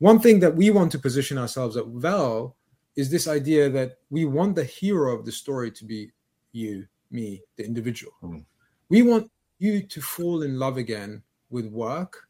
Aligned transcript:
one 0.00 0.18
thing 0.18 0.40
that 0.40 0.56
we 0.56 0.70
want 0.70 0.90
to 0.92 0.98
position 0.98 1.38
ourselves 1.38 1.76
at 1.76 1.86
Vel 1.86 2.56
is 2.96 3.10
this 3.10 3.28
idea 3.28 3.68
that 3.70 3.98
we 4.08 4.24
want 4.24 4.56
the 4.56 4.64
hero 4.64 5.14
of 5.14 5.24
the 5.24 5.32
story 5.32 5.70
to 5.70 5.84
be 5.84 6.10
you, 6.52 6.86
me, 7.10 7.42
the 7.56 7.64
individual. 7.64 8.12
Mm. 8.22 8.44
We 8.88 9.02
want 9.02 9.30
you 9.58 9.82
to 9.82 10.00
fall 10.00 10.42
in 10.42 10.58
love 10.58 10.78
again 10.78 11.22
with 11.50 11.66
work, 11.66 12.28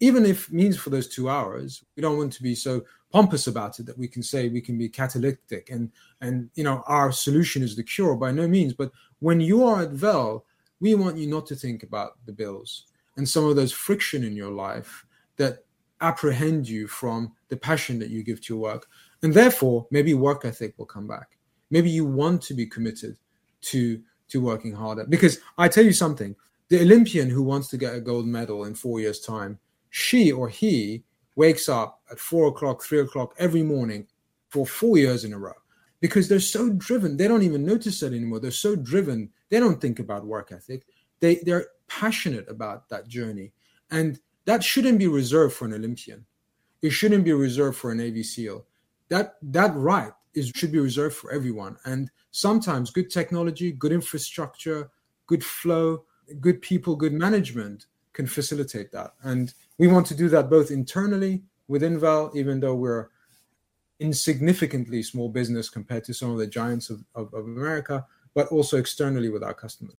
even 0.00 0.26
if 0.26 0.50
means 0.50 0.76
for 0.76 0.90
those 0.90 1.08
two 1.08 1.30
hours. 1.30 1.84
We 1.96 2.02
don't 2.02 2.18
want 2.18 2.32
to 2.34 2.42
be 2.42 2.54
so 2.54 2.82
pompous 3.12 3.46
about 3.46 3.78
it 3.78 3.86
that 3.86 3.96
we 3.96 4.08
can 4.08 4.22
say 4.22 4.48
we 4.48 4.60
can 4.60 4.76
be 4.76 4.88
catalytic 4.88 5.70
and 5.70 5.92
and 6.20 6.50
you 6.56 6.64
know 6.64 6.82
our 6.88 7.12
solution 7.12 7.62
is 7.62 7.76
the 7.76 7.84
cure 7.84 8.16
by 8.16 8.32
no 8.32 8.48
means. 8.48 8.72
But 8.72 8.90
when 9.20 9.40
you 9.40 9.64
are 9.64 9.82
at 9.82 9.92
Vel, 9.92 10.44
we 10.80 10.96
want 10.96 11.16
you 11.16 11.28
not 11.28 11.46
to 11.46 11.54
think 11.54 11.84
about 11.84 12.18
the 12.26 12.32
bills 12.32 12.86
and 13.16 13.28
some 13.28 13.44
of 13.44 13.54
those 13.54 13.72
friction 13.72 14.24
in 14.24 14.34
your 14.34 14.50
life 14.50 15.06
that 15.36 15.64
apprehend 16.00 16.68
you 16.68 16.86
from 16.86 17.32
the 17.48 17.56
passion 17.56 17.98
that 17.98 18.10
you 18.10 18.22
give 18.22 18.40
to 18.42 18.54
your 18.54 18.62
work. 18.62 18.86
And 19.22 19.32
therefore, 19.32 19.86
maybe 19.90 20.14
work 20.14 20.44
ethic 20.44 20.74
will 20.76 20.86
come 20.86 21.06
back. 21.06 21.38
Maybe 21.70 21.90
you 21.90 22.04
want 22.04 22.42
to 22.42 22.54
be 22.54 22.66
committed 22.66 23.16
to, 23.62 24.00
to 24.28 24.40
working 24.40 24.72
harder. 24.72 25.04
Because 25.04 25.40
I 25.58 25.68
tell 25.68 25.84
you 25.84 25.92
something 25.92 26.36
the 26.68 26.80
Olympian 26.80 27.28
who 27.28 27.42
wants 27.42 27.68
to 27.68 27.76
get 27.76 27.94
a 27.94 28.00
gold 28.00 28.26
medal 28.26 28.64
in 28.64 28.74
four 28.74 29.00
years' 29.00 29.20
time, 29.20 29.58
she 29.90 30.32
or 30.32 30.48
he 30.48 31.04
wakes 31.36 31.68
up 31.68 32.00
at 32.10 32.18
four 32.18 32.48
o'clock, 32.48 32.82
three 32.82 33.00
o'clock 33.00 33.34
every 33.38 33.62
morning 33.62 34.06
for 34.48 34.66
four 34.66 34.98
years 34.98 35.24
in 35.24 35.32
a 35.32 35.38
row 35.38 35.52
because 36.00 36.28
they're 36.28 36.40
so 36.40 36.70
driven. 36.70 37.16
They 37.16 37.28
don't 37.28 37.42
even 37.42 37.64
notice 37.64 38.00
that 38.00 38.12
anymore. 38.12 38.40
They're 38.40 38.50
so 38.50 38.76
driven. 38.76 39.30
They 39.48 39.58
don't 39.58 39.80
think 39.80 39.98
about 39.98 40.26
work 40.26 40.52
ethic. 40.52 40.86
They, 41.20 41.36
they're 41.36 41.68
passionate 41.88 42.48
about 42.48 42.88
that 42.90 43.08
journey. 43.08 43.52
And 43.90 44.20
that 44.44 44.62
shouldn't 44.62 44.98
be 44.98 45.08
reserved 45.08 45.54
for 45.54 45.64
an 45.64 45.74
Olympian. 45.74 46.24
It 46.82 46.90
shouldn't 46.90 47.24
be 47.24 47.32
reserved 47.32 47.78
for 47.78 47.92
a 47.92 47.94
Navy 47.94 48.22
SEAL. 48.22 48.66
That 49.08 49.36
that 49.42 49.74
right 49.74 50.12
is 50.34 50.50
should 50.54 50.72
be 50.72 50.78
reserved 50.78 51.16
for 51.16 51.32
everyone. 51.32 51.76
And 51.84 52.10
sometimes 52.30 52.90
good 52.90 53.10
technology, 53.10 53.72
good 53.72 53.92
infrastructure, 53.92 54.90
good 55.26 55.44
flow, 55.44 56.04
good 56.40 56.60
people, 56.60 56.96
good 56.96 57.12
management 57.12 57.86
can 58.12 58.26
facilitate 58.26 58.92
that. 58.92 59.14
And 59.22 59.52
we 59.78 59.88
want 59.88 60.06
to 60.06 60.14
do 60.14 60.28
that 60.30 60.50
both 60.50 60.70
internally 60.70 61.42
within 61.68 61.98
Vel, 61.98 62.30
even 62.34 62.60
though 62.60 62.74
we're 62.74 63.08
insignificantly 64.00 65.02
small 65.02 65.28
business 65.28 65.68
compared 65.68 66.04
to 66.04 66.14
some 66.14 66.30
of 66.30 66.38
the 66.38 66.46
giants 66.46 66.90
of, 66.90 67.04
of, 67.14 67.32
of 67.32 67.44
America, 67.44 68.04
but 68.34 68.48
also 68.48 68.76
externally 68.76 69.28
with 69.28 69.42
our 69.42 69.54
customers. 69.54 69.96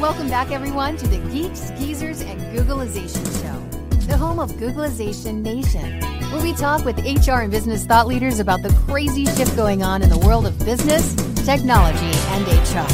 Welcome 0.00 0.28
back, 0.28 0.52
everyone, 0.52 0.96
to 0.98 1.08
the 1.08 1.18
Geeks, 1.32 1.70
Geezers, 1.70 2.20
and 2.20 2.40
Googlization 2.56 3.24
Show, 3.42 4.06
the 4.06 4.16
home 4.16 4.38
of 4.38 4.52
Googlization 4.52 5.42
Nation, 5.42 6.00
where 6.30 6.40
we 6.40 6.52
talk 6.52 6.84
with 6.84 6.98
HR 6.98 7.40
and 7.40 7.50
business 7.50 7.84
thought 7.84 8.06
leaders 8.06 8.38
about 8.38 8.62
the 8.62 8.68
crazy 8.86 9.24
shift 9.24 9.56
going 9.56 9.82
on 9.82 10.02
in 10.02 10.08
the 10.08 10.18
world 10.18 10.46
of 10.46 10.56
business, 10.60 11.16
technology, 11.44 12.12
and 12.28 12.46
HR. 12.46 12.86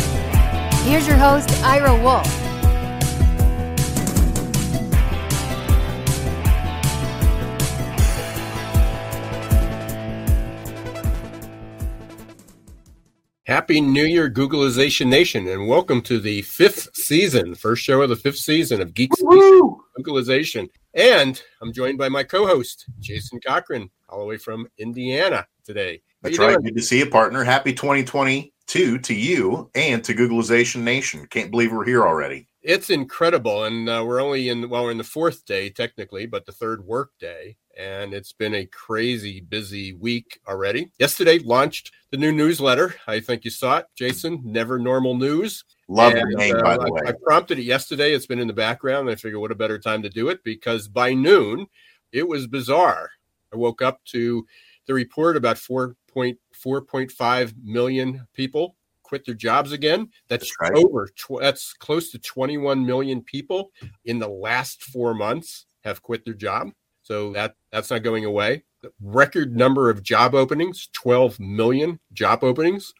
Here's 0.88 1.06
your 1.06 1.18
host, 1.18 1.50
Ira 1.62 1.94
Wolfe. 2.02 2.43
Happy 13.54 13.80
New 13.80 14.04
Year, 14.04 14.28
Googlization 14.28 15.06
Nation, 15.06 15.46
and 15.46 15.68
welcome 15.68 16.02
to 16.02 16.18
the 16.18 16.42
fifth 16.42 16.88
season, 16.96 17.54
first 17.54 17.84
show 17.84 18.02
of 18.02 18.08
the 18.08 18.16
fifth 18.16 18.38
season 18.38 18.82
of 18.82 18.94
Geeks 18.94 19.22
Googlization. 19.22 20.68
And 20.94 21.40
I'm 21.62 21.72
joined 21.72 21.96
by 21.96 22.08
my 22.08 22.24
co-host, 22.24 22.86
Jason 22.98 23.38
Cochran, 23.38 23.88
all 24.08 24.18
the 24.18 24.24
way 24.24 24.38
from 24.38 24.66
Indiana 24.78 25.46
today. 25.64 26.02
How 26.24 26.30
That's 26.30 26.38
right. 26.40 26.48
Doing? 26.54 26.64
Good 26.64 26.76
to 26.78 26.82
see 26.82 26.98
you, 26.98 27.08
partner. 27.08 27.44
Happy 27.44 27.72
2022 27.72 28.98
to 28.98 29.14
you 29.14 29.70
and 29.76 30.02
to 30.02 30.14
Googlization 30.14 30.82
Nation. 30.82 31.24
Can't 31.28 31.52
believe 31.52 31.70
we're 31.70 31.84
here 31.84 32.04
already. 32.04 32.48
It's 32.60 32.90
incredible, 32.90 33.66
and 33.66 33.88
uh, 33.88 34.02
we're 34.04 34.20
only 34.20 34.48
in 34.48 34.68
well, 34.68 34.82
we're 34.82 34.90
in 34.90 34.98
the 34.98 35.04
fourth 35.04 35.44
day 35.44 35.70
technically, 35.70 36.26
but 36.26 36.44
the 36.44 36.50
third 36.50 36.84
work 36.84 37.12
day 37.20 37.56
and 37.76 38.14
it's 38.14 38.32
been 38.32 38.54
a 38.54 38.66
crazy 38.66 39.40
busy 39.40 39.94
week 39.94 40.38
already. 40.48 40.90
Yesterday 40.98 41.38
launched 41.40 41.92
the 42.14 42.20
new 42.20 42.30
newsletter. 42.30 42.94
I 43.08 43.18
think 43.18 43.44
you 43.44 43.50
saw 43.50 43.78
it, 43.78 43.86
Jason. 43.96 44.40
Never 44.44 44.78
Normal 44.78 45.16
News. 45.16 45.64
Love 45.88 46.12
and, 46.12 46.32
the 46.32 46.36
name, 46.36 46.54
uh, 46.54 46.62
by 46.62 46.76
the 46.76 46.92
way. 46.92 47.00
I, 47.06 47.08
I, 47.08 47.12
prompted 47.24 47.58
it 47.58 47.64
yesterday. 47.64 48.14
It's 48.14 48.24
been 48.24 48.38
in 48.38 48.46
the 48.46 48.52
background. 48.52 49.10
I 49.10 49.16
figured 49.16 49.40
what 49.40 49.50
a 49.50 49.56
better 49.56 49.80
time 49.80 50.00
to 50.02 50.08
do 50.08 50.28
it 50.28 50.44
because 50.44 50.86
by 50.86 51.12
noon 51.12 51.66
it 52.12 52.28
was 52.28 52.46
bizarre. 52.46 53.10
I 53.52 53.56
woke 53.56 53.82
up 53.82 54.04
to 54.12 54.46
the 54.86 54.94
report 54.94 55.36
about 55.36 55.56
4.4.5 55.56 57.54
million 57.64 58.28
people 58.32 58.76
quit 59.02 59.26
their 59.26 59.34
jobs 59.34 59.72
again. 59.72 60.08
That's, 60.28 60.44
that's 60.44 60.70
right. 60.70 60.84
over. 60.84 61.08
Tw- 61.16 61.40
that's 61.40 61.72
close 61.72 62.12
to 62.12 62.20
21 62.20 62.86
million 62.86 63.22
people 63.22 63.72
in 64.04 64.20
the 64.20 64.28
last 64.28 64.84
four 64.84 65.14
months 65.14 65.66
have 65.82 66.00
quit 66.00 66.24
their 66.24 66.34
job. 66.34 66.70
So 67.04 67.32
that 67.34 67.54
that's 67.70 67.90
not 67.90 68.02
going 68.02 68.24
away. 68.24 68.64
Record 69.00 69.56
number 69.56 69.88
of 69.88 70.02
job 70.02 70.34
openings, 70.34 70.88
12 70.92 71.38
million 71.38 72.00
job 72.12 72.42
openings 72.42 72.92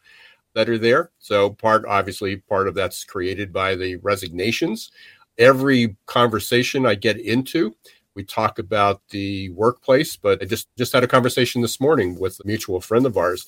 that 0.53 0.69
are 0.69 0.77
there. 0.77 1.11
So 1.19 1.49
part 1.51 1.85
obviously 1.85 2.37
part 2.37 2.67
of 2.67 2.75
that's 2.75 3.03
created 3.03 3.51
by 3.51 3.75
the 3.75 3.97
resignations. 3.97 4.91
Every 5.37 5.97
conversation 6.05 6.85
I 6.85 6.95
get 6.95 7.19
into, 7.19 7.75
we 8.15 8.23
talk 8.23 8.57
about 8.57 9.01
the 9.09 9.49
workplace, 9.49 10.15
but 10.15 10.41
I 10.41 10.45
just 10.45 10.69
just 10.77 10.93
had 10.93 11.03
a 11.03 11.07
conversation 11.07 11.61
this 11.61 11.81
morning 11.81 12.17
with 12.17 12.39
a 12.39 12.47
mutual 12.47 12.79
friend 12.79 13.05
of 13.05 13.17
ours 13.17 13.45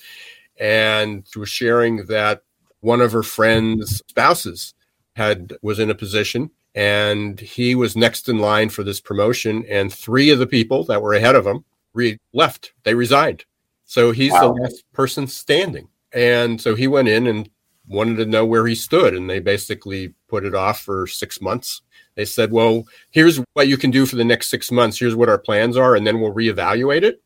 and 0.59 1.25
she 1.31 1.39
was 1.39 1.49
sharing 1.49 2.05
that 2.07 2.41
one 2.81 3.01
of 3.01 3.11
her 3.11 3.23
friends' 3.23 4.01
spouses 4.07 4.73
had 5.15 5.53
was 5.61 5.79
in 5.79 5.89
a 5.89 5.95
position 5.95 6.49
and 6.77 7.39
he 7.39 7.73
was 7.73 7.97
next 7.97 8.29
in 8.29 8.37
line 8.37 8.69
for 8.69 8.83
this 8.83 9.01
promotion 9.01 9.65
and 9.67 9.91
three 9.91 10.29
of 10.29 10.37
the 10.37 10.45
people 10.45 10.83
that 10.83 11.01
were 11.01 11.15
ahead 11.15 11.35
of 11.35 11.47
him 11.47 11.65
re- 11.95 12.19
left. 12.33 12.71
They 12.83 12.93
resigned. 12.93 13.45
So 13.85 14.11
he's 14.11 14.31
wow. 14.31 14.53
the 14.53 14.61
last 14.61 14.83
person 14.93 15.25
standing. 15.25 15.87
And 16.13 16.61
so 16.61 16.75
he 16.75 16.87
went 16.87 17.07
in 17.07 17.25
and 17.25 17.49
wanted 17.87 18.17
to 18.17 18.27
know 18.27 18.45
where 18.45 18.67
he 18.67 18.75
stood 18.75 19.15
and 19.15 19.27
they 19.27 19.39
basically 19.39 20.13
put 20.27 20.45
it 20.45 20.53
off 20.53 20.81
for 20.81 21.07
six 21.07 21.41
months. 21.41 21.81
They 22.13 22.25
said 22.25 22.51
well 22.51 22.83
here's 23.09 23.41
what 23.53 23.67
you 23.67 23.77
can 23.77 23.89
do 23.89 24.05
for 24.05 24.15
the 24.15 24.23
next 24.23 24.49
six 24.49 24.71
months. 24.71 24.99
Here's 24.99 25.15
what 25.15 25.29
our 25.29 25.39
plans 25.39 25.77
are 25.77 25.95
and 25.95 26.05
then 26.05 26.21
we'll 26.21 26.33
reevaluate 26.33 27.01
it. 27.01 27.23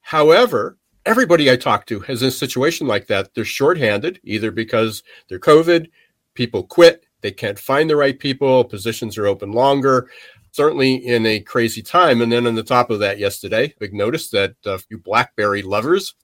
However 0.00 0.78
everybody 1.04 1.50
i 1.50 1.56
talk 1.56 1.84
to 1.86 2.00
has 2.00 2.22
a 2.22 2.30
situation 2.30 2.86
like 2.86 3.08
that. 3.08 3.34
They're 3.34 3.44
shorthanded 3.44 4.18
either 4.24 4.50
because 4.50 5.02
they're 5.28 5.38
covid 5.38 5.88
people 6.32 6.62
quit 6.62 7.03
they 7.24 7.32
can't 7.32 7.58
find 7.58 7.88
the 7.88 7.96
right 7.96 8.18
people. 8.18 8.64
Positions 8.64 9.16
are 9.16 9.26
open 9.26 9.50
longer. 9.50 10.10
Certainly 10.52 10.96
in 11.06 11.24
a 11.24 11.40
crazy 11.40 11.80
time. 11.80 12.20
And 12.20 12.30
then 12.30 12.46
on 12.46 12.54
the 12.54 12.62
top 12.62 12.90
of 12.90 12.98
that, 12.98 13.18
yesterday, 13.18 13.74
big 13.78 13.94
notice 13.94 14.28
that 14.28 14.54
uh, 14.66 14.72
a 14.72 14.78
few 14.78 14.98
BlackBerry 14.98 15.62
lovers 15.62 16.14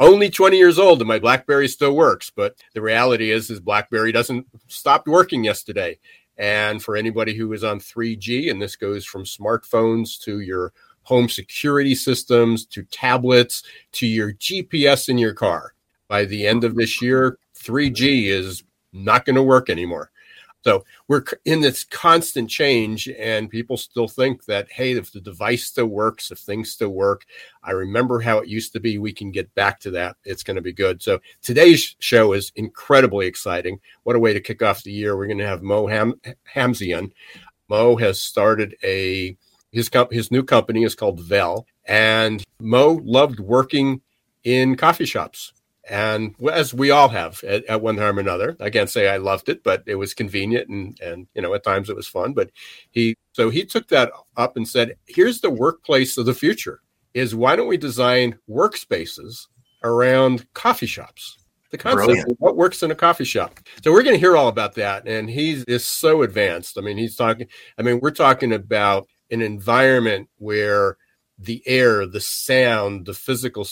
only 0.00 0.28
20 0.28 0.56
years 0.56 0.78
old 0.78 1.00
and 1.00 1.08
my 1.08 1.18
blackberry 1.18 1.68
still 1.68 1.94
works 1.94 2.30
but 2.30 2.54
the 2.72 2.80
reality 2.80 3.30
is 3.30 3.50
is 3.50 3.60
blackberry 3.60 4.10
doesn't 4.10 4.46
stop 4.66 5.06
working 5.06 5.44
yesterday 5.44 5.98
and 6.38 6.82
for 6.82 6.96
anybody 6.96 7.34
who 7.34 7.52
is 7.52 7.62
on 7.62 7.78
3g 7.78 8.50
and 8.50 8.62
this 8.62 8.76
goes 8.76 9.04
from 9.04 9.24
smartphones 9.24 10.18
to 10.18 10.40
your 10.40 10.72
home 11.02 11.28
security 11.28 11.94
systems 11.94 12.64
to 12.64 12.82
tablets 12.84 13.62
to 13.92 14.06
your 14.06 14.32
gps 14.32 15.10
in 15.10 15.18
your 15.18 15.34
car 15.34 15.74
by 16.08 16.24
the 16.24 16.46
end 16.46 16.64
of 16.64 16.76
this 16.76 17.02
year 17.02 17.36
3g 17.58 18.28
is 18.28 18.64
not 18.94 19.26
going 19.26 19.36
to 19.36 19.42
work 19.42 19.68
anymore 19.68 20.10
so 20.62 20.84
we're 21.08 21.24
in 21.44 21.60
this 21.60 21.84
constant 21.84 22.50
change, 22.50 23.08
and 23.08 23.48
people 23.48 23.76
still 23.76 24.08
think 24.08 24.44
that, 24.44 24.70
hey, 24.70 24.92
if 24.92 25.10
the 25.10 25.20
device 25.20 25.64
still 25.64 25.86
works, 25.86 26.30
if 26.30 26.38
things 26.38 26.70
still 26.70 26.90
work, 26.90 27.24
I 27.62 27.70
remember 27.70 28.20
how 28.20 28.38
it 28.38 28.48
used 28.48 28.72
to 28.74 28.80
be. 28.80 28.98
We 28.98 29.12
can 29.12 29.30
get 29.30 29.54
back 29.54 29.80
to 29.80 29.90
that. 29.92 30.16
It's 30.24 30.42
going 30.42 30.56
to 30.56 30.62
be 30.62 30.72
good. 30.72 31.02
So 31.02 31.20
today's 31.42 31.96
show 31.98 32.34
is 32.34 32.52
incredibly 32.56 33.26
exciting. 33.26 33.80
What 34.02 34.16
a 34.16 34.20
way 34.20 34.34
to 34.34 34.40
kick 34.40 34.62
off 34.62 34.82
the 34.82 34.92
year. 34.92 35.16
We're 35.16 35.26
going 35.26 35.38
to 35.38 35.46
have 35.46 35.62
Mo 35.62 35.86
Ham- 35.86 36.20
Hamzian. 36.54 37.12
Mo 37.68 37.96
has 37.96 38.20
started 38.20 38.76
a 38.82 39.36
his 39.72 39.88
comp- 39.88 40.12
his 40.12 40.30
new 40.30 40.42
company 40.42 40.82
is 40.82 40.96
called 40.96 41.20
Vel, 41.20 41.64
and 41.86 42.44
Mo 42.60 43.00
loved 43.04 43.38
working 43.38 44.00
in 44.42 44.76
coffee 44.76 45.04
shops 45.04 45.52
and 45.90 46.36
as 46.52 46.72
we 46.72 46.92
all 46.92 47.08
have 47.08 47.42
at, 47.42 47.64
at, 47.64 47.82
one 47.82 47.96
time 47.96 48.16
or 48.16 48.20
another. 48.20 48.56
I 48.60 48.70
can't 48.70 48.88
say 48.88 49.08
i 49.08 49.16
loved 49.16 49.48
it 49.48 49.62
but 49.64 49.82
it 49.86 49.96
was 49.96 50.14
convenient 50.14 50.68
and 50.68 50.98
and 51.00 51.26
you 51.34 51.42
know 51.42 51.52
at 51.52 51.64
times 51.64 51.90
it 51.90 51.96
was 51.96 52.06
fun. 52.06 52.32
But 52.32 52.50
he 52.90 53.16
so 53.32 53.50
he 53.50 53.64
took 53.64 53.88
that 53.88 54.12
up 54.36 54.56
and 54.56 54.66
said 54.66 54.96
here's 55.06 55.40
the 55.40 55.50
workplace 55.50 56.16
of 56.16 56.26
the 56.26 56.34
future 56.34 56.80
is 57.12 57.34
why 57.34 57.56
don't 57.56 57.66
we 57.66 57.76
design 57.76 58.38
workspaces 58.48 59.48
around 59.82 60.46
coffee 60.54 60.86
shops? 60.86 61.36
The 61.72 61.78
concept 61.78 62.06
Brilliant. 62.06 62.30
of 62.32 62.36
what 62.38 62.56
works 62.56 62.82
in 62.82 62.90
a 62.90 62.96
coffee 62.96 63.24
shop. 63.24 63.60
So 63.82 63.92
we're 63.92 64.02
going 64.02 64.16
to 64.16 64.20
hear 64.20 64.36
all 64.36 64.48
about 64.48 64.74
that 64.76 65.08
and 65.08 65.28
he 65.28 65.64
is 65.66 65.84
so 65.84 66.22
advanced. 66.22 66.78
I 66.78 66.82
mean 66.82 66.96
he's 66.96 67.16
talking 67.16 67.48
i 67.78 67.82
mean 67.82 67.98
we're 68.00 68.12
talking 68.12 68.52
about 68.52 69.08
an 69.32 69.42
environment 69.42 70.28
where 70.38 70.96
the 71.40 71.62
air, 71.66 72.06
the 72.06 72.20
sound, 72.20 73.06
the 73.06 73.14
physical 73.14 73.66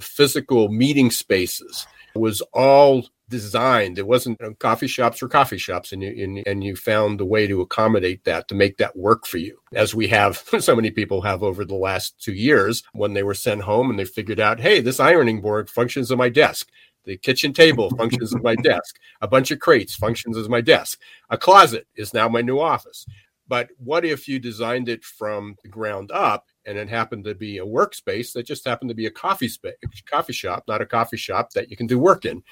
physical 0.00 0.68
meeting 0.68 1.10
spaces 1.10 1.86
was 2.14 2.40
all 2.52 3.06
designed. 3.28 3.98
It 3.98 4.06
wasn't 4.06 4.38
you 4.40 4.48
know, 4.48 4.54
coffee 4.54 4.86
shops 4.86 5.22
or 5.22 5.28
coffee 5.28 5.58
shops, 5.58 5.92
and 5.92 6.02
you 6.02 6.42
and, 6.46 6.62
you 6.62 6.76
found 6.76 7.20
a 7.20 7.24
way 7.24 7.46
to 7.46 7.60
accommodate 7.60 8.24
that 8.24 8.48
to 8.48 8.54
make 8.54 8.76
that 8.78 8.96
work 8.96 9.26
for 9.26 9.38
you, 9.38 9.58
as 9.72 9.94
we 9.94 10.08
have 10.08 10.42
so 10.60 10.76
many 10.76 10.90
people 10.90 11.22
have 11.22 11.42
over 11.42 11.64
the 11.64 11.74
last 11.74 12.14
two 12.20 12.34
years 12.34 12.82
when 12.92 13.14
they 13.14 13.22
were 13.22 13.34
sent 13.34 13.62
home 13.62 13.90
and 13.90 13.98
they 13.98 14.04
figured 14.04 14.40
out, 14.40 14.60
hey, 14.60 14.80
this 14.80 15.00
ironing 15.00 15.40
board 15.40 15.70
functions 15.70 16.10
on 16.10 16.18
my 16.18 16.28
desk. 16.28 16.68
The 17.04 17.18
kitchen 17.18 17.52
table 17.52 17.90
functions 17.98 18.34
as 18.34 18.42
my 18.42 18.54
desk. 18.56 18.96
A 19.20 19.28
bunch 19.28 19.50
of 19.50 19.58
crates 19.58 19.94
functions 19.94 20.38
as 20.38 20.48
my 20.48 20.62
desk. 20.62 20.98
A 21.28 21.36
closet 21.36 21.86
is 21.96 22.14
now 22.14 22.30
my 22.30 22.40
new 22.40 22.58
office. 22.58 23.04
But 23.46 23.68
what 23.76 24.06
if 24.06 24.26
you 24.26 24.38
designed 24.38 24.88
it 24.88 25.04
from 25.04 25.56
the 25.62 25.68
ground 25.68 26.10
up 26.10 26.46
and 26.66 26.78
it 26.78 26.88
happened 26.88 27.24
to 27.24 27.34
be 27.34 27.58
a 27.58 27.66
workspace 27.66 28.32
that 28.32 28.46
just 28.46 28.66
happened 28.66 28.88
to 28.88 28.94
be 28.94 29.06
a 29.06 29.10
coffee 29.10 29.48
space, 29.48 29.74
coffee 30.06 30.32
shop, 30.32 30.64
not 30.66 30.80
a 30.80 30.86
coffee 30.86 31.16
shop 31.16 31.52
that 31.52 31.70
you 31.70 31.76
can 31.76 31.86
do 31.86 31.98
work 31.98 32.24
in? 32.24 32.42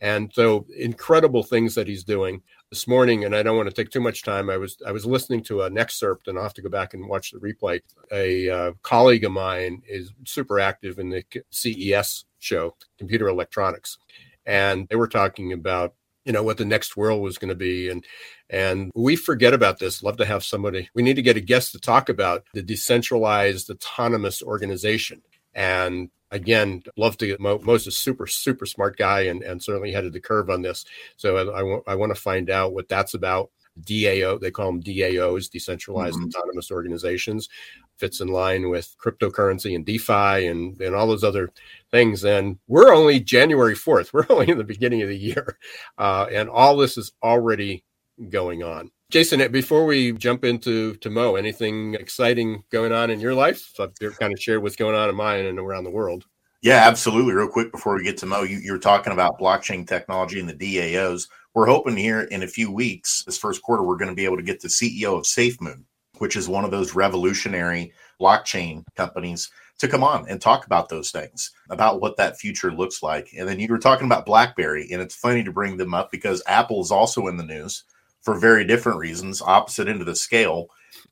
And 0.00 0.32
so 0.34 0.66
incredible 0.76 1.42
things 1.42 1.74
that 1.74 1.86
he's 1.86 2.04
doing 2.04 2.42
this 2.70 2.88
morning. 2.88 3.24
And 3.24 3.36
I 3.36 3.42
don't 3.42 3.56
want 3.56 3.68
to 3.68 3.74
take 3.74 3.90
too 3.90 4.00
much 4.00 4.22
time. 4.22 4.50
I 4.50 4.56
was 4.56 4.76
I 4.86 4.92
was 4.92 5.06
listening 5.06 5.42
to 5.44 5.62
an 5.62 5.78
excerpt, 5.78 6.28
and 6.28 6.36
I'll 6.36 6.44
have 6.44 6.54
to 6.54 6.62
go 6.62 6.70
back 6.70 6.94
and 6.94 7.08
watch 7.08 7.30
the 7.30 7.38
replay. 7.38 7.80
A 8.10 8.48
uh, 8.48 8.72
colleague 8.82 9.24
of 9.24 9.32
mine 9.32 9.82
is 9.88 10.12
super 10.24 10.58
active 10.58 10.98
in 10.98 11.10
the 11.10 11.24
CES 11.50 12.24
show, 12.38 12.76
computer 12.98 13.28
electronics, 13.28 13.98
and 14.46 14.88
they 14.88 14.96
were 14.96 15.08
talking 15.08 15.52
about 15.52 15.94
you 16.24 16.32
know 16.32 16.42
what 16.42 16.58
the 16.58 16.64
next 16.64 16.96
world 16.96 17.22
was 17.22 17.38
going 17.38 17.48
to 17.48 17.54
be 17.54 17.88
and 17.88 18.04
and 18.50 18.90
we 18.94 19.16
forget 19.16 19.54
about 19.54 19.78
this. 19.78 20.02
Love 20.02 20.18
to 20.18 20.26
have 20.26 20.44
somebody 20.44 20.88
we 20.94 21.02
need 21.02 21.16
to 21.16 21.22
get 21.22 21.36
a 21.36 21.40
guest 21.40 21.72
to 21.72 21.78
talk 21.78 22.08
about 22.08 22.44
the 22.54 22.62
decentralized 22.62 23.70
autonomous 23.70 24.42
organization. 24.42 25.22
And 25.54 26.10
again 26.30 26.82
love 26.96 27.18
to 27.18 27.26
get 27.26 27.40
Mo, 27.40 27.60
a 27.66 27.78
super 27.78 28.26
super 28.26 28.66
smart 28.66 28.96
guy 28.96 29.22
and 29.22 29.42
and 29.42 29.62
certainly 29.62 29.92
headed 29.92 30.12
the 30.12 30.20
curve 30.20 30.50
on 30.50 30.62
this. 30.62 30.84
So 31.16 31.36
I, 31.36 31.60
I, 31.60 31.62
want, 31.62 31.84
I 31.86 31.94
want 31.94 32.14
to 32.14 32.20
find 32.20 32.50
out 32.50 32.72
what 32.72 32.88
that's 32.88 33.14
about. 33.14 33.50
DAO, 33.80 34.38
they 34.38 34.50
call 34.50 34.66
them 34.66 34.82
DAOs, 34.82 35.50
decentralized 35.50 36.18
mm-hmm. 36.18 36.28
autonomous 36.28 36.70
organizations, 36.70 37.48
fits 38.02 38.20
in 38.20 38.26
line 38.26 38.68
with 38.68 38.96
cryptocurrency 39.00 39.76
and 39.76 39.86
DeFi 39.86 40.48
and, 40.48 40.80
and 40.80 40.92
all 40.92 41.06
those 41.06 41.22
other 41.22 41.52
things. 41.92 42.24
And 42.24 42.58
we're 42.66 42.92
only 42.92 43.20
January 43.20 43.76
4th. 43.76 44.12
We're 44.12 44.26
only 44.28 44.48
in 44.48 44.58
the 44.58 44.64
beginning 44.64 45.02
of 45.02 45.08
the 45.08 45.16
year. 45.16 45.56
Uh, 45.96 46.26
and 46.32 46.48
all 46.48 46.76
this 46.76 46.98
is 46.98 47.12
already 47.22 47.84
going 48.28 48.64
on. 48.64 48.90
Jason, 49.12 49.52
before 49.52 49.86
we 49.86 50.12
jump 50.14 50.44
into 50.44 50.96
to 50.96 51.10
Mo, 51.10 51.36
anything 51.36 51.94
exciting 51.94 52.64
going 52.72 52.90
on 52.90 53.08
in 53.08 53.20
your 53.20 53.34
life? 53.34 53.72
I've 53.78 53.94
kind 54.18 54.32
of 54.32 54.40
shared 54.40 54.64
what's 54.64 54.74
going 54.74 54.96
on 54.96 55.08
in 55.08 55.14
mine 55.14 55.44
and 55.44 55.60
around 55.60 55.84
the 55.84 55.90
world. 55.90 56.24
Yeah, 56.60 56.88
absolutely. 56.88 57.34
Real 57.34 57.48
quick 57.48 57.70
before 57.70 57.94
we 57.94 58.02
get 58.02 58.16
to 58.18 58.26
Mo, 58.26 58.42
you, 58.42 58.58
you 58.58 58.72
were 58.72 58.78
talking 58.78 59.12
about 59.12 59.38
blockchain 59.38 59.86
technology 59.86 60.40
and 60.40 60.48
the 60.48 60.54
DAOs. 60.54 61.28
We're 61.54 61.66
hoping 61.66 61.96
here 61.96 62.22
in 62.22 62.42
a 62.42 62.48
few 62.48 62.72
weeks, 62.72 63.22
this 63.24 63.38
first 63.38 63.62
quarter, 63.62 63.84
we're 63.84 63.96
going 63.96 64.10
to 64.10 64.16
be 64.16 64.24
able 64.24 64.38
to 64.38 64.42
get 64.42 64.60
the 64.60 64.68
CEO 64.68 65.16
of 65.16 65.24
SafeMoon, 65.24 65.84
which 66.18 66.36
is 66.36 66.48
one 66.48 66.64
of 66.64 66.70
those 66.70 66.94
revolutionary 66.94 67.92
blockchain 68.20 68.84
companies, 68.96 69.50
to 69.78 69.88
come 69.88 70.04
on 70.04 70.28
and 70.28 70.40
talk 70.40 70.64
about 70.64 70.88
those 70.88 71.10
things, 71.10 71.50
about 71.68 72.00
what 72.00 72.16
that 72.16 72.38
future 72.38 72.70
looks 72.70 73.02
like. 73.02 73.28
And 73.36 73.48
then 73.48 73.58
you 73.58 73.66
were 73.68 73.78
talking 73.78 74.06
about 74.06 74.26
BlackBerry, 74.26 74.88
and 74.92 75.02
it's 75.02 75.14
funny 75.14 75.42
to 75.42 75.52
bring 75.52 75.76
them 75.76 75.94
up 75.94 76.10
because 76.12 76.42
Apple 76.46 76.80
is 76.80 76.92
also 76.92 77.26
in 77.26 77.36
the 77.36 77.44
news 77.44 77.84
for 78.20 78.38
very 78.38 78.64
different 78.64 78.98
reasons, 78.98 79.42
opposite 79.42 79.88
end 79.88 80.00
of 80.00 80.06
the 80.06 80.14
scale. 80.14 80.68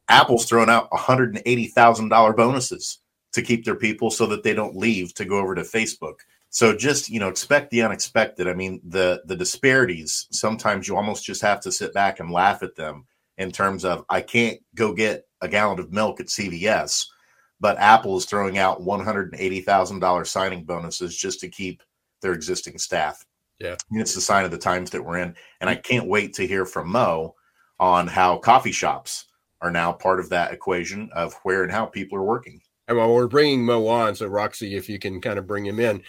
Apple's 0.08 0.44
thrown 0.44 0.70
out 0.70 0.91
$180,000 0.93 2.37
bonuses 2.37 2.99
to 3.32 3.43
keep 3.43 3.64
their 3.64 3.75
people 3.75 4.11
so 4.11 4.26
that 4.26 4.43
they 4.43 4.55
don't 4.55 4.76
leave 4.76 5.14
to 5.14 5.25
go 5.25 5.38
over 5.38 5.55
to 5.55 5.62
Facebook. 5.62 6.17
So 6.50 6.76
just 6.76 7.08
you 7.08 7.20
know 7.20 7.29
expect 7.29 7.70
the 7.70 7.82
unexpected. 7.82 8.49
I 8.49 8.55
mean 8.55 8.81
the 8.85 9.23
the 9.25 9.37
disparities. 9.37 10.26
Sometimes 10.32 10.88
you 10.88 10.97
almost 10.97 11.25
just 11.25 11.43
have 11.43 11.61
to 11.61 11.70
sit 11.70 11.94
back 11.94 12.19
and 12.19 12.31
laugh 12.31 12.64
at 12.64 12.75
them 12.75 13.06
in 13.40 13.50
terms 13.50 13.84
of 13.84 14.04
I 14.08 14.20
can't 14.20 14.60
go 14.75 14.92
get 14.92 15.26
a 15.40 15.48
gallon 15.48 15.81
of 15.81 15.92
milk 15.92 16.20
at 16.20 16.26
CVS, 16.26 17.06
but 17.58 17.78
Apple 17.78 18.19
is 18.19 18.26
throwing 18.26 18.58
out 18.58 18.82
one 18.82 19.02
hundred 19.02 19.32
and 19.32 19.40
eighty 19.40 19.62
thousand 19.62 19.98
dollars 19.98 20.31
signing 20.31 20.64
bonuses 20.64 21.16
just 21.16 21.40
to 21.40 21.48
keep 21.48 21.82
their 22.20 22.34
existing 22.34 22.78
staff. 22.78 23.25
Yeah, 23.58 23.76
it's 23.92 24.14
the 24.14 24.20
sign 24.20 24.44
of 24.44 24.50
the 24.50 24.58
times 24.58 24.90
that 24.90 25.04
we're 25.04 25.19
in, 25.19 25.34
and 25.60 25.69
I 25.69 25.76
mm. 25.76 25.82
can't 25.82 26.06
wait 26.06 26.34
to 26.34 26.46
hear 26.46 26.66
from 26.66 26.90
Mo 26.90 27.34
on 27.81 28.06
how 28.06 28.37
coffee 28.37 28.72
shops 28.72 29.25
are 29.62 29.70
now 29.70 29.90
part 29.90 30.20
of 30.20 30.28
that 30.28 30.52
equation 30.52 31.08
of 31.12 31.34
where 31.42 31.62
and 31.62 31.72
how 31.72 31.87
people 31.87 32.19
are 32.19 32.22
working. 32.22 32.60
And 32.88 32.98
while 32.98 33.12
we're 33.12 33.26
bringing 33.26 33.64
Mo 33.64 33.87
on, 33.87 34.14
so 34.14 34.26
Roxy, 34.26 34.75
if 34.75 34.88
you 34.88 34.98
can 34.98 35.20
kind 35.20 35.38
of 35.38 35.46
bring 35.46 35.64
him 35.64 35.81
in, 35.81 36.02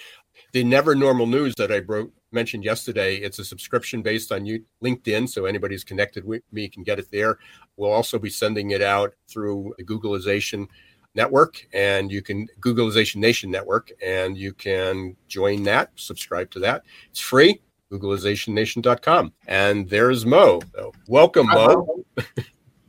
the 0.51 0.63
Never 0.63 0.95
Normal 0.95 1.27
News 1.27 1.53
that 1.55 1.71
I 1.71 1.79
broke, 1.79 2.11
mentioned 2.31 2.63
yesterday, 2.63 3.17
it's 3.17 3.39
a 3.39 3.45
subscription 3.45 4.01
based 4.01 4.31
on 4.31 4.45
you, 4.45 4.63
LinkedIn, 4.83 5.29
so 5.29 5.45
anybody's 5.45 5.83
connected 5.83 6.25
with 6.25 6.43
me 6.51 6.67
can 6.67 6.83
get 6.83 6.99
it 6.99 7.11
there. 7.11 7.39
We'll 7.77 7.91
also 7.91 8.19
be 8.19 8.29
sending 8.29 8.71
it 8.71 8.81
out 8.81 9.13
through 9.27 9.73
the 9.77 9.83
Googlization 9.83 10.67
network 11.13 11.67
and 11.73 12.11
you 12.11 12.21
can 12.21 12.47
Googlization 12.61 13.17
Nation 13.17 13.51
network 13.51 13.91
and 14.03 14.37
you 14.37 14.53
can 14.53 15.15
join 15.27 15.63
that, 15.63 15.91
subscribe 15.95 16.49
to 16.51 16.59
that. 16.59 16.83
It's 17.09 17.19
free. 17.19 17.61
Googlizationnation.com. 17.91 19.33
And 19.47 19.89
there's 19.89 20.25
Mo. 20.25 20.61
So 20.73 20.93
welcome, 21.07 21.47
Mo. 21.47 22.05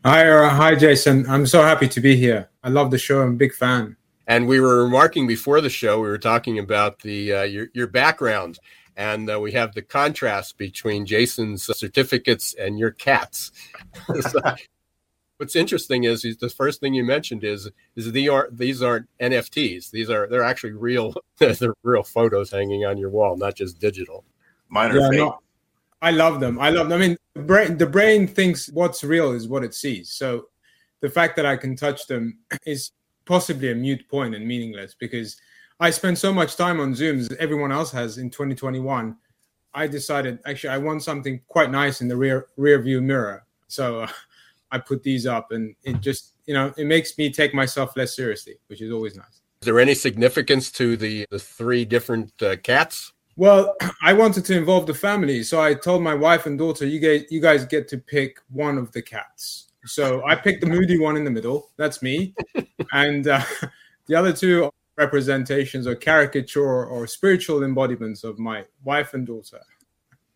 Hi, 0.04 0.28
uh, 0.28 0.48
hi, 0.48 0.74
Jason. 0.74 1.24
I'm 1.28 1.46
so 1.46 1.62
happy 1.62 1.86
to 1.86 2.00
be 2.00 2.16
here. 2.16 2.50
I 2.64 2.70
love 2.70 2.90
the 2.90 2.98
show. 2.98 3.22
I'm 3.22 3.34
a 3.34 3.36
big 3.36 3.54
fan. 3.54 3.96
And 4.26 4.48
we 4.48 4.58
were 4.58 4.82
remarking 4.82 5.28
before 5.28 5.60
the 5.60 5.70
show, 5.70 6.00
we 6.00 6.08
were 6.08 6.18
talking 6.18 6.58
about 6.58 6.98
the 6.98 7.32
uh, 7.32 7.42
your 7.42 7.68
your 7.72 7.86
background, 7.86 8.58
and 8.96 9.30
uh, 9.30 9.40
we 9.40 9.52
have 9.52 9.74
the 9.74 9.82
contrast 9.82 10.58
between 10.58 11.06
Jason's 11.06 11.64
certificates 11.64 12.54
and 12.54 12.78
your 12.78 12.90
cats. 12.90 13.52
so, 14.20 14.40
what's 15.38 15.56
interesting 15.56 16.04
is, 16.04 16.24
is, 16.24 16.36
the 16.36 16.48
first 16.48 16.80
thing 16.80 16.94
you 16.94 17.04
mentioned 17.04 17.44
is 17.44 17.70
is 17.96 18.12
these 18.12 18.28
aren't 18.28 18.56
these 18.56 18.82
aren't 18.82 19.08
NFTs. 19.20 19.90
These 19.90 20.10
are 20.10 20.26
they're 20.28 20.44
actually 20.44 20.72
real. 20.72 21.14
they're 21.38 21.74
real 21.82 22.02
photos 22.02 22.50
hanging 22.50 22.84
on 22.84 22.98
your 22.98 23.10
wall, 23.10 23.36
not 23.36 23.56
just 23.56 23.78
digital. 23.78 24.24
Mine 24.68 24.92
are 24.92 24.98
yeah, 24.98 25.08
fake. 25.10 25.18
No, 25.18 25.38
I 26.00 26.10
love 26.10 26.40
them. 26.40 26.58
I 26.58 26.70
love 26.70 26.88
them. 26.88 27.00
I 27.00 27.06
mean, 27.06 27.16
the 27.34 27.42
brain, 27.42 27.78
the 27.78 27.86
brain 27.86 28.26
thinks 28.26 28.68
what's 28.72 29.04
real 29.04 29.32
is 29.32 29.48
what 29.48 29.64
it 29.64 29.74
sees. 29.74 30.10
So 30.10 30.46
the 31.00 31.08
fact 31.08 31.36
that 31.36 31.46
I 31.46 31.56
can 31.56 31.76
touch 31.76 32.06
them 32.06 32.38
is 32.66 32.92
possibly 33.24 33.70
a 33.70 33.74
mute 33.74 34.08
point 34.08 34.34
and 34.34 34.46
meaningless 34.46 34.96
because 34.98 35.36
I 35.82 35.90
spend 35.90 36.16
so 36.16 36.32
much 36.32 36.54
time 36.54 36.78
on 36.78 36.94
Zooms 36.94 37.34
everyone 37.38 37.72
else 37.72 37.90
has 37.90 38.18
in 38.18 38.30
2021. 38.30 39.16
I 39.74 39.88
decided 39.88 40.38
actually 40.46 40.70
I 40.70 40.78
want 40.78 41.02
something 41.02 41.40
quite 41.48 41.72
nice 41.72 42.00
in 42.00 42.06
the 42.06 42.16
rear 42.16 42.46
rear 42.56 42.80
view 42.80 43.00
mirror. 43.00 43.44
So 43.66 44.02
uh, 44.02 44.08
I 44.70 44.78
put 44.78 45.02
these 45.02 45.26
up 45.26 45.50
and 45.50 45.74
it 45.82 46.00
just, 46.00 46.34
you 46.46 46.54
know, 46.54 46.72
it 46.76 46.84
makes 46.84 47.18
me 47.18 47.32
take 47.32 47.52
myself 47.52 47.96
less 47.96 48.14
seriously, 48.14 48.60
which 48.68 48.80
is 48.80 48.92
always 48.92 49.16
nice. 49.16 49.40
Is 49.60 49.66
there 49.66 49.80
any 49.80 49.94
significance 49.94 50.70
to 50.70 50.96
the, 50.96 51.26
the 51.32 51.40
three 51.40 51.84
different 51.84 52.30
uh, 52.40 52.54
cats? 52.62 53.12
Well, 53.34 53.74
I 54.02 54.12
wanted 54.12 54.44
to 54.44 54.56
involve 54.56 54.86
the 54.86 54.94
family, 54.94 55.42
so 55.42 55.60
I 55.60 55.74
told 55.74 56.00
my 56.00 56.14
wife 56.14 56.46
and 56.46 56.56
daughter, 56.56 56.86
"You 56.86 57.00
guys, 57.00 57.24
you 57.28 57.40
guys 57.40 57.64
get 57.64 57.88
to 57.88 57.98
pick 57.98 58.38
one 58.50 58.78
of 58.78 58.92
the 58.92 59.02
cats." 59.02 59.72
So 59.86 60.24
I 60.24 60.36
picked 60.36 60.60
the 60.60 60.68
moody 60.68 60.96
one 61.00 61.16
in 61.16 61.24
the 61.24 61.30
middle. 61.30 61.70
That's 61.76 62.02
me, 62.02 62.34
and 62.92 63.26
uh, 63.26 63.42
the 64.06 64.14
other 64.14 64.32
two 64.32 64.70
representations 64.96 65.86
or 65.86 65.94
caricature 65.94 66.84
or 66.84 67.06
spiritual 67.06 67.62
embodiments 67.62 68.24
of 68.24 68.38
my 68.38 68.64
wife 68.84 69.14
and 69.14 69.26
daughter. 69.26 69.60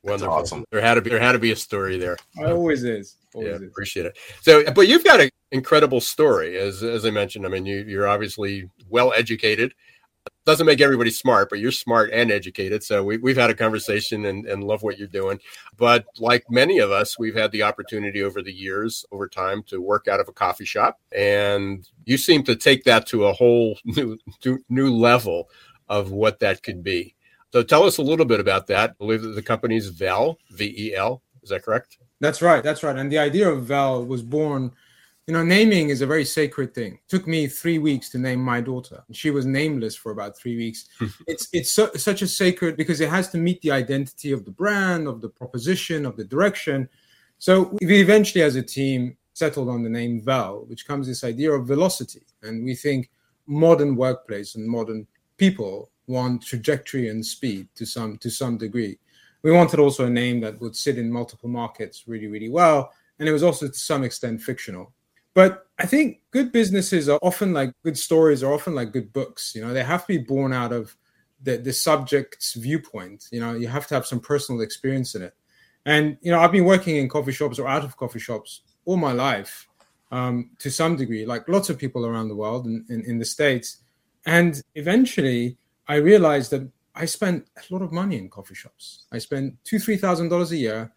Wonderful. 0.03 0.35
Awesome. 0.35 0.65
There 0.71 0.81
had 0.81 0.95
to 0.95 1.03
be 1.03 1.11
there 1.11 1.19
had 1.19 1.33
to 1.33 1.39
be 1.39 1.51
a 1.51 1.57
story 1.57 1.99
there. 1.99 2.17
I 2.41 2.53
always 2.53 2.85
is. 2.85 3.17
Always 3.35 3.49
yeah, 3.49 3.57
is. 3.57 3.63
appreciate 3.63 4.07
it. 4.07 4.17
So, 4.41 4.63
but 4.73 4.87
you've 4.87 5.05
got 5.05 5.21
an 5.21 5.31
incredible 5.51 6.01
story, 6.01 6.57
as 6.57 6.83
as 6.83 7.05
I 7.05 7.11
mentioned. 7.11 7.45
I 7.45 7.49
mean, 7.49 7.67
you 7.67 7.85
you're 7.87 8.07
obviously 8.07 8.71
well 8.89 9.13
educated 9.17 9.75
doesn't 10.45 10.67
make 10.67 10.81
everybody 10.81 11.11
smart, 11.11 11.51
but 11.51 11.59
you're 11.59 11.73
smart 11.73 12.11
and 12.13 12.31
educated. 12.31 12.85
So 12.85 13.03
we, 13.03 13.17
we've 13.17 13.37
had 13.37 13.51
a 13.51 13.55
conversation 13.55 14.27
and, 14.27 14.47
and 14.47 14.63
love 14.63 14.83
what 14.83 14.99
you're 14.99 15.09
doing. 15.09 15.41
But 15.77 16.05
like 16.19 16.45
many 16.49 16.79
of 16.79 16.93
us, 16.93 17.19
we've 17.19 17.35
had 17.35 17.51
the 17.51 17.65
opportunity 17.65 18.23
over 18.23 18.43
the 18.43 18.53
years, 18.53 19.05
over 19.11 19.29
time, 19.29 19.63
to 19.65 19.81
work 19.81 20.07
out 20.07 20.21
of 20.21 20.29
a 20.29 20.33
coffee 20.33 20.65
shop. 20.65 21.01
And 21.15 21.89
you 22.05 22.17
seem 22.17 22.45
to 22.45 22.55
take 22.55 22.85
that 22.85 23.07
to 23.09 23.27
a 23.27 23.33
whole 23.33 23.79
new, 23.85 24.19
new 24.69 24.95
level 24.95 25.49
of 25.89 26.13
what 26.13 26.39
that 26.41 26.63
could 26.63 26.83
be. 26.83 27.15
So 27.53 27.63
tell 27.63 27.85
us 27.85 27.99
a 27.99 28.03
little 28.03 28.27
bit 28.27 28.41
about 28.41 28.67
that. 28.69 28.91
I 28.91 28.95
believe 28.99 29.23
that 29.23 29.35
the 29.35 29.43
company's 29.43 29.89
Vel, 29.89 30.39
V 30.51 30.75
E 30.77 30.95
L. 30.95 31.23
Is 31.43 31.51
that 31.51 31.63
correct? 31.63 31.99
That's 32.21 32.43
right. 32.43 32.63
That's 32.63 32.83
right. 32.83 32.97
And 32.97 33.11
the 33.11 33.19
idea 33.19 33.49
of 33.49 33.65
Vel 33.65 34.05
was 34.05 34.23
born 34.23 34.73
you 35.27 35.35
know, 35.35 35.43
naming 35.43 35.89
is 35.89 36.03
a 36.03 36.07
very 36.07 36.25
sacred 36.25 36.73
thing. 36.73 36.95
It 36.95 37.09
took 37.09 37.27
me 37.27 37.49
three 37.49 37.79
weeks 37.79 38.11
to 38.11 38.19
name 38.19 38.41
my 38.41 38.61
daughter. 38.61 39.03
She 39.11 39.31
was 39.31 39.45
nameless 39.45 39.97
for 39.97 40.13
about 40.13 40.39
three 40.39 40.57
weeks. 40.57 40.87
Hmm. 40.99 41.07
it's 41.27 41.49
it's 41.53 41.73
so, 41.73 41.91
such 41.95 42.23
a 42.23 42.29
sacred 42.29 42.77
because 42.77 43.01
it 43.01 43.11
has 43.11 43.29
to 43.31 43.39
meet 43.39 43.61
the 43.61 43.71
identity 43.71 44.33
of 44.33 44.45
the 44.45 44.51
brand, 44.51 45.07
of 45.07 45.21
the 45.21 45.29
proposition, 45.29 46.07
of 46.07 46.17
the 46.17 46.25
direction. 46.25 46.89
So 47.39 47.77
we 47.83 48.01
eventually, 48.01 48.43
as 48.43 48.57
a 48.57 48.63
team, 48.63 49.17
settled 49.35 49.69
on 49.69 49.83
the 49.83 49.91
name 49.91 50.23
Vel, 50.23 50.65
which 50.69 50.87
comes 50.87 51.07
this 51.07 51.23
idea 51.23 51.53
of 51.53 51.67
velocity, 51.67 52.25
and 52.43 52.65
we 52.65 52.75
think 52.75 53.11
modern 53.47 53.95
workplace 53.95 54.55
and 54.55 54.67
modern 54.67 55.07
people 55.37 55.91
want 56.07 56.43
trajectory 56.43 57.09
and 57.09 57.25
speed 57.25 57.69
to 57.75 57.85
some 57.85 58.17
to 58.19 58.31
some 58.31 58.57
degree. 58.57 58.99
We 59.43 59.53
wanted 59.53 59.81
also 59.81 60.07
a 60.07 60.11
name 60.11 60.41
that 60.41 60.61
would 60.61 60.75
sit 60.75 60.99
in 60.99 61.13
multiple 61.13 61.49
markets 61.49 62.05
really, 62.07 62.27
really 62.27 62.49
well. 62.49 62.93
And 63.19 63.29
it 63.29 63.33
was 63.33 63.43
also 63.43 63.69
to 63.69 63.75
some 63.75 64.03
extent 64.03 64.43
fictional. 64.43 64.93
But 65.37 65.67
I 65.79 65.85
think 65.85 66.23
good 66.31 66.51
businesses 66.51 67.11
are 67.11 67.19
often 67.21 67.53
like 67.53 67.71
good 67.85 67.99
stories 67.99 68.43
are 68.43 68.55
often 68.55 68.75
like 68.75 68.91
good 68.91 69.13
books. 69.13 69.55
You 69.55 69.61
know, 69.61 69.75
they 69.75 69.85
have 69.85 70.07
to 70.07 70.09
be 70.09 70.17
born 70.17 70.55
out 70.55 70.73
of 70.73 70.97
the, 71.43 71.59
the 71.59 71.75
subject's 71.75 72.55
viewpoint. 72.55 73.27
You 73.31 73.41
know, 73.41 73.53
you 73.53 73.69
have 73.69 73.87
to 73.89 73.95
have 73.97 74.07
some 74.07 74.19
personal 74.19 74.63
experience 74.63 75.15
in 75.15 75.21
it. 75.21 75.35
And, 75.85 76.17
you 76.23 76.33
know, 76.33 76.41
I've 76.41 76.53
been 76.53 76.65
working 76.65 76.97
in 76.97 77.11
coffee 77.11 77.33
shops 77.33 77.59
or 77.59 77.69
out 77.69 77.85
of 77.85 77.99
coffee 77.99 78.19
shops 78.19 78.63
all 78.87 78.97
my 78.97 79.13
life 79.13 79.69
um, 80.11 80.53
to 80.59 80.71
some 80.71 80.97
degree, 80.97 81.27
like 81.27 81.47
lots 81.51 81.69
of 81.69 81.77
people 81.77 82.07
around 82.07 82.29
the 82.29 82.35
world 82.35 82.65
and 82.65 82.89
in, 82.89 83.05
in 83.05 83.19
the 83.19 83.25
States. 83.27 83.83
And 84.25 84.63
eventually 84.75 85.59
I 85.87 85.97
realized 85.97 86.51
that 86.53 86.67
I 86.95 87.05
spent 87.05 87.47
a 87.59 87.75
lot 87.75 87.83
of 87.83 87.93
money 87.93 88.17
in 88.17 88.31
coffee 88.31 88.55
shops. 88.55 89.05
I 89.13 89.19
spent 89.19 89.63
two, 89.65 89.79
three 89.81 89.99
thousand 89.99 90.31
dollars 90.31 90.53
a 90.53 90.57
year, 90.57 90.93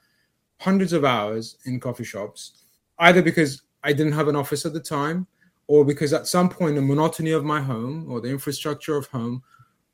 hundreds 0.62 0.94
of 0.94 1.04
hours 1.04 1.58
in 1.66 1.82
coffee 1.82 2.06
shops, 2.06 2.64
either 3.00 3.22
because 3.22 3.64
I 3.84 3.94
didn't 3.94 4.14
have 4.14 4.28
an 4.28 4.36
office 4.36 4.66
at 4.66 4.74
the 4.74 4.80
time, 4.80 5.28
or 5.68 5.86
because 5.86 6.14
at 6.14 6.28
some 6.28 6.50
point 6.50 6.76
the 6.76 6.82
monotony 6.82 7.32
of 7.32 7.46
my 7.46 7.62
home 7.62 8.08
or 8.10 8.20
the 8.20 8.30
infrastructure 8.30 8.98
of 8.98 9.08
home 9.08 9.44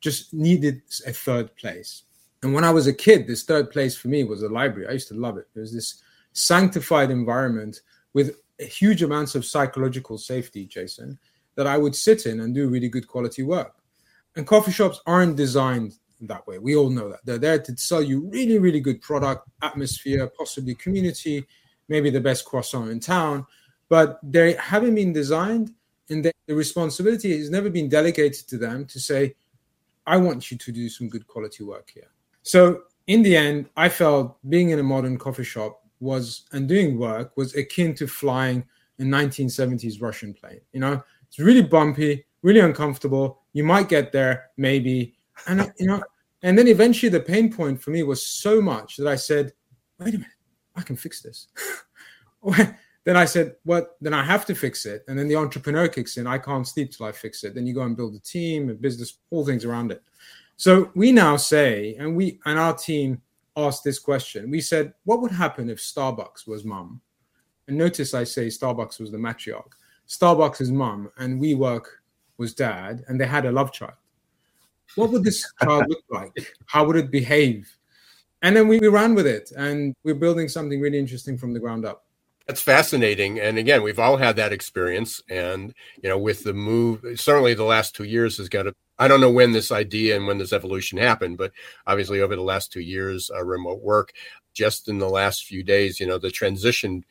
just 0.00 0.32
needed 0.32 0.82
a 1.06 1.12
third 1.12 1.54
place. 1.56 2.02
And 2.42 2.52
when 2.54 2.64
I 2.64 2.70
was 2.70 2.86
a 2.86 2.92
kid, 2.92 3.26
this 3.26 3.44
third 3.44 3.70
place 3.70 3.96
for 3.96 4.08
me 4.08 4.24
was 4.24 4.40
the 4.40 4.48
library. 4.48 4.88
I 4.88 4.92
used 4.92 5.08
to 5.08 5.14
love 5.14 5.36
it. 5.38 5.48
It 5.54 5.60
was 5.60 5.72
this 5.72 6.02
sanctified 6.32 7.10
environment 7.10 7.80
with 8.12 8.36
huge 8.58 9.02
amounts 9.02 9.34
of 9.34 9.44
psychological 9.44 10.18
safety, 10.18 10.66
Jason, 10.66 11.18
that 11.56 11.66
I 11.66 11.78
would 11.78 11.94
sit 11.94 12.26
in 12.26 12.40
and 12.40 12.54
do 12.54 12.68
really 12.68 12.88
good 12.88 13.06
quality 13.06 13.42
work. 13.42 13.74
And 14.36 14.46
coffee 14.46 14.72
shops 14.72 15.00
aren't 15.06 15.36
designed 15.36 15.94
that 16.22 16.46
way. 16.46 16.58
We 16.58 16.76
all 16.76 16.90
know 16.90 17.08
that. 17.10 17.20
They're 17.24 17.38
there 17.38 17.58
to 17.58 17.76
sell 17.76 18.02
you 18.02 18.28
really, 18.30 18.58
really 18.58 18.80
good 18.80 19.00
product, 19.00 19.48
atmosphere, 19.62 20.30
possibly 20.38 20.74
community, 20.74 21.46
maybe 21.88 22.10
the 22.10 22.20
best 22.20 22.44
croissant 22.44 22.90
in 22.90 23.00
town 23.00 23.46
but 23.88 24.18
they 24.22 24.54
haven't 24.54 24.94
been 24.94 25.12
designed 25.12 25.72
and 26.08 26.24
the, 26.24 26.32
responsibility 26.48 27.36
has 27.36 27.50
never 27.50 27.68
been 27.68 27.88
delegated 27.88 28.46
to 28.46 28.56
them 28.56 28.84
to 28.86 29.00
say 29.00 29.34
i 30.06 30.16
want 30.16 30.50
you 30.50 30.56
to 30.56 30.70
do 30.70 30.88
some 30.88 31.08
good 31.08 31.26
quality 31.26 31.64
work 31.64 31.90
here. 31.92 32.10
So 32.42 32.82
in 33.08 33.22
the 33.22 33.36
end 33.36 33.68
i 33.76 33.88
felt 33.88 34.38
being 34.48 34.70
in 34.70 34.78
a 34.78 34.82
modern 34.82 35.18
coffee 35.18 35.44
shop 35.44 35.82
was 35.98 36.44
and 36.52 36.68
doing 36.68 36.98
work 36.98 37.36
was 37.36 37.56
akin 37.56 37.94
to 37.94 38.06
flying 38.06 38.64
a 39.00 39.02
1970s 39.02 40.00
russian 40.00 40.32
plane 40.34 40.60
you 40.72 40.80
know? 40.80 41.02
It's 41.28 41.40
really 41.40 41.62
bumpy 41.62 42.24
really 42.42 42.60
uncomfortable. 42.60 43.42
You 43.54 43.64
might 43.64 43.88
get 43.88 44.12
there 44.12 44.50
maybe. 44.56 45.16
And 45.48 45.72
you 45.78 45.86
know 45.88 46.02
and 46.42 46.56
then 46.56 46.68
eventually 46.68 47.10
the 47.10 47.20
pain 47.20 47.52
point 47.52 47.82
for 47.82 47.90
me 47.90 48.02
was 48.02 48.24
so 48.24 48.62
much 48.62 48.96
that 48.96 49.06
i 49.06 49.16
said 49.16 49.52
wait 49.98 50.14
a 50.14 50.18
minute 50.18 50.32
i 50.76 50.82
can 50.82 50.96
fix 50.96 51.20
this 51.20 51.48
then 53.06 53.16
I 53.16 53.24
said, 53.24 53.54
"What? 53.62 53.96
Then 54.00 54.12
I 54.12 54.24
have 54.24 54.44
to 54.46 54.54
fix 54.54 54.84
it." 54.84 55.04
And 55.06 55.16
then 55.16 55.28
the 55.28 55.36
entrepreneur 55.36 55.86
kicks 55.86 56.16
in. 56.16 56.26
I 56.26 56.38
can't 56.38 56.66
sleep 56.66 56.90
till 56.90 57.06
I 57.06 57.12
fix 57.12 57.44
it. 57.44 57.54
Then 57.54 57.64
you 57.64 57.72
go 57.72 57.82
and 57.82 57.96
build 57.96 58.16
a 58.16 58.18
team, 58.18 58.68
a 58.68 58.74
business, 58.74 59.18
all 59.30 59.46
things 59.46 59.64
around 59.64 59.92
it. 59.92 60.02
So 60.56 60.90
we 60.96 61.12
now 61.12 61.36
say, 61.36 61.94
and 62.00 62.16
we 62.16 62.40
and 62.46 62.58
our 62.58 62.74
team 62.76 63.22
asked 63.56 63.84
this 63.84 64.00
question. 64.00 64.50
We 64.50 64.60
said, 64.60 64.92
"What 65.04 65.22
would 65.22 65.30
happen 65.30 65.70
if 65.70 65.78
Starbucks 65.78 66.48
was 66.48 66.64
mum?" 66.64 67.00
And 67.68 67.78
notice 67.78 68.12
I 68.12 68.24
say 68.24 68.48
Starbucks 68.48 68.98
was 68.98 69.12
the 69.12 69.18
matriarch. 69.18 69.72
Starbucks 70.08 70.60
is 70.60 70.72
mum, 70.72 71.08
and 71.16 71.40
WeWork 71.40 71.84
was 72.38 72.54
dad, 72.54 73.04
and 73.06 73.20
they 73.20 73.26
had 73.26 73.46
a 73.46 73.52
love 73.52 73.72
child. 73.72 73.94
What 74.96 75.12
would 75.12 75.22
this 75.22 75.48
child 75.62 75.84
look 75.88 76.02
like? 76.10 76.56
How 76.66 76.84
would 76.84 76.96
it 76.96 77.12
behave? 77.12 77.70
And 78.42 78.56
then 78.56 78.66
we, 78.66 78.80
we 78.80 78.88
ran 78.88 79.14
with 79.14 79.28
it, 79.28 79.52
and 79.56 79.94
we're 80.02 80.14
building 80.16 80.48
something 80.48 80.80
really 80.80 80.98
interesting 80.98 81.38
from 81.38 81.52
the 81.52 81.60
ground 81.60 81.84
up. 81.84 82.05
That's 82.46 82.60
fascinating. 82.62 83.40
And 83.40 83.58
again, 83.58 83.82
we've 83.82 83.98
all 83.98 84.16
had 84.16 84.36
that 84.36 84.52
experience. 84.52 85.20
And, 85.28 85.74
you 86.00 86.08
know, 86.08 86.18
with 86.18 86.44
the 86.44 86.54
move, 86.54 87.04
certainly 87.16 87.54
the 87.54 87.64
last 87.64 87.96
two 87.96 88.04
years 88.04 88.36
has 88.38 88.48
got 88.48 88.64
to, 88.64 88.74
I 88.98 89.08
don't 89.08 89.20
know 89.20 89.30
when 89.30 89.50
this 89.50 89.72
idea 89.72 90.16
and 90.16 90.26
when 90.28 90.38
this 90.38 90.52
evolution 90.52 90.96
happened, 90.96 91.38
but 91.38 91.50
obviously 91.88 92.20
over 92.20 92.36
the 92.36 92.42
last 92.42 92.72
two 92.72 92.80
years, 92.80 93.30
uh, 93.34 93.44
remote 93.44 93.82
work, 93.82 94.12
just 94.54 94.88
in 94.88 94.98
the 94.98 95.08
last 95.08 95.44
few 95.44 95.64
days, 95.64 95.98
you 95.98 96.06
know, 96.06 96.18
the 96.18 96.30
transition 96.30 97.04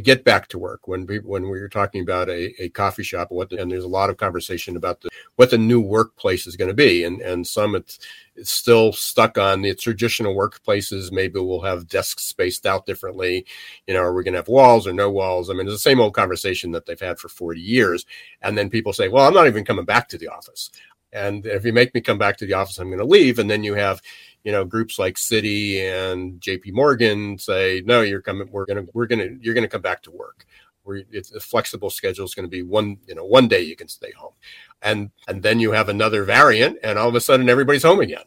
get 0.00 0.24
back 0.24 0.48
to 0.48 0.58
work 0.58 0.88
when 0.88 1.04
we, 1.04 1.18
when 1.18 1.42
we 1.44 1.60
were 1.60 1.68
talking 1.68 2.02
about 2.02 2.30
a, 2.30 2.62
a 2.62 2.68
coffee 2.70 3.02
shop 3.02 3.30
what 3.30 3.50
the, 3.50 3.60
and 3.60 3.70
there's 3.70 3.84
a 3.84 3.88
lot 3.88 4.08
of 4.08 4.16
conversation 4.16 4.76
about 4.76 5.00
the, 5.02 5.10
what 5.36 5.50
the 5.50 5.58
new 5.58 5.80
workplace 5.80 6.46
is 6.46 6.56
going 6.56 6.68
to 6.68 6.74
be. 6.74 7.04
And 7.04 7.20
and 7.20 7.46
some 7.46 7.74
it's, 7.74 7.98
it's 8.34 8.50
still 8.50 8.92
stuck 8.92 9.36
on 9.36 9.60
the 9.60 9.74
traditional 9.74 10.34
workplaces. 10.34 11.12
Maybe 11.12 11.38
we'll 11.40 11.60
have 11.60 11.88
desks 11.88 12.22
spaced 12.22 12.64
out 12.64 12.86
differently. 12.86 13.44
You 13.86 13.94
know 13.94 14.00
are 14.00 14.14
we 14.14 14.24
going 14.24 14.32
to 14.32 14.38
have 14.38 14.48
walls 14.48 14.86
or 14.86 14.92
no 14.92 15.10
walls? 15.10 15.50
I 15.50 15.52
mean 15.52 15.66
it's 15.66 15.74
the 15.74 15.78
same 15.78 16.00
old 16.00 16.14
conversation 16.14 16.72
that 16.72 16.86
they've 16.86 16.98
had 16.98 17.18
for 17.18 17.28
40 17.28 17.60
years. 17.60 18.06
And 18.40 18.56
then 18.56 18.70
people 18.70 18.92
say 18.92 19.08
well 19.08 19.26
i'm 19.26 19.34
not 19.34 19.46
even 19.46 19.64
coming 19.64 19.84
back 19.84 20.08
to 20.08 20.18
the 20.18 20.28
office. 20.28 20.70
And 21.14 21.44
if 21.44 21.66
you 21.66 21.74
make 21.74 21.94
me 21.94 22.00
come 22.00 22.16
back 22.16 22.38
to 22.38 22.46
the 22.46 22.54
office 22.54 22.78
i'm 22.78 22.88
going 22.88 22.98
to 22.98 23.04
leave. 23.04 23.38
And 23.38 23.50
then 23.50 23.62
you 23.62 23.74
have 23.74 24.00
you 24.44 24.52
know 24.52 24.64
groups 24.64 24.98
like 24.98 25.16
Citi 25.16 25.78
and 25.80 26.40
JP 26.40 26.72
Morgan 26.72 27.38
say 27.38 27.82
no 27.84 28.02
you're 28.02 28.22
coming 28.22 28.48
we're 28.50 28.66
to 28.66 28.86
we're 28.92 29.06
to 29.06 29.38
you're 29.40 29.54
to 29.54 29.68
come 29.68 29.82
back 29.82 30.02
to 30.02 30.10
work. 30.10 30.46
Where 30.84 31.02
it's 31.12 31.30
a 31.30 31.38
flexible 31.38 31.90
schedule 31.90 32.24
is 32.24 32.34
going 32.34 32.46
to 32.46 32.50
be 32.50 32.62
one 32.62 32.98
you 33.06 33.14
know 33.14 33.24
one 33.24 33.48
day 33.48 33.60
you 33.60 33.76
can 33.76 33.88
stay 33.88 34.10
home. 34.12 34.32
And 34.82 35.10
and 35.28 35.42
then 35.42 35.60
you 35.60 35.72
have 35.72 35.88
another 35.88 36.24
variant 36.24 36.78
and 36.82 36.98
all 36.98 37.08
of 37.08 37.14
a 37.14 37.20
sudden 37.20 37.48
everybody's 37.48 37.84
home 37.84 38.00
again. 38.00 38.24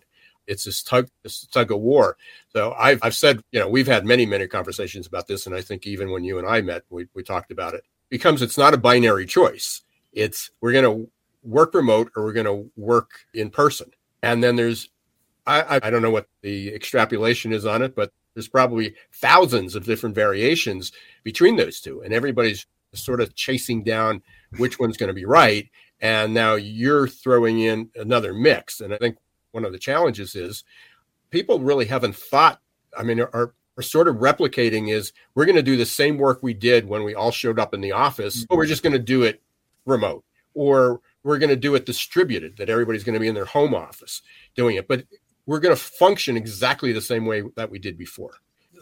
It's 0.48 0.64
this 0.64 0.84
tug 0.84 1.10
this 1.24 1.46
tug 1.48 1.72
of 1.72 1.80
war. 1.80 2.18
So 2.50 2.74
I've, 2.74 3.00
I've 3.02 3.16
said 3.16 3.42
you 3.52 3.60
know 3.60 3.68
we've 3.68 3.88
had 3.88 4.06
many 4.06 4.26
many 4.26 4.48
conversations 4.48 5.08
about 5.08 5.28
this 5.28 5.46
and 5.48 5.56
i 5.56 5.62
think 5.62 5.86
even 5.86 6.12
when 6.12 6.24
you 6.24 6.38
and 6.38 6.48
i 6.48 6.62
met 6.62 6.84
we, 6.90 7.08
we 7.14 7.24
talked 7.24 7.52
about 7.52 7.74
it, 7.74 7.80
it 7.80 8.10
becomes 8.10 8.42
it's 8.42 8.58
not 8.58 8.74
a 8.74 8.78
binary 8.78 9.26
choice. 9.26 9.82
It's 10.14 10.52
we're 10.62 10.72
going 10.72 10.86
to 10.86 11.12
work 11.44 11.74
remote 11.74 12.12
or 12.16 12.24
we're 12.24 12.34
going 12.34 12.46
to 12.46 12.72
work 12.76 13.12
in 13.34 13.50
person. 13.50 13.92
And 14.24 14.44
then 14.44 14.56
there's 14.56 14.90
I, 15.48 15.80
I 15.84 15.90
don't 15.90 16.02
know 16.02 16.12
what 16.12 16.28
the 16.42 16.74
extrapolation 16.74 17.54
is 17.54 17.66
on 17.66 17.82
it, 17.82 17.96
but 17.96 18.12
there's 18.34 18.48
probably 18.48 18.96
thousands 19.14 19.76
of 19.76 19.86
different 19.86 20.16
variations 20.16 20.92
between 21.24 21.56
those 21.56 21.80
two, 21.80 22.02
and 22.02 22.14
everybody's 22.14 22.66
sort 22.94 23.22
of 23.22 23.36
chasing 23.36 23.84
down 23.84 24.22
which 24.58 24.80
one's 24.80 24.98
going 24.98 25.10
to 25.10 25.14
be 25.14 25.26
right. 25.26 25.70
And 26.02 26.34
now 26.34 26.56
you're 26.56 27.08
throwing 27.08 27.60
in 27.60 27.90
another 27.96 28.34
mix. 28.34 28.82
And 28.82 28.94
I 28.94 28.98
think 28.98 29.18
one 29.52 29.66
of 29.66 29.72
the 29.72 29.80
challenges 29.80 30.36
is 30.36 30.64
people 31.30 31.60
really 31.60 31.86
haven't 31.86 32.16
thought. 32.16 32.60
I 32.98 33.04
mean, 33.04 33.22
are, 33.22 33.54
are 33.78 33.82
sort 33.82 34.08
of 34.08 34.18
replicating 34.18 34.90
is 34.90 35.14
we're 35.34 35.46
going 35.46 35.56
to 35.56 35.64
do 35.64 35.78
the 35.78 35.86
same 35.86 36.18
work 36.18 36.42
we 36.42 36.54
did 36.54 36.88
when 36.88 37.04
we 37.04 37.16
all 37.16 37.32
showed 37.32 37.60
up 37.60 37.74
in 37.74 37.82
the 37.82 37.92
office, 37.92 38.46
but 38.46 38.56
we're 38.56 38.66
just 38.66 38.84
going 38.84 38.94
to 38.94 39.00
do 39.00 39.24
it 39.24 39.42
remote, 39.86 40.24
or 40.54 41.02
we're 41.24 41.38
going 41.38 41.50
to 41.50 41.56
do 41.56 41.76
it 41.76 41.86
distributed 41.86 42.58
that 42.58 42.70
everybody's 42.70 43.04
going 43.04 43.14
to 43.14 43.20
be 43.20 43.28
in 43.28 43.36
their 43.36 43.46
home 43.46 43.74
office 43.74 44.22
doing 44.56 44.76
it. 44.76 44.88
But 44.88 45.06
we're 45.46 45.60
going 45.60 45.76
to 45.76 45.82
function 45.82 46.38
exactly 46.38 46.92
the 46.92 47.02
same 47.02 47.26
way 47.26 47.44
that 47.56 47.70
we 47.70 47.80
did 47.80 47.98
before. 47.98 48.32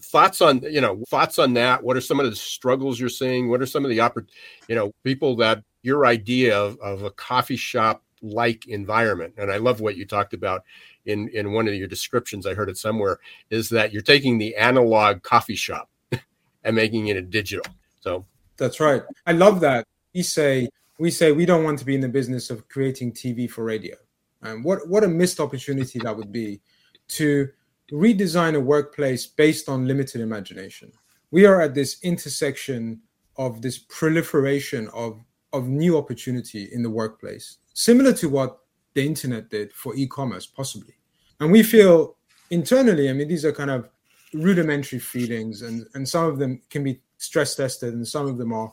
Thoughts 0.02 0.42
on 0.42 0.62
you 0.64 0.82
know 0.82 1.04
thoughts 1.10 1.40
on 1.40 1.54
that? 1.54 1.84
What 1.84 1.96
are 1.96 2.02
some 2.02 2.20
of 2.20 2.30
the 2.30 2.36
struggles 2.36 3.00
you're 3.00 3.10
seeing? 3.10 3.50
What 3.50 3.62
are 3.62 3.66
some 3.66 3.86
of 3.86 3.90
the 3.90 4.00
oppor- 4.00 4.28
you 4.68 4.76
know 4.76 4.94
people 5.04 5.36
that 5.38 5.64
your 5.82 6.06
idea 6.06 6.58
of, 6.58 6.78
of 6.80 7.04
a 7.04 7.12
coffee 7.12 7.56
shop 7.56 8.04
like 8.26 8.66
environment 8.68 9.34
and 9.38 9.52
i 9.52 9.58
love 9.58 9.82
what 9.82 9.98
you 9.98 10.06
talked 10.06 10.34
about 10.34 10.64
in 11.06 11.28
in 11.34 11.52
one 11.52 11.68
of 11.68 11.74
your 11.74 11.90
descriptions 11.90 12.48
i 12.48 12.54
heard 12.54 12.70
it 12.70 12.78
somewhere 12.78 13.20
is 13.50 13.68
that 13.68 13.92
you're 13.92 14.02
taking 14.02 14.38
the 14.38 14.56
analog 14.56 15.22
coffee 15.24 15.58
shop 15.58 15.90
and 16.64 16.76
making 16.76 17.08
it 17.08 17.18
a 17.18 17.22
digital. 17.22 17.66
So. 18.02 18.26
That's 18.58 18.80
right. 18.80 19.02
I 19.26 19.32
love 19.32 19.60
that. 19.62 19.88
We 20.14 20.22
say 20.24 20.70
we 21.00 21.10
say 21.10 21.32
we 21.32 21.46
don't 21.46 21.64
want 21.64 21.80
to 21.80 21.86
be 21.86 21.96
in 21.96 22.02
the 22.02 22.08
business 22.08 22.52
of 22.52 22.70
creating 22.70 23.14
tv 23.14 23.50
for 23.50 23.64
radio 23.64 23.96
and 24.44 24.64
what 24.64 24.88
what 24.88 25.04
a 25.04 25.08
missed 25.08 25.40
opportunity 25.40 26.00
that 26.00 26.16
would 26.16 26.32
be 26.32 26.62
to 27.10 27.50
redesign 27.92 28.56
a 28.56 28.60
workplace 28.60 29.26
based 29.26 29.70
on 29.70 29.88
limited 29.88 30.22
imagination. 30.22 30.92
We 31.32 31.46
are 31.46 31.62
at 31.62 31.74
this 31.74 31.98
intersection 32.04 33.02
of 33.38 33.62
this 33.62 33.78
proliferation 33.78 34.90
of 34.94 35.20
of 35.52 35.68
new 35.68 35.98
opportunity 35.98 36.70
in 36.72 36.82
the 36.82 36.90
workplace, 36.90 37.58
similar 37.74 38.14
to 38.14 38.30
what 38.30 38.60
the 38.96 39.06
internet 39.06 39.50
did 39.50 39.72
for 39.74 39.96
e-commerce, 39.96 40.46
possibly. 40.46 40.96
And 41.40 41.52
we 41.52 41.64
feel 41.64 42.16
internally, 42.50 43.10
I 43.10 43.14
mean, 43.14 43.28
these 43.28 43.46
are 43.46 43.52
kind 43.52 43.72
of 43.72 43.90
rudimentary 44.34 45.00
feelings, 45.00 45.62
and 45.62 45.88
and 45.94 46.08
some 46.08 46.26
of 46.26 46.40
them 46.40 46.62
can 46.70 46.84
be 46.84 47.02
stress 47.18 47.56
tested, 47.56 47.94
and 47.94 48.08
some 48.08 48.28
of 48.28 48.38
them 48.38 48.54
are 48.54 48.72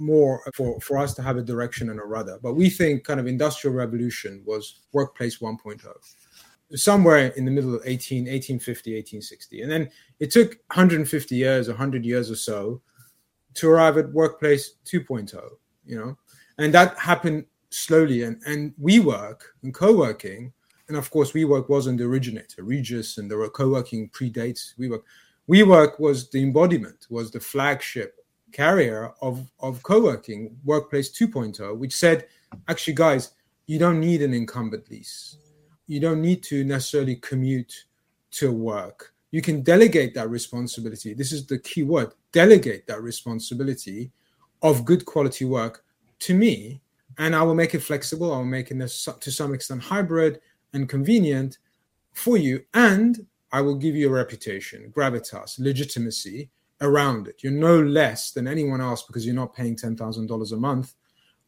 more 0.00 0.42
for, 0.54 0.80
for 0.80 0.98
us 0.98 1.14
to 1.14 1.22
have 1.22 1.36
a 1.36 1.42
direction 1.42 1.90
and 1.90 2.00
a 2.00 2.04
rudder. 2.04 2.38
But 2.42 2.54
we 2.54 2.70
think 2.70 3.04
kind 3.04 3.20
of 3.20 3.26
industrial 3.26 3.76
revolution 3.76 4.42
was 4.44 4.80
workplace 4.92 5.38
1.0, 5.38 5.80
somewhere 6.74 7.28
in 7.28 7.44
the 7.44 7.50
middle 7.50 7.74
of 7.74 7.82
18, 7.84 8.24
1850, 8.24 8.94
1860. 8.94 9.62
And 9.62 9.70
then 9.70 9.90
it 10.18 10.30
took 10.30 10.50
150 10.74 11.36
years, 11.36 11.68
100 11.68 12.04
years 12.04 12.30
or 12.30 12.36
so 12.36 12.80
to 13.54 13.68
arrive 13.68 13.98
at 13.98 14.12
workplace 14.12 14.74
2.0, 14.86 15.34
you 15.84 15.98
know, 15.98 16.16
and 16.58 16.72
that 16.74 16.98
happened 16.98 17.44
slowly. 17.70 18.22
And, 18.22 18.40
and 18.46 18.74
WeWork 18.80 19.40
and 19.62 19.74
co 19.74 19.96
working, 19.96 20.52
and 20.88 20.96
of 20.96 21.10
course, 21.10 21.32
WeWork 21.32 21.68
wasn't 21.68 21.98
the 21.98 22.04
originator, 22.04 22.62
Regus, 22.62 23.18
and 23.18 23.30
there 23.30 23.38
were 23.38 23.50
co 23.50 23.70
working 23.70 24.08
predates 24.10 24.74
WeWork. 24.78 25.02
WeWork 25.48 25.98
was 25.98 26.30
the 26.30 26.42
embodiment, 26.42 27.06
was 27.10 27.30
the 27.30 27.40
flagship 27.40 28.19
carrier 28.52 29.12
of, 29.20 29.50
of 29.60 29.82
co 29.82 30.02
working, 30.02 30.56
Workplace 30.64 31.10
2.0, 31.10 31.76
which 31.76 31.94
said, 31.94 32.26
actually, 32.68 32.94
guys, 32.94 33.32
you 33.66 33.78
don't 33.78 34.00
need 34.00 34.22
an 34.22 34.34
incumbent 34.34 34.90
lease. 34.90 35.36
You 35.86 36.00
don't 36.00 36.20
need 36.20 36.42
to 36.44 36.64
necessarily 36.64 37.16
commute 37.16 37.84
to 38.32 38.52
work. 38.52 39.14
You 39.30 39.42
can 39.42 39.62
delegate 39.62 40.14
that 40.14 40.28
responsibility. 40.28 41.14
This 41.14 41.32
is 41.32 41.46
the 41.46 41.58
key 41.58 41.82
word 41.82 42.12
delegate 42.32 42.86
that 42.86 43.02
responsibility 43.02 44.10
of 44.62 44.84
good 44.84 45.04
quality 45.04 45.44
work 45.44 45.84
to 46.20 46.34
me, 46.34 46.80
and 47.18 47.34
I 47.34 47.42
will 47.42 47.54
make 47.54 47.74
it 47.74 47.80
flexible. 47.80 48.32
I 48.32 48.38
will 48.38 48.44
make 48.44 48.70
it 48.70 48.78
to 48.78 49.30
some 49.30 49.54
extent 49.54 49.82
hybrid 49.82 50.40
and 50.72 50.88
convenient 50.88 51.58
for 52.12 52.36
you. 52.36 52.64
And 52.74 53.26
I 53.52 53.60
will 53.60 53.74
give 53.74 53.96
you 53.96 54.08
a 54.08 54.12
reputation, 54.12 54.92
gravitas, 54.94 55.58
legitimacy 55.58 56.50
around 56.80 57.28
it. 57.28 57.42
You're 57.42 57.52
no 57.52 57.80
less 57.80 58.32
than 58.32 58.46
anyone 58.46 58.80
else 58.80 59.02
because 59.02 59.26
you're 59.26 59.34
not 59.34 59.54
paying 59.54 59.76
$10,000 59.76 60.52
a 60.52 60.56
month 60.56 60.94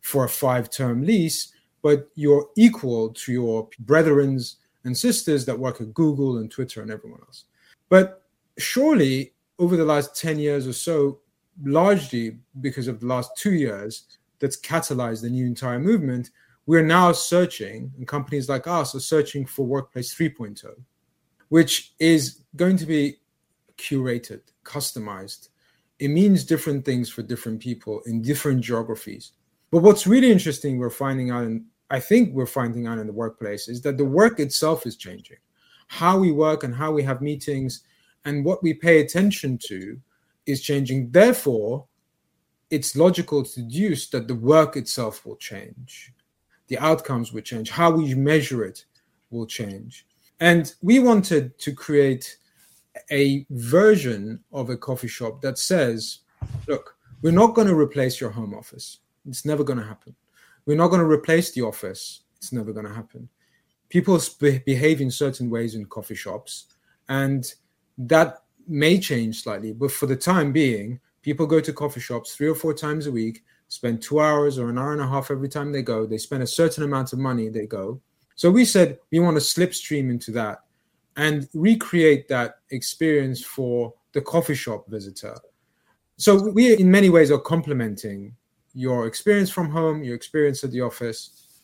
for 0.00 0.24
a 0.24 0.28
five 0.28 0.70
term 0.70 1.04
lease, 1.04 1.52
but 1.82 2.08
you're 2.14 2.48
equal 2.56 3.10
to 3.10 3.32
your 3.32 3.68
brethrens 3.84 4.56
and 4.84 4.96
sisters 4.96 5.44
that 5.46 5.58
work 5.58 5.80
at 5.80 5.94
Google 5.94 6.38
and 6.38 6.50
Twitter 6.50 6.82
and 6.82 6.90
everyone 6.90 7.20
else. 7.20 7.44
But 7.88 8.24
surely 8.58 9.32
over 9.58 9.76
the 9.76 9.84
last 9.84 10.16
10 10.20 10.38
years 10.38 10.66
or 10.66 10.72
so, 10.72 11.20
largely 11.64 12.38
because 12.60 12.88
of 12.88 13.00
the 13.00 13.06
last 13.06 13.30
two 13.36 13.52
years, 13.52 14.04
that's 14.38 14.60
catalyzed 14.60 15.22
the 15.22 15.30
new 15.30 15.46
entire 15.46 15.78
movement, 15.78 16.30
we're 16.66 16.84
now 16.84 17.12
searching, 17.12 17.92
and 17.96 18.06
companies 18.06 18.48
like 18.48 18.66
us 18.66 18.94
are 18.94 19.00
searching 19.00 19.46
for 19.46 19.66
Workplace 19.66 20.14
3.0, 20.14 20.64
which 21.48 21.94
is 21.98 22.42
going 22.56 22.76
to 22.76 22.86
be 22.86 23.18
curated, 23.82 24.40
customized. 24.64 25.48
It 25.98 26.08
means 26.08 26.44
different 26.44 26.84
things 26.84 27.10
for 27.10 27.22
different 27.22 27.60
people 27.60 28.00
in 28.06 28.22
different 28.22 28.60
geographies. 28.60 29.32
But 29.70 29.82
what's 29.82 30.06
really 30.06 30.30
interesting, 30.30 30.78
we're 30.78 30.90
finding 30.90 31.30
out, 31.30 31.44
and 31.44 31.64
I 31.90 31.98
think 31.98 32.32
we're 32.32 32.46
finding 32.46 32.86
out 32.86 32.98
in 32.98 33.06
the 33.06 33.12
workplace, 33.12 33.68
is 33.68 33.82
that 33.82 33.98
the 33.98 34.04
work 34.04 34.38
itself 34.38 34.86
is 34.86 34.96
changing. 34.96 35.38
How 35.88 36.18
we 36.18 36.30
work 36.30 36.64
and 36.64 36.74
how 36.74 36.92
we 36.92 37.02
have 37.02 37.20
meetings 37.22 37.82
and 38.24 38.44
what 38.44 38.62
we 38.62 38.74
pay 38.74 39.00
attention 39.00 39.58
to 39.66 39.98
is 40.46 40.62
changing. 40.62 41.10
Therefore, 41.10 41.86
it's 42.70 42.96
logical 42.96 43.42
to 43.44 43.62
deduce 43.62 44.08
that 44.10 44.28
the 44.28 44.34
work 44.34 44.76
itself 44.76 45.26
will 45.26 45.36
change, 45.36 46.12
the 46.68 46.78
outcomes 46.78 47.32
will 47.32 47.42
change, 47.42 47.70
how 47.70 47.90
we 47.90 48.14
measure 48.14 48.64
it 48.64 48.84
will 49.30 49.46
change. 49.46 50.06
And 50.40 50.72
we 50.82 50.98
wanted 50.98 51.58
to 51.58 51.72
create 51.72 52.38
a 53.10 53.46
version 53.50 54.40
of 54.52 54.70
a 54.70 54.76
coffee 54.76 55.08
shop 55.08 55.40
that 55.42 55.58
says, 55.58 56.20
look, 56.66 56.96
we're 57.22 57.32
not 57.32 57.54
going 57.54 57.68
to 57.68 57.78
replace 57.78 58.20
your 58.20 58.30
home 58.30 58.54
office. 58.54 58.98
It's 59.28 59.44
never 59.44 59.64
going 59.64 59.78
to 59.78 59.84
happen. 59.84 60.14
We're 60.66 60.76
not 60.76 60.88
going 60.88 61.00
to 61.00 61.08
replace 61.08 61.52
the 61.52 61.62
office. 61.62 62.22
It's 62.36 62.52
never 62.52 62.72
going 62.72 62.86
to 62.86 62.94
happen. 62.94 63.28
People 63.88 64.20
behave 64.40 65.00
in 65.00 65.10
certain 65.10 65.50
ways 65.50 65.74
in 65.74 65.84
coffee 65.86 66.14
shops, 66.14 66.66
and 67.08 67.52
that 67.98 68.42
may 68.66 68.98
change 68.98 69.42
slightly. 69.42 69.72
But 69.72 69.92
for 69.92 70.06
the 70.06 70.16
time 70.16 70.52
being, 70.52 70.98
people 71.20 71.46
go 71.46 71.60
to 71.60 71.72
coffee 71.72 72.00
shops 72.00 72.34
three 72.34 72.48
or 72.48 72.54
four 72.54 72.74
times 72.74 73.06
a 73.06 73.12
week, 73.12 73.44
spend 73.68 74.02
two 74.02 74.20
hours 74.20 74.58
or 74.58 74.70
an 74.70 74.78
hour 74.78 74.92
and 74.92 75.00
a 75.00 75.06
half 75.06 75.30
every 75.30 75.48
time 75.48 75.72
they 75.72 75.82
go. 75.82 76.06
They 76.06 76.18
spend 76.18 76.42
a 76.42 76.46
certain 76.46 76.84
amount 76.84 77.12
of 77.12 77.18
money, 77.18 77.48
they 77.48 77.66
go. 77.66 78.00
So 78.34 78.50
we 78.50 78.64
said 78.64 78.98
we 79.10 79.20
want 79.20 79.36
to 79.36 79.42
slipstream 79.42 80.10
into 80.10 80.30
that 80.32 80.60
and 81.16 81.48
recreate 81.54 82.28
that 82.28 82.56
experience 82.70 83.44
for 83.44 83.92
the 84.12 84.20
coffee 84.20 84.54
shop 84.54 84.88
visitor. 84.88 85.36
So 86.16 86.50
we, 86.50 86.76
in 86.76 86.90
many 86.90 87.10
ways, 87.10 87.30
are 87.30 87.38
complementing 87.38 88.34
your 88.74 89.06
experience 89.06 89.50
from 89.50 89.70
home, 89.70 90.02
your 90.02 90.14
experience 90.14 90.64
at 90.64 90.70
the 90.70 90.80
office, 90.80 91.60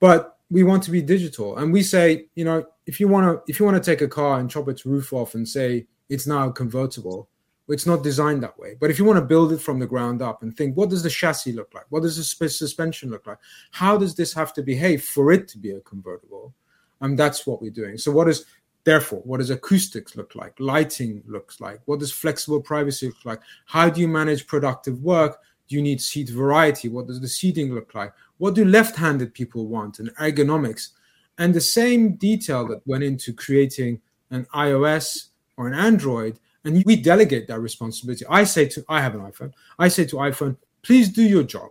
but 0.00 0.38
we 0.50 0.62
want 0.62 0.82
to 0.84 0.90
be 0.90 1.02
digital. 1.02 1.58
And 1.58 1.72
we 1.72 1.82
say, 1.82 2.26
you 2.34 2.44
know, 2.44 2.64
if 2.86 3.00
you 3.00 3.08
want 3.08 3.26
to, 3.26 3.50
if 3.50 3.58
you 3.58 3.66
want 3.66 3.82
to 3.82 3.90
take 3.90 4.00
a 4.00 4.08
car 4.08 4.40
and 4.40 4.50
chop 4.50 4.68
its 4.68 4.86
roof 4.86 5.12
off 5.12 5.34
and 5.34 5.46
say 5.46 5.86
it's 6.08 6.26
now 6.26 6.48
a 6.48 6.52
convertible, 6.52 7.28
it's 7.68 7.86
not 7.86 8.02
designed 8.02 8.42
that 8.42 8.58
way. 8.58 8.76
But 8.80 8.90
if 8.90 8.98
you 8.98 9.04
want 9.04 9.18
to 9.18 9.24
build 9.24 9.52
it 9.52 9.60
from 9.60 9.78
the 9.78 9.86
ground 9.86 10.22
up 10.22 10.42
and 10.42 10.56
think, 10.56 10.76
what 10.76 10.88
does 10.88 11.02
the 11.02 11.10
chassis 11.10 11.52
look 11.52 11.74
like? 11.74 11.84
What 11.90 12.02
does 12.02 12.16
the 12.16 12.48
suspension 12.48 13.10
look 13.10 13.26
like? 13.26 13.38
How 13.72 13.98
does 13.98 14.14
this 14.14 14.32
have 14.32 14.54
to 14.54 14.62
behave 14.62 15.04
for 15.04 15.32
it 15.32 15.48
to 15.48 15.58
be 15.58 15.72
a 15.72 15.80
convertible? 15.80 16.54
And 17.00 17.18
that's 17.18 17.46
what 17.46 17.60
we're 17.60 17.70
doing. 17.70 17.98
So, 17.98 18.10
what 18.10 18.28
is 18.28 18.46
Therefore, 18.84 19.20
what 19.24 19.38
does 19.38 19.50
acoustics 19.50 20.16
look 20.16 20.34
like? 20.34 20.54
Lighting 20.58 21.22
looks 21.26 21.60
like? 21.60 21.80
What 21.84 22.00
does 22.00 22.12
flexible 22.12 22.60
privacy 22.60 23.06
look 23.06 23.24
like? 23.24 23.40
How 23.66 23.90
do 23.90 24.00
you 24.00 24.08
manage 24.08 24.46
productive 24.46 25.02
work? 25.02 25.40
Do 25.68 25.76
you 25.76 25.82
need 25.82 26.00
seat 26.00 26.30
variety? 26.30 26.88
What 26.88 27.06
does 27.06 27.20
the 27.20 27.28
seating 27.28 27.74
look 27.74 27.94
like? 27.94 28.12
What 28.38 28.54
do 28.54 28.64
left 28.64 28.96
handed 28.96 29.34
people 29.34 29.66
want? 29.66 29.98
And 29.98 30.14
ergonomics. 30.16 30.90
And 31.36 31.52
the 31.52 31.60
same 31.60 32.14
detail 32.14 32.66
that 32.68 32.86
went 32.86 33.04
into 33.04 33.32
creating 33.32 34.00
an 34.30 34.46
iOS 34.54 35.28
or 35.56 35.68
an 35.68 35.74
Android, 35.74 36.38
and 36.64 36.82
we 36.86 36.96
delegate 36.96 37.46
that 37.48 37.60
responsibility. 37.60 38.24
I 38.28 38.44
say 38.44 38.66
to, 38.68 38.84
I 38.88 39.00
have 39.00 39.14
an 39.14 39.20
iPhone, 39.20 39.52
I 39.78 39.88
say 39.88 40.04
to 40.06 40.16
iPhone, 40.16 40.56
please 40.82 41.08
do 41.08 41.22
your 41.22 41.42
job. 41.42 41.70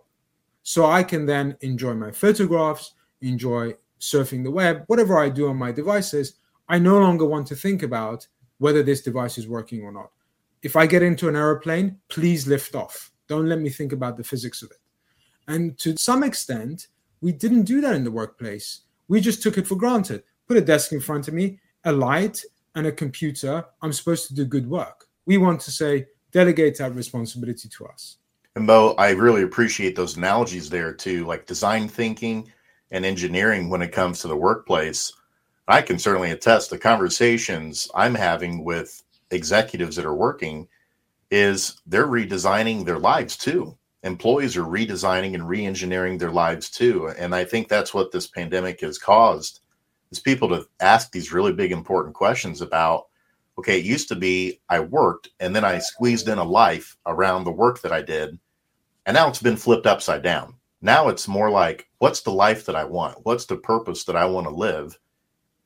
So 0.62 0.86
I 0.86 1.02
can 1.02 1.26
then 1.26 1.56
enjoy 1.62 1.94
my 1.94 2.12
photographs, 2.12 2.94
enjoy 3.22 3.74
surfing 4.00 4.44
the 4.44 4.50
web, 4.50 4.84
whatever 4.86 5.18
I 5.18 5.28
do 5.28 5.48
on 5.48 5.56
my 5.56 5.72
devices 5.72 6.34
I 6.68 6.78
no 6.78 6.98
longer 6.98 7.24
want 7.24 7.46
to 7.48 7.56
think 7.56 7.82
about 7.82 8.26
whether 8.58 8.82
this 8.82 9.00
device 9.00 9.38
is 9.38 9.48
working 9.48 9.82
or 9.82 9.92
not. 9.92 10.10
If 10.62 10.76
I 10.76 10.86
get 10.86 11.02
into 11.02 11.28
an 11.28 11.36
aeroplane, 11.36 11.98
please 12.08 12.46
lift 12.46 12.74
off. 12.74 13.10
Don't 13.28 13.48
let 13.48 13.60
me 13.60 13.70
think 13.70 13.92
about 13.92 14.16
the 14.16 14.24
physics 14.24 14.62
of 14.62 14.70
it. 14.70 14.78
And 15.46 15.78
to 15.78 15.96
some 15.96 16.22
extent, 16.22 16.88
we 17.20 17.32
didn't 17.32 17.62
do 17.62 17.80
that 17.80 17.94
in 17.94 18.04
the 18.04 18.10
workplace. 18.10 18.82
We 19.08 19.20
just 19.20 19.42
took 19.42 19.56
it 19.56 19.66
for 19.66 19.76
granted. 19.76 20.22
Put 20.46 20.56
a 20.56 20.60
desk 20.60 20.92
in 20.92 21.00
front 21.00 21.28
of 21.28 21.34
me, 21.34 21.58
a 21.84 21.92
light, 21.92 22.42
and 22.74 22.86
a 22.86 22.92
computer. 22.92 23.64
I'm 23.82 23.92
supposed 23.92 24.28
to 24.28 24.34
do 24.34 24.44
good 24.44 24.68
work. 24.68 25.06
We 25.26 25.38
want 25.38 25.60
to 25.62 25.70
say, 25.70 26.06
delegate 26.32 26.76
that 26.78 26.94
responsibility 26.94 27.68
to 27.68 27.86
us. 27.86 28.18
And 28.56 28.66
Mo, 28.66 28.94
I 28.98 29.10
really 29.10 29.42
appreciate 29.42 29.94
those 29.94 30.16
analogies 30.16 30.68
there 30.68 30.92
too, 30.92 31.24
like 31.24 31.46
design 31.46 31.88
thinking 31.88 32.50
and 32.90 33.04
engineering 33.04 33.70
when 33.70 33.82
it 33.82 33.92
comes 33.92 34.20
to 34.20 34.28
the 34.28 34.36
workplace. 34.36 35.12
I 35.68 35.82
can 35.82 35.98
certainly 35.98 36.30
attest 36.30 36.70
the 36.70 36.78
conversations 36.78 37.88
I'm 37.94 38.14
having 38.14 38.64
with 38.64 39.02
executives 39.30 39.96
that 39.96 40.06
are 40.06 40.14
working 40.14 40.66
is 41.30 41.80
they're 41.86 42.06
redesigning 42.06 42.84
their 42.84 42.98
lives 42.98 43.36
too. 43.36 43.76
Employees 44.02 44.56
are 44.56 44.62
redesigning 44.62 45.34
and 45.34 45.46
re-engineering 45.46 46.16
their 46.16 46.30
lives 46.30 46.70
too. 46.70 47.08
And 47.18 47.34
I 47.34 47.44
think 47.44 47.68
that's 47.68 47.92
what 47.92 48.10
this 48.12 48.26
pandemic 48.26 48.80
has 48.80 48.98
caused 48.98 49.60
is 50.10 50.18
people 50.18 50.48
to 50.48 50.66
ask 50.80 51.12
these 51.12 51.32
really 51.32 51.52
big 51.52 51.70
important 51.70 52.14
questions 52.14 52.62
about 52.62 53.06
okay, 53.58 53.78
it 53.78 53.84
used 53.84 54.08
to 54.08 54.14
be 54.14 54.60
I 54.68 54.78
worked 54.80 55.30
and 55.40 55.54
then 55.54 55.64
I 55.64 55.80
squeezed 55.80 56.28
in 56.28 56.38
a 56.38 56.44
life 56.44 56.96
around 57.06 57.42
the 57.42 57.50
work 57.50 57.82
that 57.82 57.92
I 57.92 58.02
did. 58.02 58.38
And 59.04 59.16
now 59.16 59.28
it's 59.28 59.42
been 59.42 59.56
flipped 59.56 59.86
upside 59.86 60.22
down. 60.22 60.54
Now 60.80 61.08
it's 61.08 61.26
more 61.26 61.50
like, 61.50 61.88
what's 61.98 62.20
the 62.20 62.30
life 62.30 62.64
that 62.66 62.76
I 62.76 62.84
want? 62.84 63.18
What's 63.24 63.46
the 63.46 63.56
purpose 63.56 64.04
that 64.04 64.14
I 64.14 64.26
want 64.26 64.46
to 64.46 64.54
live? 64.54 64.96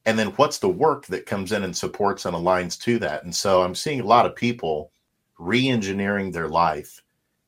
And 0.04 0.18
then 0.18 0.28
what's 0.28 0.58
the 0.58 0.68
work 0.68 1.06
that 1.06 1.26
comes 1.26 1.52
in 1.52 1.62
and 1.62 1.76
supports 1.76 2.24
and 2.24 2.34
aligns 2.34 2.78
to 2.82 2.98
that? 3.00 3.24
And 3.24 3.34
so 3.34 3.62
i'm 3.62 3.74
seeing 3.74 4.00
a 4.00 4.06
lot 4.06 4.26
of 4.26 4.36
people 4.36 4.92
re-engineering 5.38 6.30
their 6.30 6.48
life 6.48 7.02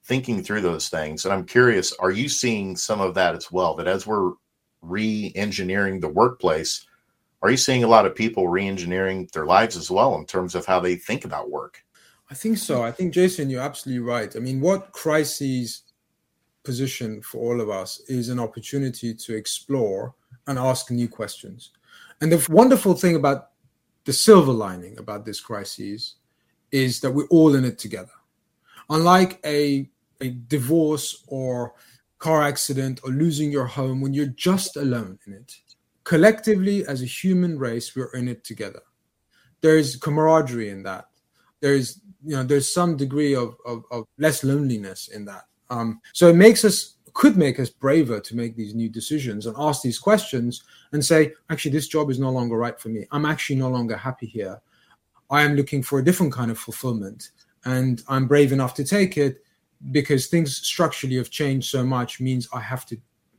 thinking 0.04 0.42
through 0.42 0.60
those 0.60 0.88
things. 0.88 1.24
And 1.24 1.34
i'm 1.34 1.44
curious 1.44 1.92
are 1.98 2.10
you 2.10 2.28
seeing 2.28 2.76
some 2.76 3.00
of 3.00 3.14
that 3.14 3.34
as 3.34 3.50
well 3.50 3.74
that 3.76 3.88
as 3.88 4.06
we're 4.06 4.32
re-engineering 4.82 6.00
the 6.00 6.08
workplace 6.08 6.86
are 7.42 7.50
you 7.50 7.56
seeing 7.56 7.84
a 7.84 7.88
lot 7.88 8.06
of 8.06 8.14
people 8.14 8.48
re-engineering 8.48 9.28
their 9.34 9.44
lives 9.44 9.76
as 9.76 9.90
well 9.90 10.14
in 10.16 10.24
terms 10.24 10.54
of 10.54 10.64
how 10.64 10.80
they 10.80 10.96
think 10.96 11.26
about 11.26 11.50
work? 11.50 11.82
I 12.30 12.34
think 12.34 12.56
so. 12.58 12.82
I 12.82 12.90
think 12.90 13.12
jason 13.12 13.50
you're 13.50 13.62
absolutely 13.62 14.00
right. 14.00 14.34
I 14.36 14.38
mean 14.38 14.60
what 14.60 14.92
crises 14.92 15.82
position 16.64 17.20
for 17.20 17.38
all 17.38 17.60
of 17.60 17.68
us 17.68 18.00
is 18.08 18.30
an 18.30 18.40
opportunity 18.40 19.14
to 19.14 19.36
explore 19.36 20.14
and 20.46 20.58
ask 20.58 20.90
new 20.90 21.08
questions 21.08 21.70
and 22.24 22.32
the 22.32 22.50
wonderful 22.50 22.94
thing 22.94 23.16
about 23.16 23.50
the 24.06 24.12
silver 24.14 24.50
lining 24.50 24.96
about 24.96 25.26
this 25.26 25.42
crisis 25.42 26.14
is 26.72 26.98
that 27.00 27.10
we're 27.10 27.26
all 27.26 27.54
in 27.54 27.66
it 27.66 27.78
together. 27.78 28.16
Unlike 28.88 29.40
a, 29.44 29.90
a 30.22 30.30
divorce 30.48 31.22
or 31.28 31.74
car 32.18 32.42
accident 32.42 33.00
or 33.04 33.10
losing 33.10 33.52
your 33.52 33.66
home, 33.66 34.00
when 34.00 34.14
you're 34.14 34.24
just 34.24 34.78
alone 34.78 35.18
in 35.26 35.34
it, 35.34 35.54
collectively 36.04 36.86
as 36.86 37.02
a 37.02 37.04
human 37.04 37.58
race, 37.58 37.94
we're 37.94 38.14
in 38.14 38.26
it 38.28 38.42
together. 38.42 38.80
There's 39.60 39.96
camaraderie 39.96 40.70
in 40.70 40.82
that. 40.84 41.08
There's 41.60 42.00
you 42.24 42.36
know 42.36 42.42
there's 42.42 42.72
some 42.72 42.96
degree 42.96 43.34
of, 43.34 43.54
of, 43.66 43.84
of 43.90 44.06
less 44.16 44.42
loneliness 44.42 45.08
in 45.08 45.26
that. 45.26 45.44
Um, 45.68 46.00
so 46.14 46.28
it 46.28 46.36
makes 46.36 46.64
us 46.64 46.93
could 47.14 47.36
make 47.36 47.58
us 47.58 47.70
braver 47.70 48.20
to 48.20 48.36
make 48.36 48.56
these 48.56 48.74
new 48.74 48.88
decisions 48.88 49.46
and 49.46 49.56
ask 49.58 49.82
these 49.82 49.98
questions 49.98 50.64
and 50.92 51.02
say, 51.02 51.32
actually, 51.48 51.70
this 51.70 51.88
job 51.88 52.10
is 52.10 52.18
no 52.18 52.30
longer 52.30 52.58
right 52.58 52.78
for 52.78 52.88
me. 52.88 53.06
I'm 53.12 53.24
actually 53.24 53.56
no 53.56 53.70
longer 53.70 53.96
happy 53.96 54.26
here. 54.26 54.60
I 55.30 55.42
am 55.42 55.54
looking 55.54 55.82
for 55.82 55.98
a 55.98 56.04
different 56.04 56.32
kind 56.32 56.50
of 56.50 56.58
fulfillment. 56.58 57.30
And 57.64 58.02
I'm 58.08 58.26
brave 58.26 58.52
enough 58.52 58.74
to 58.74 58.84
take 58.84 59.16
it 59.16 59.42
because 59.90 60.26
things 60.26 60.56
structurally 60.56 61.16
have 61.16 61.30
changed 61.30 61.70
so 61.70 61.84
much, 61.84 62.20
means 62.20 62.48
I 62.52 62.60
have 62.60 62.84
to 62.86 62.96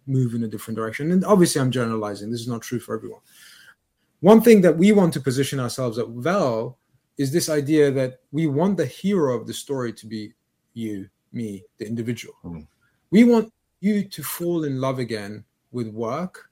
move 0.07 0.33
in 0.33 0.43
a 0.43 0.47
different 0.47 0.77
direction. 0.77 1.11
And 1.11 1.25
obviously, 1.25 1.61
I'm 1.61 1.71
generalizing. 1.71 2.31
This 2.31 2.41
is 2.41 2.47
not 2.47 2.61
true 2.61 2.79
for 2.79 2.95
everyone. 2.95 3.21
One 4.21 4.41
thing 4.41 4.61
that 4.61 4.77
we 4.77 4.91
want 4.93 5.13
to 5.13 5.19
position 5.19 5.59
ourselves 5.59 5.99
at 5.99 6.07
Vel 6.07 6.77
is 7.17 7.31
this 7.31 7.49
idea 7.49 7.91
that 7.91 8.21
we 8.31 8.47
want 8.47 8.77
the 8.77 8.85
hero 8.85 9.35
of 9.35 9.47
the 9.47 9.53
story 9.53 9.93
to 9.93 10.07
be 10.07 10.33
you, 10.73 11.09
me, 11.31 11.63
the 11.77 11.87
individual. 11.87 12.35
Mm. 12.43 12.67
We 13.11 13.23
want 13.23 13.51
you 13.85 14.03
to 14.03 14.23
fall 14.23 14.63
in 14.63 14.81
love 14.81 14.99
again 14.99 15.43
with 15.71 15.87
work, 15.89 16.49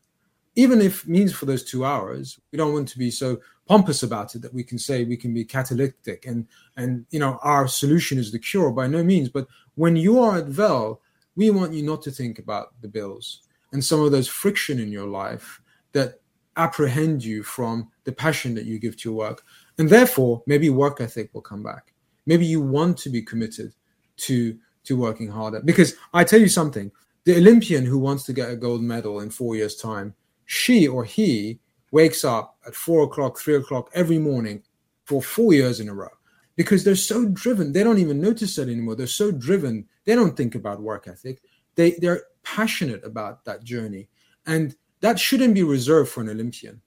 even 0.56 0.82
if 0.82 1.08
means 1.08 1.34
for 1.34 1.46
those 1.46 1.64
two 1.64 1.84
hours. 1.84 2.40
We 2.52 2.58
don't 2.58 2.74
want 2.74 2.88
to 2.90 3.00
be 3.00 3.10
so 3.10 3.40
pompous 3.68 4.04
about 4.04 4.36
it 4.36 4.42
that 4.44 4.54
we 4.54 4.64
can 4.64 4.78
say 4.78 5.04
we 5.04 5.18
can 5.18 5.34
be 5.34 5.46
catalytic 5.46 6.26
and 6.26 6.46
and 6.76 7.06
you 7.12 7.20
know 7.20 7.40
our 7.42 7.66
solution 7.68 8.18
is 8.18 8.32
the 8.32 8.40
cure 8.40 8.72
by 8.72 8.88
no 8.88 9.04
means. 9.04 9.30
But 9.30 9.48
when 9.76 9.96
you 9.96 10.20
are 10.20 10.38
at 10.38 10.46
Vel, 10.46 11.02
we 11.36 11.50
want 11.50 11.74
you 11.74 11.84
not 11.84 12.02
to 12.04 12.12
think 12.12 12.38
about 12.40 12.80
the 12.82 12.88
bills 12.88 13.42
and 13.72 13.84
some 13.84 14.02
of 14.02 14.12
those 14.12 14.28
friction 14.28 14.80
in 14.80 14.92
your 14.92 15.08
life 15.08 15.62
that 15.94 16.20
apprehend 16.58 17.24
you 17.24 17.42
from 17.42 17.90
the 18.04 18.12
passion 18.12 18.54
that 18.54 18.66
you 18.66 18.78
give 18.78 18.96
to 18.98 19.10
your 19.10 19.18
work. 19.18 19.44
And 19.80 19.90
therefore, 19.90 20.44
maybe 20.46 20.70
work 20.70 21.02
ethic 21.02 21.34
will 21.34 21.42
come 21.42 21.64
back. 21.64 21.94
Maybe 22.28 22.46
you 22.46 22.62
want 22.62 22.98
to 23.00 23.10
be 23.10 23.24
committed 23.24 23.74
to 24.18 24.58
to 24.84 24.98
working 24.98 25.30
harder. 25.30 25.62
Because 25.62 25.96
I 26.14 26.24
tell 26.24 26.40
you 26.40 26.50
something, 26.50 26.92
the 27.26 27.38
Olympian 27.38 27.86
who 27.86 27.98
wants 27.98 28.24
to 28.24 28.34
get 28.34 28.50
a 28.50 28.56
gold 28.56 28.82
medal 28.82 29.20
in 29.22 29.30
four 29.30 29.56
years' 29.56 29.76
time, 29.76 30.14
she 30.46 30.88
or 30.88 31.04
he 31.04 31.60
wakes 31.92 32.24
up 32.24 32.58
at 32.68 32.76
four 32.76 33.04
o'clock, 33.04 33.38
three 33.38 33.56
o'clock 33.56 33.90
every 33.94 34.18
morning 34.18 34.64
for 35.06 35.22
four 35.22 35.54
years 35.54 35.80
in 35.80 35.90
a 35.90 35.94
row 35.94 36.10
because 36.56 36.84
they're 36.84 36.96
so 36.96 37.26
driven. 37.26 37.72
They 37.72 37.84
don't 37.84 38.00
even 38.00 38.22
notice 38.22 38.56
that 38.56 38.70
anymore. 38.70 38.96
They're 38.96 39.08
so 39.08 39.32
driven. 39.32 39.86
They 40.06 40.16
don't 40.16 40.36
think 40.36 40.56
about 40.56 40.82
work 40.82 41.08
ethic. 41.08 41.42
They 41.76 41.92
they're 41.92 42.24
passionate 42.44 43.04
about 43.04 43.46
that 43.46 43.64
journey. 43.64 44.10
And 44.46 44.76
that 45.00 45.20
shouldn't 45.20 45.54
be 45.54 45.64
reserved 45.64 46.12
for 46.12 46.22
an 46.22 46.30
Olympian. 46.30 46.82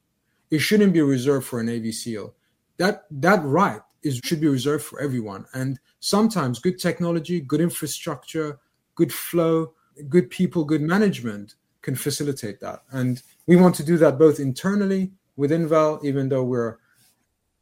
It 0.50 0.58
shouldn't 0.58 0.92
be 0.92 1.02
reserved 1.02 1.46
for 1.46 1.60
a 1.60 1.64
Navy 1.64 1.92
SEAL. 1.92 2.34
That 2.76 3.04
that 3.10 3.42
right 3.44 3.80
is 4.02 4.20
should 4.22 4.40
be 4.40 4.48
reserved 4.48 4.84
for 4.84 5.00
everyone. 5.00 5.46
And 5.54 5.78
sometimes 6.00 6.58
good 6.58 6.78
technology, 6.78 7.40
good 7.40 7.60
infrastructure, 7.60 8.58
good 8.94 9.12
flow, 9.12 9.72
good 10.08 10.30
people, 10.30 10.64
good 10.64 10.82
management 10.82 11.54
can 11.82 11.94
facilitate 11.94 12.60
that. 12.60 12.82
And 12.90 13.22
we 13.46 13.56
want 13.56 13.74
to 13.76 13.84
do 13.84 13.96
that 13.98 14.18
both 14.18 14.40
internally 14.40 15.12
within 15.36 15.68
Vel, 15.68 16.00
even 16.02 16.28
though 16.28 16.44
we're 16.44 16.78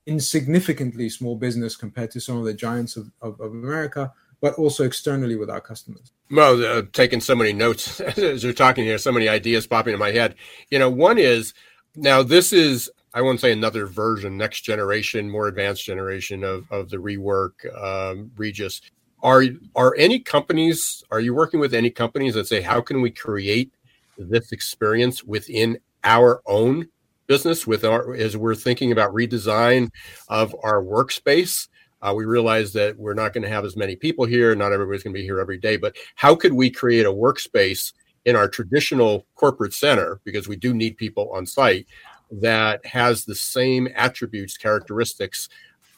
insignificantly 0.07 1.09
small 1.09 1.37
business 1.37 1.77
compared 1.77 2.11
to 2.13 2.21
some 2.21 2.39
of 2.39 2.45
the 2.45 2.55
giants 2.55 2.97
of, 2.97 3.11
of, 3.21 3.41
of 3.41 3.53
America, 3.53 4.13
but 4.41 4.55
also 4.55 4.85
externally 4.85 5.37
with 5.37 5.49
our 5.49 5.61
customers. 5.61 6.13
Well, 6.31 6.63
uh, 6.65 6.83
taking 6.93 7.21
so 7.21 7.35
many 7.35 7.53
notes 7.53 8.01
as 8.19 8.45
you're 8.45 8.53
talking 8.53 8.85
here, 8.85 8.99
so 8.99 9.13
many 9.13 9.29
ideas 9.29 9.67
popping 9.67 9.95
in 9.95 9.99
my 9.99 10.11
head. 10.11 10.35
You 10.71 10.79
know, 10.79 10.91
one 10.91 11.19
is 11.19 11.55
now 11.97 12.23
this 12.23 12.53
is 12.53 12.91
I 13.15 13.23
won't 13.23 13.41
say 13.41 13.53
another 13.53 13.87
version, 13.87 14.37
next 14.37 14.63
generation, 14.63 15.31
more 15.31 15.47
advanced 15.47 15.85
generation 15.85 16.45
of 16.45 16.71
of 16.71 16.91
the 16.91 16.97
WeWork 16.97 17.53
um, 17.83 18.33
Regus. 18.37 18.81
Are 19.25 19.45
are 19.75 19.95
any 19.97 20.21
companies? 20.21 21.03
Are 21.11 21.19
you 21.19 21.35
working 21.35 21.59
with 21.59 21.75
any 21.75 21.91
companies 21.91 22.35
that 22.35 22.47
say 22.47 22.61
how 22.61 22.81
can 22.81 23.01
we 23.01 23.11
create 23.11 23.73
this 24.19 24.53
experience 24.53 25.25
within 25.25 25.79
our 26.05 26.43
own 26.47 26.89
business? 27.27 27.67
With 27.67 27.85
our 27.85 28.15
as 28.15 28.37
we're 28.37 28.55
thinking 28.55 28.93
about 28.93 29.15
redesign 29.15 29.91
of 30.29 30.55
our 30.63 30.83
workspace, 30.83 31.69
uh, 32.03 32.13
we 32.15 32.27
realize 32.27 32.75
that 32.75 32.99
we're 32.99 33.15
not 33.15 33.33
going 33.33 33.45
to 33.45 33.49
have 33.49 33.65
as 33.65 33.77
many 33.77 33.97
people 33.97 34.27
here. 34.27 34.55
Not 34.55 34.73
everybody's 34.73 35.03
going 35.03 35.15
to 35.15 35.19
be 35.19 35.25
here 35.25 35.41
every 35.41 35.59
day, 35.59 35.79
but 35.79 35.97
how 36.17 36.37
could 36.37 36.53
we 36.53 36.71
create 36.71 37.07
a 37.07 37.13
workspace 37.13 37.95
in 38.25 38.37
our 38.37 38.49
traditional 38.49 39.27
corporate 39.35 39.73
center 39.73 40.21
because 40.25 40.49
we 40.49 40.57
do 40.57 40.73
need 40.73 40.97
people 40.97 41.31
on 41.33 41.47
site 41.47 41.87
that 42.31 42.85
has 42.87 43.25
the 43.25 43.35
same 43.35 43.89
attributes, 43.95 44.57
characteristics, 44.57 45.49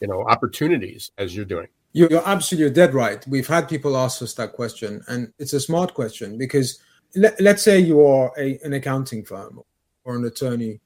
you 0.01 0.07
know, 0.07 0.23
opportunities 0.27 1.11
as 1.17 1.35
you're 1.35 1.45
doing. 1.45 1.67
You're 1.97 2.27
absolutely 2.27 2.75
dead 2.75 2.93
right. 2.93 3.25
We've 3.27 3.47
had 3.47 3.67
people 3.67 3.97
ask 3.97 4.21
us 4.21 4.35
that 4.35 4.53
question, 4.53 5.01
and 5.07 5.33
it's 5.39 5.53
a 5.53 5.59
smart 5.59 5.95
question 5.95 6.37
because 6.37 6.79
let, 7.15 7.41
us 7.41 7.63
say 7.63 7.79
you 7.79 8.05
are 8.05 8.31
a, 8.37 8.59
an 8.63 8.73
accounting 8.73 9.25
firm 9.25 9.61
or 10.03 10.15
an 10.15 10.25
attorney. 10.25 10.79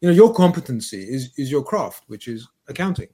You 0.00 0.08
know, 0.08 0.14
your 0.14 0.32
competency 0.32 1.02
is 1.02 1.32
is 1.36 1.50
your 1.50 1.64
craft, 1.64 2.04
which 2.06 2.28
is 2.28 2.48
accounting, 2.68 3.08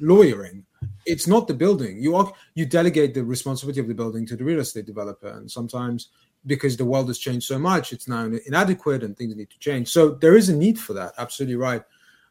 lawyering. 0.00 0.64
It's 1.04 1.26
not 1.26 1.46
the 1.46 1.52
building. 1.52 2.00
You 2.00 2.16
are, 2.16 2.32
you 2.54 2.64
delegate 2.64 3.12
the 3.12 3.24
responsibility 3.24 3.80
of 3.80 3.88
the 3.88 3.94
building 3.94 4.24
to 4.26 4.36
the 4.36 4.44
real 4.44 4.60
estate 4.60 4.86
developer, 4.86 5.28
and 5.28 5.50
sometimes 5.50 6.08
because 6.46 6.78
the 6.78 6.86
world 6.86 7.08
has 7.08 7.18
changed 7.18 7.46
so 7.46 7.58
much, 7.58 7.92
it's 7.92 8.08
now 8.08 8.24
inadequate 8.46 9.02
and 9.02 9.14
things 9.14 9.36
need 9.36 9.50
to 9.50 9.58
change. 9.58 9.88
So 9.88 10.10
there 10.10 10.36
is 10.36 10.48
a 10.48 10.56
need 10.56 10.78
for 10.78 10.94
that. 10.94 11.12
Absolutely 11.18 11.56
right. 11.56 11.82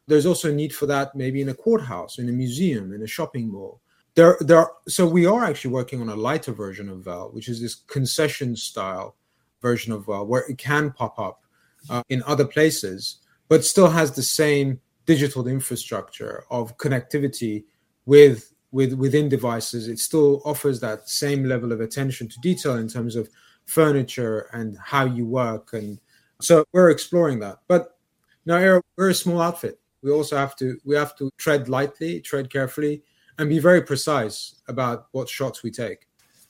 There's 0.08 0.26
also 0.26 0.50
a 0.50 0.54
need 0.54 0.74
for 0.74 0.86
that 0.86 1.14
maybe 1.14 1.42
in 1.42 1.50
a 1.50 1.54
courthouse, 1.54 2.18
in 2.18 2.28
a 2.28 2.32
museum, 2.32 2.92
in 2.92 3.02
a 3.02 3.06
shopping 3.06 3.52
mall. 3.52 3.80
There, 4.18 4.36
there. 4.40 4.66
So 4.88 5.06
we 5.06 5.26
are 5.26 5.44
actually 5.44 5.70
working 5.70 6.00
on 6.00 6.08
a 6.08 6.16
lighter 6.16 6.50
version 6.50 6.88
of 6.88 7.04
Vel, 7.04 7.30
which 7.30 7.48
is 7.48 7.60
this 7.60 7.76
concession 7.76 8.56
style 8.56 9.14
version 9.62 9.92
of 9.92 10.06
Vel, 10.06 10.26
where 10.26 10.42
it 10.48 10.58
can 10.58 10.90
pop 10.90 11.20
up 11.20 11.44
uh, 11.88 12.02
in 12.08 12.24
other 12.26 12.44
places, 12.44 13.18
but 13.48 13.64
still 13.64 13.88
has 13.88 14.10
the 14.10 14.24
same 14.24 14.80
digital 15.06 15.46
infrastructure 15.46 16.42
of 16.50 16.76
connectivity 16.78 17.62
with 18.06 18.52
with 18.72 18.94
within 18.94 19.28
devices. 19.28 19.86
It 19.86 20.00
still 20.00 20.42
offers 20.44 20.80
that 20.80 21.08
same 21.08 21.44
level 21.44 21.70
of 21.70 21.80
attention 21.80 22.26
to 22.26 22.40
detail 22.40 22.74
in 22.74 22.88
terms 22.88 23.14
of 23.14 23.28
furniture 23.66 24.48
and 24.52 24.76
how 24.82 25.04
you 25.04 25.26
work 25.26 25.74
and 25.74 26.00
so 26.40 26.64
we're 26.72 26.88
exploring 26.88 27.38
that 27.38 27.58
but 27.68 27.98
now 28.46 28.80
we're 28.96 29.10
a 29.10 29.14
small 29.14 29.42
outfit 29.42 29.78
we 30.00 30.10
also 30.10 30.38
have 30.38 30.56
to 30.56 30.78
we 30.86 30.96
have 30.96 31.14
to 31.14 31.30
tread 31.36 31.68
lightly 31.68 32.18
tread 32.18 32.48
carefully 32.48 33.02
and 33.38 33.48
be 33.48 33.58
very 33.58 33.82
precise 33.82 34.56
about 34.68 35.06
what 35.12 35.28
shots 35.28 35.62
we 35.62 35.70
take 35.70 36.06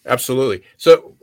absolutely 0.07 0.62
so 0.77 1.14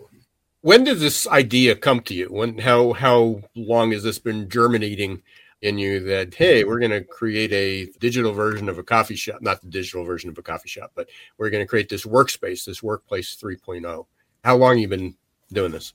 when 0.62 0.84
did 0.84 0.99
this 0.99 1.28
idea 1.28 1.75
come 1.75 1.99
to 1.99 2.13
you 2.13 2.28
when 2.28 2.58
how 2.58 2.93
how 2.93 3.41
long 3.56 3.91
has 3.91 4.04
this 4.04 4.19
been 4.19 4.49
germinating 4.49 5.21
in 5.62 5.78
you 5.78 5.99
that 5.99 6.34
hey 6.36 6.63
we're 6.63 6.80
going 6.80 6.91
to 6.91 7.04
create 7.04 7.51
a 7.54 7.86
digital 7.99 8.34
version 8.34 8.69
of 8.69 8.78
a 8.78 8.84
coffee 8.84 9.15
shop 9.15 9.41
not 9.41 9.62
the 9.62 9.69
digital 9.69 10.04
version 10.04 10.30
of 10.30 10.38
a 10.38 10.41
coffee 10.41 10.69
shop 10.69 10.91
but 10.95 11.08
we're 11.38 11.49
going 11.49 11.63
to 11.63 11.67
create 11.67 11.89
this 11.89 12.06
workspace 12.06 12.65
this 12.65 12.84
workplace 12.84 13.36
3.0 13.36 14.06
how 14.45 14.56
long 14.56 14.78
you 14.78 14.88
been 14.88 15.15
doing 15.51 15.71
this? 15.71 15.93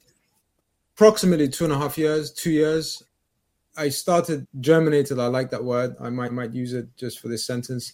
Approximately 0.97 1.49
two 1.49 1.65
and 1.65 1.73
a 1.73 1.79
half 1.79 1.97
years, 1.97 2.33
two 2.33 2.51
years. 2.51 3.03
I 3.77 3.89
started 3.89 4.47
germinated. 4.59 5.21
I 5.21 5.27
like 5.27 5.51
that 5.51 5.63
word. 5.63 5.95
I 6.01 6.11
might 6.11 6.33
might 6.33 6.53
use 6.53 6.75
it 6.75 6.89
just 6.97 7.21
for 7.21 7.29
this 7.29 7.47
sentence. 7.47 7.93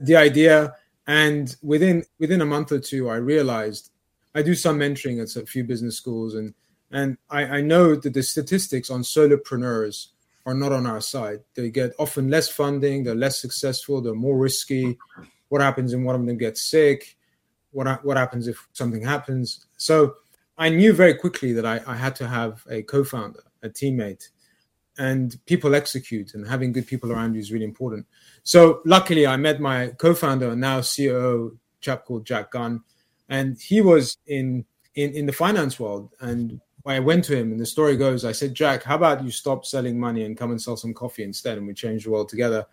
The 0.00 0.16
idea, 0.16 0.74
and 1.06 1.54
within 1.62 2.04
within 2.18 2.40
a 2.40 2.46
month 2.46 2.72
or 2.72 2.78
two, 2.78 3.08
I 3.08 3.16
realized 3.16 3.90
I 4.34 4.42
do 4.42 4.54
some 4.54 4.78
mentoring 4.78 5.22
at 5.22 5.40
a 5.40 5.46
few 5.46 5.64
business 5.64 5.96
schools, 5.96 6.34
and 6.34 6.54
and 6.90 7.18
I, 7.30 7.44
I 7.44 7.60
know 7.60 7.94
that 7.94 8.14
the 8.14 8.22
statistics 8.22 8.90
on 8.90 9.02
solopreneurs 9.02 10.08
are 10.46 10.54
not 10.54 10.72
on 10.72 10.86
our 10.86 11.00
side. 11.00 11.40
They 11.54 11.70
get 11.70 11.92
often 11.98 12.28
less 12.28 12.48
funding, 12.48 13.04
they're 13.04 13.14
less 13.14 13.40
successful, 13.40 14.00
they're 14.00 14.14
more 14.14 14.38
risky. 14.38 14.98
What 15.48 15.60
happens 15.60 15.92
if 15.92 16.00
one 16.00 16.14
of 16.14 16.26
them 16.26 16.36
gets 16.36 16.62
sick? 16.70 17.16
What 17.72 18.04
what 18.04 18.16
happens 18.16 18.48
if 18.48 18.68
something 18.72 19.02
happens? 19.02 19.66
So 19.76 20.16
I 20.56 20.68
knew 20.68 20.92
very 20.92 21.14
quickly 21.14 21.52
that 21.52 21.66
I, 21.66 21.80
I 21.86 21.96
had 21.96 22.14
to 22.16 22.28
have 22.28 22.64
a 22.70 22.82
co-founder, 22.82 23.42
a 23.62 23.68
teammate, 23.68 24.28
and 24.98 25.38
people 25.46 25.74
execute 25.74 26.34
and 26.34 26.46
having 26.46 26.72
good 26.72 26.86
people 26.86 27.12
around 27.12 27.34
you 27.34 27.40
is 27.40 27.52
really 27.52 27.64
important. 27.64 28.06
So 28.42 28.80
luckily, 28.84 29.26
I 29.26 29.36
met 29.36 29.60
my 29.60 29.88
co-founder 29.98 30.50
and 30.50 30.60
now 30.60 30.80
CEO, 30.80 31.56
chap 31.80 32.04
called 32.04 32.26
Jack 32.26 32.50
Gunn, 32.52 32.82
and 33.28 33.60
he 33.60 33.80
was 33.80 34.16
in 34.26 34.64
in 34.94 35.12
in 35.12 35.26
the 35.26 35.32
finance 35.32 35.80
world. 35.80 36.10
And 36.20 36.60
I 36.86 37.00
went 37.00 37.24
to 37.24 37.36
him, 37.36 37.50
and 37.50 37.60
the 37.60 37.66
story 37.66 37.96
goes, 37.96 38.24
I 38.24 38.32
said, 38.32 38.54
Jack, 38.54 38.82
how 38.82 38.96
about 38.96 39.24
you 39.24 39.30
stop 39.30 39.64
selling 39.64 39.98
money 39.98 40.24
and 40.24 40.36
come 40.36 40.50
and 40.50 40.60
sell 40.60 40.76
some 40.76 40.94
coffee 40.94 41.24
instead, 41.24 41.58
and 41.58 41.66
we 41.66 41.74
change 41.74 42.04
the 42.04 42.10
world 42.10 42.28
together. 42.28 42.66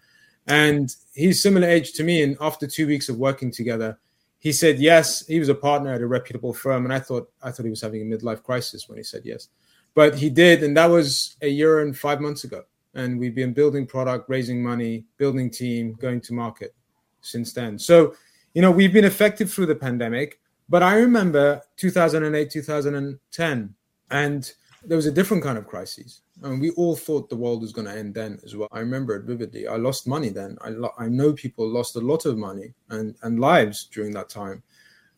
And 0.47 0.93
he's 1.13 1.41
similar 1.41 1.67
age 1.67 1.93
to 1.93 2.03
me, 2.03 2.23
and 2.23 2.36
after 2.41 2.67
two 2.67 2.88
weeks 2.88 3.10
of 3.10 3.17
working 3.17 3.51
together, 3.51 3.97
he 4.39 4.51
said 4.51 4.79
yes. 4.79 5.25
He 5.27 5.39
was 5.39 5.49
a 5.49 5.55
partner 5.55 5.93
at 5.93 6.01
a 6.01 6.07
reputable 6.07 6.53
firm, 6.53 6.84
and 6.84 6.93
I 6.93 6.99
thought 6.99 7.31
I 7.41 7.51
thought 7.51 7.63
he 7.63 7.69
was 7.69 7.81
having 7.81 8.01
a 8.01 8.17
midlife 8.17 8.43
crisis 8.43 8.89
when 8.89 8.97
he 8.97 9.03
said 9.03 9.21
yes, 9.23 9.49
but 9.93 10.15
he 10.15 10.30
did, 10.30 10.63
and 10.63 10.75
that 10.77 10.88
was 10.88 11.38
a 11.41 11.47
year 11.47 11.82
and 11.82 11.97
five 11.97 12.21
months 12.21 12.43
ago. 12.43 12.63
And 12.93 13.19
we've 13.19 13.36
been 13.36 13.54
building 13.54 13.86
product, 13.86 14.30
raising 14.30 14.62
money, 14.62 15.06
building 15.17 15.49
team, 15.49 15.93
going 15.99 16.21
to 16.21 16.34
market 16.34 16.73
since 17.21 17.54
then. 17.54 17.80
So, 17.80 18.15
you 18.54 18.62
know, 18.62 18.71
we've 18.71 18.93
been 18.93 19.06
effective 19.06 19.51
through 19.51 19.67
the 19.67 19.75
pandemic. 19.75 20.39
But 20.71 20.84
I 20.84 20.95
remember 20.95 21.62
2008, 21.75 22.49
2010, 22.49 23.75
And 24.10 24.54
there 24.86 24.95
was 24.95 25.06
a 25.06 25.12
different 25.12 25.43
kind 25.43 25.58
of 25.58 25.67
crisis. 25.67 26.21
And 26.43 26.62
we 26.62 26.71
all 26.71 26.95
thought 26.95 27.30
the 27.30 27.36
world 27.36 27.62
was 27.62 27.73
going 27.73 27.88
to 27.88 27.93
end 27.93 28.13
then 28.13 28.39
as 28.45 28.56
well. 28.56 28.69
I 28.71 28.80
remember 28.80 29.15
it 29.15 29.25
vividly. 29.25 29.67
I 29.67 29.75
lost 29.75 30.08
money 30.08 30.30
then. 30.30 30.58
I, 30.62 30.69
lo- 30.69 30.93
I 30.97 31.08
know 31.08 31.34
people 31.34 31.67
lost 31.67 31.97
a 31.97 31.99
lot 31.99 32.25
of 32.25 32.38
money 32.38 32.73
and, 32.89 33.15
and 33.21 33.39
lives 33.39 33.89
during 33.91 34.13
that 34.13 34.30
time. 34.30 34.63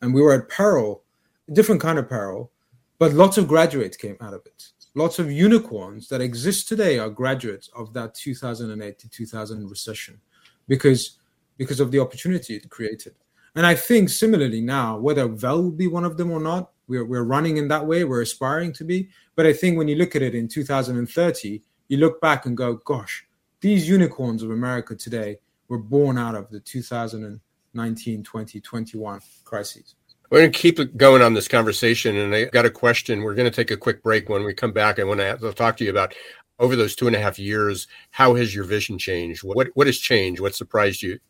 And 0.02 0.12
we 0.12 0.20
were 0.20 0.34
at 0.34 0.48
peril, 0.48 1.02
a 1.48 1.52
different 1.52 1.80
kind 1.80 1.98
of 1.98 2.08
peril, 2.08 2.50
but 2.98 3.12
lots 3.12 3.38
of 3.38 3.48
graduates 3.48 3.96
came 3.96 4.16
out 4.20 4.34
of 4.34 4.46
it. 4.46 4.68
Lots 4.94 5.18
of 5.18 5.30
unicorns 5.30 6.08
that 6.08 6.20
exist 6.20 6.68
today 6.68 6.98
are 6.98 7.10
graduates 7.10 7.68
of 7.74 7.92
that 7.94 8.14
2008 8.14 8.98
to 8.98 9.08
2000 9.08 9.68
recession 9.68 10.20
because, 10.68 11.18
because 11.56 11.80
of 11.80 11.90
the 11.90 11.98
opportunity 11.98 12.54
it 12.54 12.70
created. 12.70 13.14
And 13.56 13.66
I 13.66 13.74
think 13.74 14.08
similarly 14.08 14.60
now, 14.60 14.98
whether 14.98 15.26
Vel 15.26 15.62
will 15.62 15.70
be 15.70 15.86
one 15.86 16.04
of 16.04 16.16
them 16.16 16.30
or 16.30 16.40
not, 16.40 16.70
we're, 16.86 17.04
we're 17.04 17.24
running 17.24 17.56
in 17.56 17.68
that 17.68 17.86
way, 17.86 18.04
we're 18.04 18.22
aspiring 18.22 18.72
to 18.74 18.84
be. 18.84 19.08
But 19.36 19.46
I 19.46 19.52
think 19.52 19.78
when 19.78 19.88
you 19.88 19.96
look 19.96 20.14
at 20.14 20.22
it 20.22 20.34
in 20.34 20.48
2030, 20.48 21.62
you 21.88 21.96
look 21.96 22.20
back 22.20 22.46
and 22.46 22.56
go, 22.56 22.74
gosh, 22.74 23.26
these 23.60 23.88
unicorns 23.88 24.42
of 24.42 24.50
America 24.50 24.94
today 24.94 25.38
were 25.68 25.78
born 25.78 26.18
out 26.18 26.34
of 26.34 26.50
the 26.50 26.60
2019, 26.60 28.22
20, 28.22 28.60
21 28.60 29.20
crises. 29.44 29.94
We're 30.34 30.40
going 30.40 30.52
to 30.52 30.58
keep 30.58 30.96
going 30.96 31.22
on 31.22 31.34
this 31.34 31.46
conversation. 31.46 32.16
And 32.16 32.34
I 32.34 32.46
got 32.46 32.66
a 32.66 32.70
question. 32.70 33.22
We're 33.22 33.36
going 33.36 33.48
to 33.48 33.54
take 33.54 33.70
a 33.70 33.76
quick 33.76 34.02
break. 34.02 34.28
When 34.28 34.42
we 34.42 34.52
come 34.52 34.72
back, 34.72 34.98
I 34.98 35.04
want 35.04 35.20
to 35.20 35.52
talk 35.52 35.76
to 35.76 35.84
you 35.84 35.90
about 35.90 36.12
over 36.58 36.74
those 36.74 36.96
two 36.96 37.06
and 37.06 37.14
a 37.14 37.20
half 37.20 37.38
years, 37.38 37.86
how 38.10 38.34
has 38.34 38.52
your 38.52 38.64
vision 38.64 38.98
changed? 38.98 39.44
What, 39.44 39.68
what 39.74 39.86
has 39.86 39.96
changed? 39.96 40.40
What 40.40 40.56
surprised 40.56 41.04
you 41.04 41.20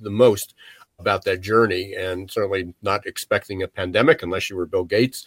the 0.00 0.08
most 0.08 0.54
about 0.98 1.24
that 1.24 1.42
journey 1.42 1.92
and 1.92 2.30
certainly 2.30 2.72
not 2.80 3.06
expecting 3.06 3.62
a 3.62 3.68
pandemic 3.68 4.22
unless 4.22 4.48
you 4.48 4.56
were 4.56 4.64
Bill 4.64 4.84
Gates. 4.84 5.26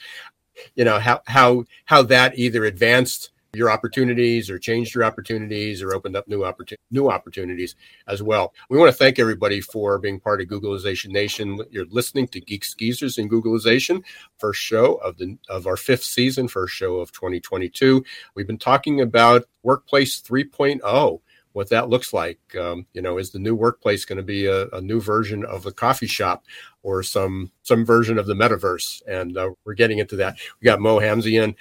You 0.74 0.86
know, 0.86 0.98
how 0.98 1.22
how 1.28 1.66
how 1.86 2.02
that 2.02 2.40
either 2.40 2.66
advanced 2.66 3.30
your 3.58 3.70
opportunities 3.70 4.50
or 4.50 4.60
changed 4.60 4.94
your 4.94 5.04
opportunities 5.04 5.82
or 5.82 5.94
opened 5.94 6.16
up 6.16 6.28
new 6.28 6.42
opportun- 6.42 6.78
new 6.92 7.10
opportunities 7.10 7.76
as 8.08 8.22
well. 8.22 8.54
We 8.70 8.78
want 8.78 8.92
to 8.92 8.98
thank 8.98 9.20
everybody 9.20 9.60
for 9.62 9.98
being 10.00 10.20
part 10.20 10.42
of 10.42 10.48
Googlization 10.48 11.10
Nation. 11.10 11.60
You're 11.72 11.88
listening 11.90 12.28
to 12.30 12.40
Geeks 12.40 12.74
Geezers 12.76 13.18
and 13.18 13.30
Googlization, 13.30 14.04
first 14.38 14.62
show 14.62 14.96
of 14.96 15.18
the 15.18 15.38
of 15.50 15.68
our 15.68 15.78
fifth 15.78 16.04
season, 16.04 16.48
first 16.48 16.76
show 16.76 16.98
of 16.98 17.12
2022. 17.12 18.04
We've 18.36 18.48
been 18.48 18.58
talking 18.58 19.02
about 19.02 19.46
Workplace 19.64 20.22
3.0 20.22 21.20
what 21.58 21.70
that 21.70 21.90
looks 21.90 22.14
like. 22.14 22.40
Um, 22.56 22.86
you 22.94 23.02
know, 23.02 23.18
is 23.18 23.32
the 23.32 23.40
new 23.40 23.56
workplace 23.56 24.06
going 24.06 24.18
to 24.18 24.24
be 24.24 24.46
a, 24.46 24.68
a, 24.68 24.80
new 24.80 25.02
version 25.02 25.44
of 25.44 25.64
the 25.64 25.72
coffee 25.72 26.06
shop 26.06 26.46
or 26.84 27.02
some 27.02 27.52
some 27.64 27.84
version 27.84 28.20
of 28.20 28.28
the 28.28 28.36
metaverse? 28.36 29.02
And 29.08 29.36
uh, 29.36 29.50
we're 29.66 29.74
getting 29.74 29.98
into 29.98 30.16
that. 30.18 30.38
We 30.62 30.66
got 30.66 30.80
Mo 30.80 31.00
Hamzian, 31.00 31.56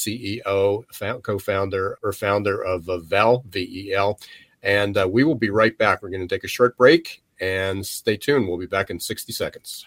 CEO, 0.00 0.84
co-founder 1.22 1.98
or 2.02 2.12
founder 2.12 2.62
of 2.62 2.88
uh, 2.88 2.98
Vel, 2.98 3.44
V-E-L, 3.48 4.18
and 4.62 4.96
uh, 4.96 5.08
we 5.08 5.24
will 5.24 5.34
be 5.34 5.50
right 5.50 5.76
back. 5.76 6.02
We're 6.02 6.10
going 6.10 6.26
to 6.26 6.34
take 6.34 6.44
a 6.44 6.48
short 6.48 6.76
break 6.76 7.22
and 7.40 7.84
stay 7.84 8.16
tuned. 8.16 8.48
We'll 8.48 8.58
be 8.58 8.66
back 8.66 8.90
in 8.90 9.00
60 9.00 9.32
seconds. 9.32 9.86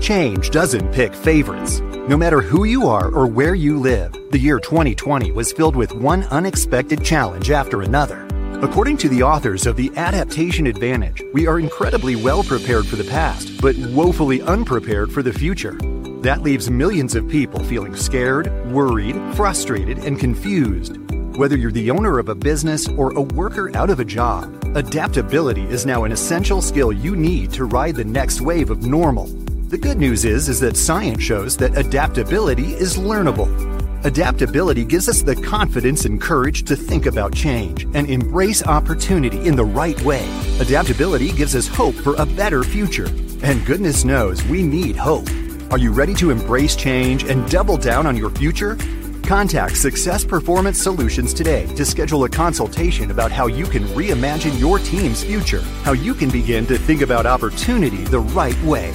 Change 0.00 0.50
doesn't 0.50 0.92
pick 0.92 1.14
favorites. 1.14 1.80
No 1.80 2.16
matter 2.16 2.40
who 2.40 2.64
you 2.64 2.86
are 2.86 3.10
or 3.10 3.26
where 3.26 3.54
you 3.54 3.78
live, 3.78 4.12
the 4.30 4.38
year 4.38 4.58
2020 4.58 5.32
was 5.32 5.52
filled 5.52 5.76
with 5.76 5.92
one 5.92 6.24
unexpected 6.24 7.04
challenge 7.04 7.50
after 7.50 7.82
another. 7.82 8.27
According 8.60 8.96
to 8.98 9.08
the 9.08 9.22
authors 9.22 9.66
of 9.66 9.76
The 9.76 9.92
Adaptation 9.94 10.66
Advantage, 10.66 11.22
we 11.32 11.46
are 11.46 11.60
incredibly 11.60 12.16
well 12.16 12.42
prepared 12.42 12.86
for 12.86 12.96
the 12.96 13.04
past, 13.04 13.60
but 13.62 13.76
woefully 13.76 14.42
unprepared 14.42 15.12
for 15.12 15.22
the 15.22 15.32
future. 15.32 15.78
That 16.22 16.42
leaves 16.42 16.68
millions 16.68 17.14
of 17.14 17.28
people 17.28 17.62
feeling 17.62 17.94
scared, 17.94 18.50
worried, 18.72 19.14
frustrated, 19.36 19.98
and 19.98 20.18
confused. 20.18 20.96
Whether 21.36 21.56
you're 21.56 21.70
the 21.70 21.92
owner 21.92 22.18
of 22.18 22.30
a 22.30 22.34
business 22.34 22.88
or 22.88 23.12
a 23.12 23.22
worker 23.22 23.70
out 23.76 23.90
of 23.90 24.00
a 24.00 24.04
job, 24.04 24.52
adaptability 24.74 25.62
is 25.66 25.86
now 25.86 26.02
an 26.02 26.10
essential 26.10 26.60
skill 26.60 26.92
you 26.92 27.14
need 27.14 27.52
to 27.52 27.64
ride 27.64 27.94
the 27.94 28.04
next 28.04 28.40
wave 28.40 28.70
of 28.70 28.82
normal 28.82 29.28
the 29.68 29.76
good 29.76 29.98
news 29.98 30.24
is, 30.24 30.48
is 30.48 30.60
that 30.60 30.78
science 30.78 31.22
shows 31.22 31.54
that 31.58 31.76
adaptability 31.76 32.72
is 32.72 32.96
learnable. 32.96 33.77
Adaptability 34.04 34.84
gives 34.84 35.08
us 35.08 35.22
the 35.22 35.34
confidence 35.34 36.04
and 36.04 36.20
courage 36.20 36.62
to 36.62 36.76
think 36.76 37.06
about 37.06 37.34
change 37.34 37.82
and 37.94 38.08
embrace 38.08 38.64
opportunity 38.64 39.44
in 39.48 39.56
the 39.56 39.64
right 39.64 40.00
way. 40.02 40.24
Adaptability 40.60 41.32
gives 41.32 41.56
us 41.56 41.66
hope 41.66 41.96
for 41.96 42.14
a 42.14 42.24
better 42.24 42.62
future. 42.62 43.08
And 43.42 43.66
goodness 43.66 44.04
knows 44.04 44.44
we 44.44 44.62
need 44.62 44.94
hope. 44.94 45.28
Are 45.72 45.78
you 45.78 45.90
ready 45.90 46.14
to 46.14 46.30
embrace 46.30 46.76
change 46.76 47.24
and 47.24 47.50
double 47.50 47.76
down 47.76 48.06
on 48.06 48.16
your 48.16 48.30
future? 48.30 48.78
Contact 49.24 49.76
Success 49.76 50.24
Performance 50.24 50.80
Solutions 50.80 51.34
today 51.34 51.66
to 51.74 51.84
schedule 51.84 52.22
a 52.22 52.28
consultation 52.28 53.10
about 53.10 53.32
how 53.32 53.48
you 53.48 53.66
can 53.66 53.82
reimagine 53.88 54.58
your 54.60 54.78
team's 54.78 55.24
future, 55.24 55.60
how 55.82 55.92
you 55.92 56.14
can 56.14 56.30
begin 56.30 56.66
to 56.66 56.78
think 56.78 57.02
about 57.02 57.26
opportunity 57.26 58.04
the 58.04 58.20
right 58.20 58.60
way. 58.62 58.92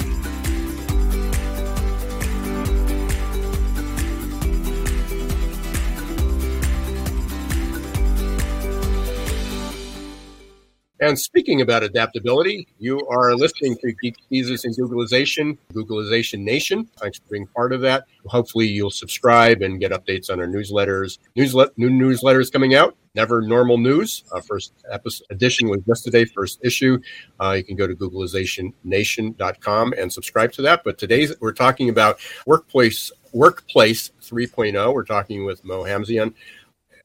And 11.04 11.18
speaking 11.18 11.60
about 11.60 11.82
adaptability, 11.82 12.66
you 12.78 12.98
are 13.10 13.34
listening 13.34 13.76
to 13.82 13.92
Geeks 13.92 14.22
Geezers 14.32 14.64
and 14.64 14.74
Googlization, 14.74 15.58
Googlization 15.74 16.38
Nation. 16.38 16.88
Thanks 16.98 17.18
for 17.18 17.24
being 17.30 17.46
part 17.48 17.74
of 17.74 17.82
that. 17.82 18.04
Hopefully, 18.24 18.68
you'll 18.68 18.90
subscribe 18.90 19.60
and 19.60 19.78
get 19.78 19.92
updates 19.92 20.30
on 20.30 20.40
our 20.40 20.46
newsletters. 20.46 21.18
Newslet- 21.36 21.72
new 21.76 21.90
newsletters 21.90 22.50
coming 22.50 22.74
out. 22.74 22.96
Never 23.14 23.42
Normal 23.42 23.76
News. 23.76 24.24
Uh, 24.32 24.40
first 24.40 24.72
episode, 24.90 25.26
edition 25.28 25.68
was 25.68 25.82
yesterday, 25.86 26.24
first 26.24 26.58
issue. 26.64 26.98
Uh, 27.38 27.52
you 27.58 27.64
can 27.64 27.76
go 27.76 27.86
to 27.86 27.94
googlizationnation.com 27.94 29.92
and 29.98 30.10
subscribe 30.10 30.52
to 30.52 30.62
that. 30.62 30.84
But 30.84 30.96
today 30.96 31.28
we're 31.38 31.52
talking 31.52 31.90
about 31.90 32.18
workplace 32.46 33.12
workplace 33.34 34.10
3.0. 34.22 34.94
We're 34.94 35.04
talking 35.04 35.44
with 35.44 35.62
Mo 35.64 35.82
Hamzian 35.82 36.32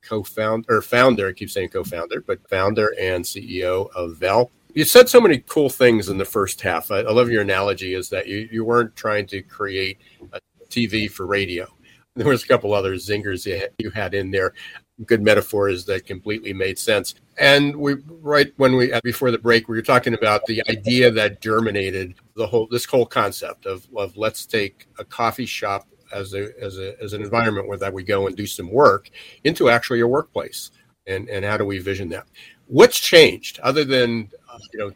co-founder 0.02 0.66
or 0.70 0.82
founder. 0.82 1.28
I 1.28 1.34
keep 1.34 1.50
saying 1.50 1.70
co-founder, 1.70 2.22
but 2.22 2.48
founder 2.50 2.94
and 3.00 3.24
CEO 3.24 3.90
of 3.96 4.18
Vel. 4.18 4.52
You 4.74 4.86
said 4.86 5.10
so 5.10 5.20
many 5.20 5.40
cool 5.40 5.70
things 5.70 6.10
in 6.10 6.18
the 6.18 6.26
first 6.26 6.62
half. 6.62 6.92
I, 6.92 7.00
I 7.00 7.12
love 7.12 7.30
your 7.30 7.42
analogy 7.42 7.94
is 7.94 8.10
that 8.10 8.28
you, 8.28 8.48
you 8.52 8.64
weren't 8.64 8.96
trying 8.96 9.26
to 9.28 9.42
create 9.42 9.98
a 10.32 10.40
TV 10.70 11.10
for 11.10 11.26
radio. 11.26 11.68
There 12.16 12.28
was 12.28 12.44
a 12.44 12.48
couple 12.48 12.74
other 12.74 12.96
zingers 12.96 13.46
you 13.46 13.60
had, 13.60 13.70
you 13.78 13.90
had 13.92 14.14
in 14.14 14.32
there, 14.32 14.54
good 15.06 15.22
metaphors 15.22 15.86
that 15.86 16.06
completely 16.06 16.54
made 16.54 16.78
sense. 16.78 17.16
And 17.38 17.76
we 17.76 17.96
right 18.22 18.52
when 18.58 18.76
we 18.76 18.92
before 19.04 19.32
the 19.32 19.38
break, 19.38 19.68
we 19.68 19.78
were 19.78 19.82
talking 19.82 20.14
about 20.14 20.46
the 20.46 20.62
idea 20.70 21.12
that 21.12 21.42
germinated 21.42 22.16
the 22.36 22.46
whole 22.46 22.68
this 22.70 22.86
whole 22.86 23.06
concept 23.06 23.66
of, 23.66 23.88
of 23.96 24.18
let's 24.18 24.46
take 24.46 24.88
a 24.98 25.06
coffee 25.06 25.46
shop 25.46 25.88
as 26.12 26.34
a 26.34 26.50
as 26.62 26.78
a 26.78 27.02
as 27.02 27.14
an 27.14 27.22
environment 27.22 27.68
where 27.68 27.78
that 27.78 27.94
we 27.94 28.04
go 28.04 28.28
and 28.28 28.36
do 28.36 28.46
some 28.46 28.72
work 28.72 29.10
into 29.44 29.70
actually 29.70 30.00
a 30.00 30.08
workplace. 30.08 30.72
And 31.08 31.30
and 31.30 31.44
how 31.44 31.58
do 31.58 31.66
we 31.66 31.80
vision 31.80 32.10
that? 32.10 32.26
What's 32.68 33.00
changed 33.00 33.60
other 33.60 33.84
than 33.84 34.30
uh, 34.52 34.60
you 34.74 34.80
know 34.80 34.92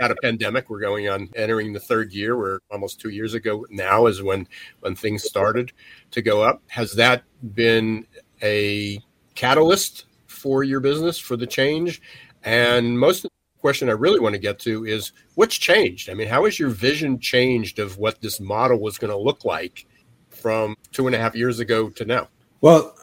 had 0.00 0.10
a 0.10 0.16
pandemic 0.22 0.70
we're 0.70 0.80
going 0.80 1.08
on 1.08 1.28
entering 1.36 1.72
the 1.72 1.80
third 1.80 2.12
year 2.12 2.36
we're 2.38 2.60
almost 2.70 3.00
two 3.00 3.10
years 3.10 3.34
ago 3.34 3.66
now 3.70 4.06
is 4.06 4.22
when 4.22 4.46
when 4.80 4.94
things 4.94 5.24
started 5.24 5.72
to 6.10 6.22
go 6.22 6.42
up. 6.42 6.62
Has 6.68 6.94
that 6.94 7.24
been 7.54 8.06
a 8.42 9.00
catalyst 9.34 10.06
for 10.26 10.64
your 10.64 10.80
business 10.80 11.18
for 11.18 11.36
the 11.36 11.46
change? 11.46 12.00
And 12.44 12.98
most 12.98 13.26
question 13.58 13.88
i 13.88 13.92
really 13.92 14.18
want 14.18 14.32
to 14.32 14.40
get 14.40 14.58
to 14.58 14.84
is 14.84 15.12
what's 15.36 15.56
changed? 15.56 16.10
I 16.10 16.14
mean 16.14 16.28
how 16.28 16.44
has 16.44 16.58
your 16.58 16.70
vision 16.70 17.20
changed 17.20 17.78
of 17.78 17.96
what 17.98 18.20
this 18.20 18.40
model 18.40 18.80
was 18.80 18.98
going 18.98 19.12
to 19.12 19.16
look 19.16 19.44
like 19.44 19.86
from 20.42 20.76
two 20.90 21.06
and 21.06 21.16
a 21.16 21.18
half 21.18 21.34
years 21.34 21.60
ago 21.60 21.88
to 21.90 22.04
now? 22.04 22.28
Well, 22.60 22.96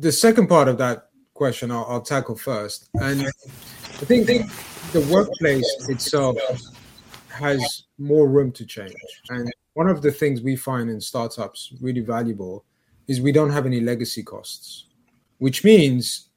the 0.00 0.12
second 0.12 0.46
part 0.48 0.68
of 0.68 0.78
that 0.78 1.08
question 1.34 1.70
I'll, 1.70 1.86
I'll 1.88 2.00
tackle 2.00 2.36
first. 2.36 2.88
And 2.94 3.22
I 3.22 4.04
think 4.04 4.26
the 4.92 5.00
workplace 5.12 5.68
itself 5.88 6.36
has 7.28 7.84
more 7.98 8.28
room 8.28 8.52
to 8.52 8.64
change. 8.64 8.94
And 9.28 9.52
one 9.74 9.88
of 9.88 10.02
the 10.02 10.12
things 10.12 10.40
we 10.40 10.56
find 10.56 10.88
in 10.88 11.00
startups 11.00 11.72
really 11.80 12.00
valuable 12.00 12.64
is 13.08 13.20
we 13.20 13.32
don't 13.32 13.50
have 13.50 13.66
any 13.66 13.80
legacy 13.80 14.22
costs, 14.22 14.86
which 15.38 15.64
means 15.64 16.28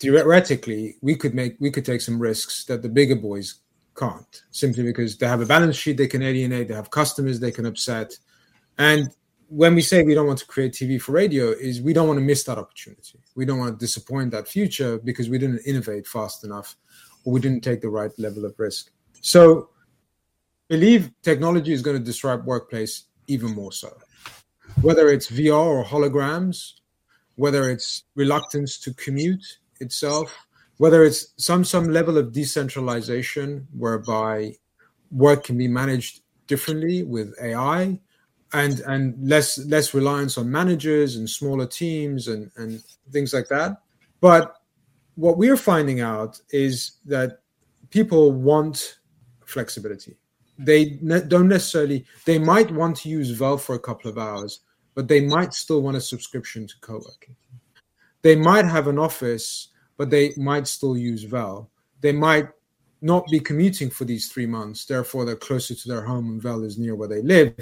theoretically 0.00 0.96
we 1.00 1.14
could 1.14 1.34
make 1.34 1.56
we 1.60 1.70
could 1.70 1.84
take 1.84 2.00
some 2.00 2.18
risks 2.18 2.64
that 2.64 2.82
the 2.82 2.88
bigger 2.88 3.16
boys 3.16 3.60
can't 3.96 4.42
simply 4.50 4.82
because 4.82 5.16
they 5.16 5.26
have 5.26 5.40
a 5.40 5.46
balance 5.46 5.76
sheet 5.76 5.96
they 5.96 6.06
can 6.06 6.22
alienate, 6.22 6.68
they 6.68 6.74
have 6.74 6.90
customers 6.90 7.40
they 7.40 7.52
can 7.52 7.64
upset. 7.66 8.16
And 8.78 9.08
when 9.54 9.76
we 9.76 9.82
say 9.82 10.02
we 10.02 10.14
don't 10.14 10.26
want 10.26 10.40
to 10.40 10.46
create 10.46 10.72
TV 10.72 11.00
for 11.00 11.12
radio, 11.12 11.50
is 11.50 11.80
we 11.80 11.92
don't 11.92 12.08
want 12.08 12.18
to 12.18 12.24
miss 12.24 12.42
that 12.42 12.58
opportunity. 12.58 13.20
We 13.36 13.44
don't 13.44 13.60
want 13.60 13.78
to 13.78 13.86
disappoint 13.86 14.32
that 14.32 14.48
future 14.48 14.98
because 14.98 15.28
we 15.28 15.38
didn't 15.38 15.60
innovate 15.64 16.08
fast 16.08 16.42
enough 16.42 16.76
or 17.24 17.32
we 17.32 17.40
didn't 17.40 17.62
take 17.62 17.80
the 17.80 17.88
right 17.88 18.10
level 18.18 18.44
of 18.44 18.54
risk. 18.58 18.90
So, 19.20 19.68
believe 20.68 21.12
technology 21.22 21.72
is 21.72 21.82
going 21.82 21.96
to 21.96 22.02
disrupt 22.02 22.44
workplace 22.46 23.04
even 23.28 23.54
more 23.54 23.70
so. 23.72 23.90
whether 24.82 25.08
it's 25.08 25.30
VR 25.30 25.66
or 25.78 25.84
holograms, 25.84 26.80
whether 27.36 27.70
it's 27.70 28.04
reluctance 28.16 28.76
to 28.78 28.92
commute 28.94 29.44
itself, 29.80 30.34
whether 30.78 31.04
it's 31.04 31.32
some 31.36 31.64
some 31.64 31.88
level 31.90 32.18
of 32.18 32.32
decentralization 32.32 33.68
whereby 33.72 34.56
work 35.12 35.44
can 35.44 35.56
be 35.56 35.68
managed 35.68 36.22
differently 36.48 37.04
with 37.04 37.32
AI 37.40 38.00
and 38.52 38.80
and 38.80 39.28
less 39.28 39.58
less 39.66 39.94
reliance 39.94 40.38
on 40.38 40.50
managers 40.50 41.16
and 41.16 41.28
smaller 41.28 41.66
teams 41.66 42.28
and 42.28 42.50
and 42.56 42.82
things 43.10 43.32
like 43.34 43.48
that. 43.48 43.78
But 44.20 44.56
what 45.16 45.38
we're 45.38 45.56
finding 45.56 46.00
out 46.00 46.40
is 46.50 46.98
that 47.06 47.40
people 47.90 48.32
want 48.32 48.98
flexibility. 49.44 50.16
They 50.58 50.98
ne- 51.02 51.22
don't 51.22 51.48
necessarily. 51.48 52.04
They 52.24 52.38
might 52.38 52.70
want 52.70 52.96
to 52.98 53.08
use 53.08 53.30
Vel 53.30 53.58
for 53.58 53.74
a 53.74 53.80
couple 53.80 54.10
of 54.10 54.18
hours, 54.18 54.60
but 54.94 55.08
they 55.08 55.20
might 55.20 55.54
still 55.54 55.82
want 55.82 55.96
a 55.96 56.00
subscription 56.00 56.66
to 56.66 56.74
co-working. 56.80 57.36
They 58.22 58.36
might 58.36 58.64
have 58.64 58.86
an 58.88 58.98
office, 58.98 59.68
but 59.96 60.10
they 60.10 60.32
might 60.36 60.66
still 60.66 60.96
use 60.96 61.24
Vel. 61.24 61.70
They 62.00 62.12
might 62.12 62.48
not 63.02 63.26
be 63.30 63.38
commuting 63.38 63.90
for 63.90 64.04
these 64.04 64.28
three 64.28 64.46
months. 64.46 64.86
Therefore, 64.86 65.24
they're 65.24 65.36
closer 65.36 65.74
to 65.74 65.88
their 65.88 66.02
home 66.02 66.30
and 66.30 66.42
Vel 66.42 66.64
is 66.64 66.78
near 66.78 66.94
where 66.94 67.08
they 67.08 67.20
live. 67.20 67.54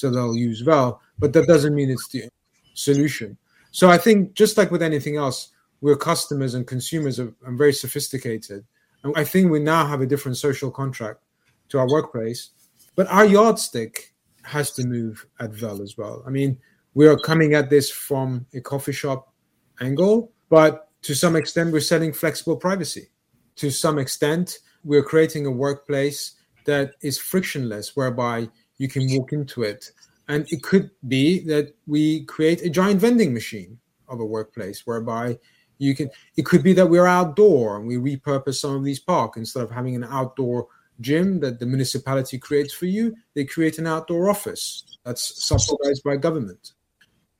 So 0.00 0.10
they'll 0.10 0.36
use 0.36 0.62
Vel, 0.62 1.00
but 1.18 1.32
that 1.34 1.46
doesn't 1.46 1.74
mean 1.74 1.90
it's 1.90 2.08
the 2.08 2.28
solution. 2.74 3.36
So 3.70 3.90
I 3.90 3.98
think 3.98 4.34
just 4.34 4.56
like 4.56 4.70
with 4.70 4.82
anything 4.82 5.16
else, 5.16 5.50
we're 5.82 5.96
customers 5.96 6.54
and 6.54 6.66
consumers 6.66 7.20
are, 7.20 7.32
are 7.44 7.52
very 7.52 7.72
sophisticated. 7.72 8.64
And 9.02 9.12
I 9.16 9.24
think 9.24 9.50
we 9.50 9.60
now 9.60 9.86
have 9.86 10.00
a 10.00 10.06
different 10.06 10.36
social 10.36 10.70
contract 10.70 11.20
to 11.68 11.78
our 11.78 11.88
workplace. 11.88 12.50
But 12.96 13.06
our 13.08 13.24
yardstick 13.24 14.14
has 14.42 14.72
to 14.72 14.86
move 14.86 15.26
at 15.38 15.52
Vel 15.52 15.82
as 15.82 15.96
well. 15.96 16.22
I 16.26 16.30
mean, 16.30 16.58
we 16.94 17.06
are 17.06 17.16
coming 17.16 17.54
at 17.54 17.70
this 17.70 17.90
from 17.90 18.46
a 18.54 18.60
coffee 18.60 18.92
shop 18.92 19.32
angle, 19.80 20.32
but 20.48 20.88
to 21.02 21.14
some 21.14 21.36
extent, 21.36 21.72
we're 21.72 21.80
selling 21.80 22.12
flexible 22.12 22.56
privacy. 22.56 23.08
To 23.56 23.70
some 23.70 23.98
extent, 23.98 24.58
we're 24.84 25.02
creating 25.02 25.46
a 25.46 25.50
workplace 25.50 26.32
that 26.64 26.94
is 27.02 27.18
frictionless, 27.18 27.96
whereby 27.96 28.48
you 28.80 28.88
can 28.88 29.06
walk 29.10 29.32
into 29.34 29.62
it. 29.62 29.92
And 30.28 30.46
it 30.50 30.62
could 30.62 30.90
be 31.06 31.40
that 31.40 31.74
we 31.86 32.24
create 32.24 32.62
a 32.62 32.70
giant 32.70 32.98
vending 33.00 33.34
machine 33.34 33.78
of 34.08 34.20
a 34.20 34.24
workplace 34.24 34.86
whereby 34.86 35.38
you 35.76 35.94
can, 35.94 36.08
it 36.38 36.46
could 36.46 36.62
be 36.62 36.72
that 36.72 36.86
we're 36.86 37.06
outdoor 37.06 37.76
and 37.76 37.86
we 37.86 37.96
repurpose 37.96 38.54
some 38.54 38.74
of 38.74 38.82
these 38.82 38.98
parks 38.98 39.36
instead 39.36 39.62
of 39.62 39.70
having 39.70 39.96
an 39.96 40.04
outdoor 40.04 40.66
gym 41.02 41.40
that 41.40 41.58
the 41.58 41.66
municipality 41.66 42.38
creates 42.38 42.72
for 42.72 42.86
you, 42.86 43.14
they 43.34 43.44
create 43.44 43.78
an 43.78 43.86
outdoor 43.86 44.30
office 44.30 44.98
that's 45.04 45.44
subsidized 45.44 46.02
by 46.02 46.16
government. 46.16 46.72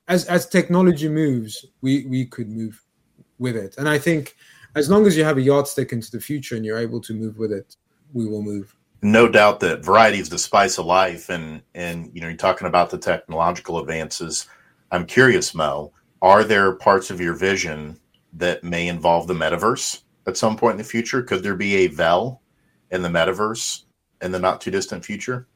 As, 0.09 0.27
as 0.27 0.47
technology 0.47 1.09
moves, 1.09 1.65
we, 1.81 2.05
we 2.07 2.27
could 2.27 2.51
move 2.51 2.83
with 3.39 3.57
it. 3.57 3.77
And 3.79 3.89
I 3.89 3.99
think 3.99 4.37
as 4.77 4.91
long 4.91 5.07
as 5.07 5.17
you 5.17 5.25
have 5.25 5.39
a 5.39 5.43
yardstick 5.43 5.93
into 5.93 6.11
the 6.11 6.21
future 6.21 6.55
and 6.55 6.67
you're 6.67 6.79
able 6.79 7.01
to 7.01 7.15
move 7.15 7.39
with 7.39 7.51
it, 7.51 7.77
we 8.13 8.27
will 8.29 8.43
move. 8.43 8.75
No 9.03 9.29
doubt 9.29 9.61
that 9.61 9.85
variety 9.85 10.19
is 10.19 10.29
the 10.29 10.39
spice 10.39 10.79
of 10.79 10.87
life, 10.87 11.29
and 11.31 11.63
and 11.75 12.11
you 12.15 12.21
know 12.21 12.29
you're 12.29 12.37
talking 12.37 12.67
about 12.67 12.91
the 12.91 12.99
technological 12.99 13.79
advances. 13.79 14.47
I'm 14.91 15.07
curious, 15.07 15.55
Mo, 15.55 15.93
are 16.21 16.45
there 16.45 16.73
parts 16.75 17.11
of 17.11 17.21
your 17.21 17.35
vision 17.35 17.99
that 18.35 18.63
may 18.63 18.89
involve 18.89 19.27
the 19.27 19.35
metaverse 19.35 20.03
at 20.27 20.37
some 20.37 20.57
point 20.57 20.73
in 20.73 20.79
the 20.79 20.85
future? 20.85 21.23
Could 21.23 21.43
there 21.43 21.57
be 21.57 21.77
a 21.77 21.87
Vel 21.87 22.43
in 22.91 23.03
the 23.03 23.09
metaverse 23.09 23.85
in 24.21 24.33
the 24.33 24.39
not 24.39 24.61
too 24.61 24.71
distant 24.71 25.05
future? 25.05 25.49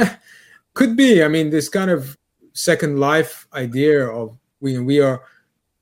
Could 0.74 0.96
be. 0.96 1.22
I 1.22 1.28
mean, 1.28 1.50
this 1.50 1.68
kind 1.68 1.90
of 1.90 2.16
second 2.52 2.98
life 2.98 3.46
idea 3.52 4.06
of 4.06 4.36
we 4.60 4.78
we 4.78 5.00
are 5.00 5.22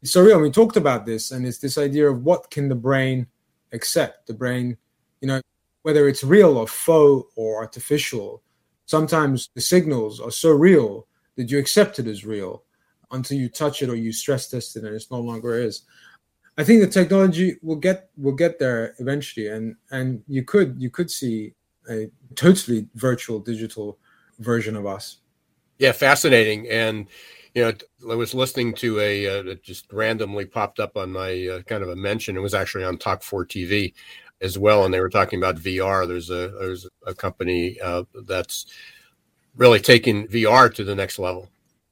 so 0.04 0.22
real. 0.22 0.40
We 0.40 0.50
talked 0.50 0.76
about 0.76 1.06
this, 1.06 1.30
and 1.30 1.46
it's 1.46 1.58
this 1.58 1.78
idea 1.78 2.10
of 2.10 2.24
what 2.24 2.50
can 2.50 2.68
the 2.68 2.74
brain 2.74 3.26
accept. 3.72 4.26
The 4.26 4.34
brain, 4.34 4.76
you 5.20 5.28
know, 5.28 5.40
whether 5.82 6.08
it's 6.08 6.24
real 6.24 6.56
or 6.56 6.66
faux 6.66 7.30
or 7.36 7.56
artificial. 7.56 8.42
Sometimes 8.86 9.50
the 9.54 9.60
signals 9.60 10.20
are 10.20 10.30
so 10.30 10.50
real 10.50 11.06
that 11.36 11.50
you 11.50 11.58
accept 11.58 11.98
it 11.98 12.06
as 12.06 12.24
real 12.24 12.64
until 13.10 13.38
you 13.38 13.48
touch 13.48 13.82
it 13.82 13.88
or 13.88 13.96
you 13.96 14.12
stress 14.12 14.48
test 14.48 14.76
it, 14.76 14.84
and 14.84 14.94
it's 14.94 15.10
no 15.10 15.20
longer 15.20 15.54
is. 15.54 15.82
I 16.56 16.64
think 16.64 16.80
the 16.80 16.88
technology 16.88 17.56
will 17.62 17.76
get 17.76 18.10
will 18.16 18.34
get 18.34 18.58
there 18.58 18.94
eventually, 18.98 19.48
and 19.48 19.76
and 19.90 20.22
you 20.26 20.42
could 20.42 20.74
you 20.78 20.90
could 20.90 21.10
see 21.10 21.54
a 21.88 22.10
totally 22.34 22.88
virtual 22.94 23.38
digital 23.38 23.98
version 24.40 24.76
of 24.76 24.86
us. 24.86 25.18
Yeah, 25.78 25.92
fascinating. 25.92 26.68
And 26.68 27.06
you 27.54 27.62
know, 27.62 27.72
I 28.10 28.14
was 28.14 28.34
listening 28.34 28.74
to 28.74 29.00
a 29.00 29.40
uh, 29.52 29.54
just 29.62 29.92
randomly 29.92 30.44
popped 30.44 30.80
up 30.80 30.96
on 30.96 31.12
my 31.12 31.46
uh, 31.46 31.62
kind 31.62 31.82
of 31.82 31.88
a 31.90 31.96
mention. 31.96 32.36
It 32.36 32.40
was 32.40 32.54
actually 32.54 32.84
on 32.84 32.98
Talk 32.98 33.22
4 33.22 33.46
TV 33.46 33.94
as 34.40 34.58
well, 34.58 34.84
and 34.84 34.92
they 34.92 35.00
were 35.00 35.08
talking 35.08 35.38
about 35.38 35.56
VR. 35.56 36.06
There's 36.06 36.30
a 36.30 36.48
there's 36.60 36.88
a 37.06 37.14
company 37.14 37.78
uh, 37.80 38.04
that's 38.26 38.66
really 39.56 39.80
taking 39.80 40.26
VR 40.28 40.72
to 40.74 40.84
the 40.84 40.94
next 40.94 41.18
level 41.18 41.48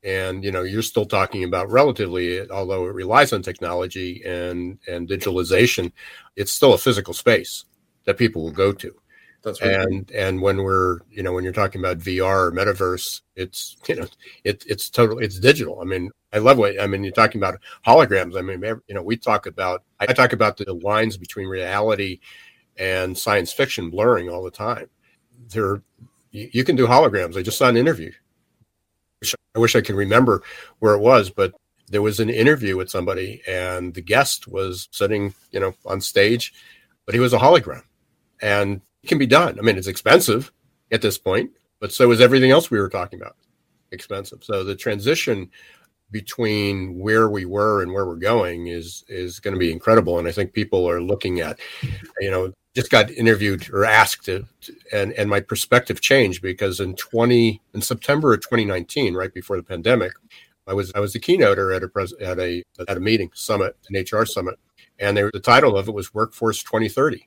and 0.06 0.44
you 0.44 0.52
know 0.52 0.62
you're 0.62 0.82
still 0.82 1.04
talking 1.04 1.44
about 1.44 1.70
relatively 1.70 2.48
although 2.50 2.86
it 2.86 2.94
relies 2.94 3.32
on 3.32 3.42
technology 3.42 4.22
and 4.24 4.78
and 4.86 5.08
digitalization 5.08 5.92
it's 6.36 6.52
still 6.52 6.72
a 6.72 6.78
physical 6.78 7.12
space 7.12 7.64
that 8.04 8.16
people 8.16 8.42
will 8.42 8.52
go 8.52 8.72
to 8.72 8.94
that's 9.42 9.60
right. 9.60 9.72
and 9.72 10.10
and 10.12 10.40
when 10.40 10.58
we're 10.58 10.98
you 11.10 11.22
know 11.22 11.32
when 11.32 11.42
you're 11.44 11.52
talking 11.52 11.80
about 11.80 11.98
vr 11.98 12.22
or 12.22 12.52
metaverse 12.52 13.20
it's 13.34 13.76
you 13.88 13.96
know 13.96 14.06
it, 14.44 14.64
it's 14.68 14.88
totally 14.88 15.24
it's 15.24 15.40
digital 15.40 15.80
i 15.80 15.84
mean 15.84 16.10
i 16.36 16.38
love 16.38 16.58
what 16.58 16.80
i 16.80 16.86
mean 16.86 17.02
you're 17.02 17.12
talking 17.12 17.40
about 17.40 17.58
holograms. 17.84 18.38
I 18.38 18.42
mean 18.42 18.62
you 18.86 18.94
know 18.94 19.02
we 19.02 19.16
talk 19.16 19.46
about 19.46 19.82
i 19.98 20.06
talk 20.06 20.32
about 20.32 20.56
the 20.56 20.72
lines 20.72 21.16
between 21.16 21.48
reality 21.48 22.20
and 22.78 23.16
science 23.16 23.52
fiction 23.52 23.90
blurring 23.90 24.28
all 24.28 24.42
the 24.42 24.50
time. 24.50 24.88
There 25.48 25.82
you, 26.30 26.48
you 26.52 26.64
can 26.64 26.76
do 26.76 26.86
holograms. 26.86 27.36
I 27.36 27.42
just 27.42 27.58
saw 27.58 27.68
an 27.68 27.76
interview. 27.76 28.12
I 29.54 29.58
wish 29.58 29.74
I 29.74 29.80
could 29.80 29.96
remember 29.96 30.42
where 30.80 30.94
it 30.94 31.00
was, 31.00 31.30
but 31.30 31.54
there 31.88 32.02
was 32.02 32.20
an 32.20 32.28
interview 32.28 32.76
with 32.76 32.90
somebody 32.90 33.42
and 33.48 33.94
the 33.94 34.02
guest 34.02 34.46
was 34.46 34.88
sitting, 34.92 35.34
you 35.50 35.60
know, 35.60 35.74
on 35.86 36.00
stage, 36.00 36.52
but 37.06 37.14
he 37.14 37.20
was 37.20 37.32
a 37.32 37.38
hologram 37.38 37.82
and 38.42 38.82
it 39.02 39.06
can 39.06 39.18
be 39.18 39.26
done. 39.26 39.58
I 39.58 39.62
mean, 39.62 39.78
it's 39.78 39.86
expensive 39.86 40.52
at 40.92 41.00
this 41.00 41.16
point, 41.16 41.50
but 41.80 41.92
so 41.92 42.10
is 42.10 42.20
everything 42.20 42.50
else 42.50 42.70
we 42.70 42.78
were 42.78 42.90
talking 42.90 43.20
about. 43.20 43.36
Expensive. 43.92 44.44
So 44.44 44.64
the 44.64 44.76
transition 44.76 45.50
between 46.10 46.98
where 46.98 47.28
we 47.28 47.44
were 47.44 47.82
and 47.82 47.92
where 47.92 48.06
we're 48.06 48.16
going 48.16 48.68
is 48.68 49.04
is 49.08 49.40
going 49.40 49.54
to 49.54 49.58
be 49.58 49.72
incredible 49.72 50.18
and 50.18 50.28
i 50.28 50.32
think 50.32 50.52
people 50.52 50.88
are 50.88 51.00
looking 51.00 51.40
at 51.40 51.58
you 52.20 52.30
know 52.30 52.52
just 52.76 52.90
got 52.90 53.10
interviewed 53.10 53.70
or 53.72 53.86
asked 53.86 54.26
to, 54.26 54.46
and 54.92 55.12
and 55.14 55.30
my 55.30 55.40
perspective 55.40 56.02
changed 56.02 56.42
because 56.42 56.78
in 56.78 56.94
20 56.94 57.62
in 57.72 57.80
September 57.80 58.34
of 58.34 58.42
2019, 58.42 59.14
right 59.14 59.32
before 59.32 59.56
the 59.56 59.62
pandemic, 59.62 60.12
I 60.66 60.74
was 60.74 60.92
I 60.94 61.00
was 61.00 61.14
the 61.14 61.18
keynoter 61.18 61.74
at 61.74 61.82
a 61.82 61.88
pres, 61.88 62.12
at 62.20 62.38
a 62.38 62.62
at 62.86 62.98
a 62.98 63.00
meeting 63.00 63.30
summit, 63.34 63.76
an 63.88 63.98
HR 63.98 64.26
summit, 64.26 64.58
and 64.98 65.16
there, 65.16 65.30
the 65.32 65.40
title 65.40 65.74
of 65.74 65.88
it 65.88 65.92
was 65.92 66.12
Workforce 66.12 66.62
2030 66.62 67.26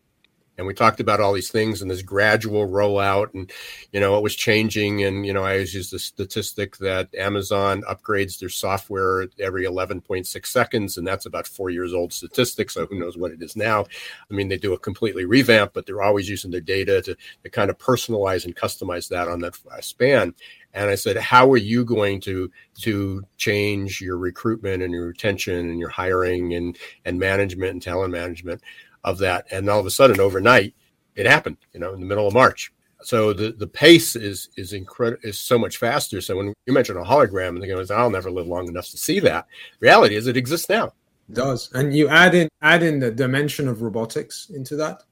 and 0.60 0.67
we 0.67 0.74
talked 0.74 1.00
about 1.00 1.22
all 1.22 1.32
these 1.32 1.50
things 1.50 1.82
and 1.82 1.89
this 1.89 2.02
gradual 2.02 2.67
rollout 2.67 3.34
and 3.34 3.50
you 3.93 4.00
know 4.00 4.17
it 4.17 4.22
was 4.22 4.36
changing. 4.36 5.04
And 5.04 5.26
you 5.26 5.34
know 5.34 5.43
i 5.43 5.54
always 5.54 5.74
use 5.74 5.89
the 5.89 6.00
statistic 6.00 6.78
that 6.78 7.13
amazon 7.15 7.82
upgrades 7.89 8.39
their 8.39 8.50
software 8.50 9.28
every 9.39 9.63
11.6 9.63 10.45
seconds 10.45 10.98
and 10.98 11.08
that's 11.08 11.26
about 11.26 11.48
four 11.48 11.69
years 11.69 11.93
old 11.93 12.12
statistic 12.12 12.69
so 12.69 12.86
who 12.86 13.00
knows 13.00 13.17
what 13.17 13.32
it 13.32 13.41
is 13.41 13.56
now. 13.56 13.86
I 14.30 14.34
mean 14.34 14.50
they 14.50 14.58
do 14.58 14.74
a 14.74 14.80
completely 14.80 15.26
revamp 15.26 15.74
but 15.74 15.86
they're 15.86 16.02
always 16.02 16.30
using 16.30 16.52
their 16.52 16.62
data 16.62 17.02
to, 17.04 17.15
to 17.43 17.50
kind 17.50 17.69
of 17.69 17.78
personalize 17.78 18.43
and 18.45 18.56
customize 18.56 19.08
that 19.10 19.28
on 19.30 19.39
that 19.39 19.58
uh, 19.72 19.82
span. 19.82 20.36
And 20.71 20.88
I 20.88 20.96
said, 20.96 21.17
"How 21.17 21.52
are 21.52 21.58
you 21.58 21.83
going 21.83 22.21
to 22.21 22.52
to 22.81 23.23
change 23.38 24.02
your 24.02 24.17
recruitment 24.17 24.83
and 24.83 24.94
your 24.94 25.08
retention 25.08 25.67
and 25.67 25.79
your 25.79 25.90
hiring 25.90 26.54
and 26.54 26.77
and 27.06 27.17
management 27.17 27.71
and 27.71 27.81
talent 27.81 28.12
management 28.12 28.62
of 29.04 29.17
that. 29.19 29.45
And 29.52 29.69
all 29.69 29.79
of 29.79 29.85
a 29.85 29.91
sudden, 29.91 30.19
overnight, 30.19 30.73
it 31.15 31.25
happened. 31.25 31.58
You 31.73 31.79
know, 31.79 31.93
in 31.93 32.00
the 32.00 32.06
middle 32.06 32.27
of 32.27 32.33
March. 32.33 32.71
So 33.02 33.31
the, 33.31 33.52
the 33.52 33.67
pace 33.67 34.15
is 34.15 34.50
is 34.58 34.73
incredible 34.73 35.21
is 35.23 35.39
so 35.39 35.58
much 35.58 35.77
faster. 35.77 36.19
So 36.21 36.35
when 36.35 36.54
you 36.65 36.73
mention 36.73 36.97
a 36.97 37.04
hologram 37.04 37.50
and 37.50 37.62
they 37.62 37.67
go, 37.67 37.83
I'll 37.95 38.10
never 38.10 38.29
live 38.29 38.47
long 38.47 38.67
enough 38.67 38.89
to 38.89 38.97
see 38.97 39.19
that. 39.21 39.47
Reality 39.79 40.15
is 40.15 40.27
it 40.27 40.37
exists 40.37 40.69
now. 40.69 40.93
It 41.29 41.35
does. 41.35 41.71
And 41.73 41.95
you 41.95 42.10
add 42.10 42.35
in 42.35 42.50
add 42.62 42.83
in 42.83 43.00
the 43.00 43.12
dimension 43.12 43.67
of 43.67 43.81
robotics 43.81 44.50
into 44.54 44.75
that, 44.77 45.04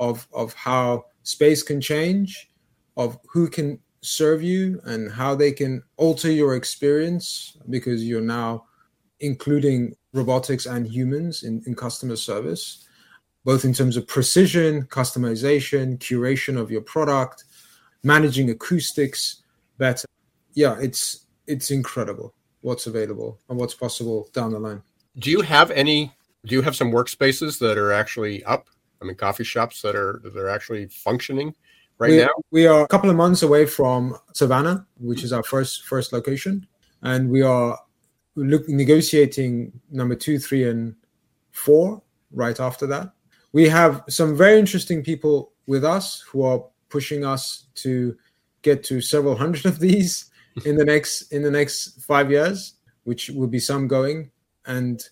of 0.00 0.26
of 0.32 0.54
how 0.54 1.04
space 1.22 1.62
can 1.62 1.80
change, 1.80 2.48
of 2.96 3.18
who 3.28 3.48
can 3.48 3.78
serve 4.00 4.42
you 4.42 4.80
and 4.84 5.10
how 5.10 5.34
they 5.34 5.52
can 5.52 5.82
alter 5.96 6.30
your 6.30 6.54
experience 6.54 7.56
because 7.68 8.04
you're 8.04 8.20
now 8.20 8.64
including 9.20 9.94
robotics 10.12 10.66
and 10.66 10.86
humans 10.86 11.42
in, 11.42 11.62
in 11.66 11.74
customer 11.74 12.16
service 12.16 12.87
both 13.48 13.64
in 13.64 13.72
terms 13.72 13.96
of 13.96 14.06
precision, 14.06 14.82
customization, 14.88 15.96
curation 16.00 16.60
of 16.60 16.70
your 16.70 16.82
product, 16.82 17.44
managing 18.02 18.50
acoustics 18.50 19.42
better. 19.78 20.06
Yeah, 20.52 20.76
it's 20.78 21.24
it's 21.46 21.70
incredible. 21.70 22.34
what's 22.60 22.86
available 22.86 23.38
and 23.48 23.58
what's 23.58 23.74
possible 23.74 24.28
down 24.34 24.52
the 24.52 24.58
line. 24.58 24.82
Do 25.18 25.30
you 25.30 25.40
have 25.40 25.70
any? 25.70 26.12
Do 26.44 26.54
you 26.56 26.60
have 26.60 26.76
some 26.76 26.92
workspaces 26.92 27.58
that 27.60 27.78
are 27.78 27.90
actually 27.90 28.44
up? 28.44 28.68
I 29.00 29.06
mean, 29.06 29.14
coffee 29.14 29.44
shops 29.44 29.80
that 29.80 29.96
are 29.96 30.20
that 30.24 30.36
are 30.36 30.50
actually 30.50 30.86
functioning 30.88 31.54
right 31.96 32.10
we, 32.10 32.18
now. 32.18 32.34
We 32.50 32.66
are 32.66 32.82
a 32.82 32.88
couple 32.88 33.08
of 33.08 33.16
months 33.16 33.42
away 33.42 33.64
from 33.64 34.14
Savannah, 34.34 34.86
which 34.98 35.24
is 35.24 35.32
our 35.32 35.42
first 35.42 35.86
first 35.86 36.12
location, 36.12 36.66
and 37.00 37.30
we 37.30 37.40
are 37.40 37.78
look, 38.34 38.68
negotiating 38.68 39.72
number 39.90 40.16
two, 40.16 40.38
three, 40.38 40.68
and 40.68 40.94
four 41.52 42.02
right 42.30 42.60
after 42.60 42.86
that. 42.88 43.12
We 43.52 43.68
have 43.68 44.04
some 44.08 44.36
very 44.36 44.58
interesting 44.58 45.02
people 45.02 45.52
with 45.66 45.84
us 45.84 46.20
who 46.28 46.42
are 46.42 46.64
pushing 46.88 47.24
us 47.24 47.66
to 47.76 48.16
get 48.62 48.82
to 48.84 49.00
several 49.00 49.36
hundred 49.36 49.66
of 49.66 49.78
these 49.78 50.30
in 50.64 50.76
the 50.76 50.84
next 50.84 51.32
in 51.32 51.42
the 51.42 51.50
next 51.50 52.02
five 52.02 52.30
years, 52.30 52.74
which 53.04 53.30
will 53.30 53.46
be 53.46 53.60
some 53.60 53.88
going. 53.88 54.30
And 54.66 55.02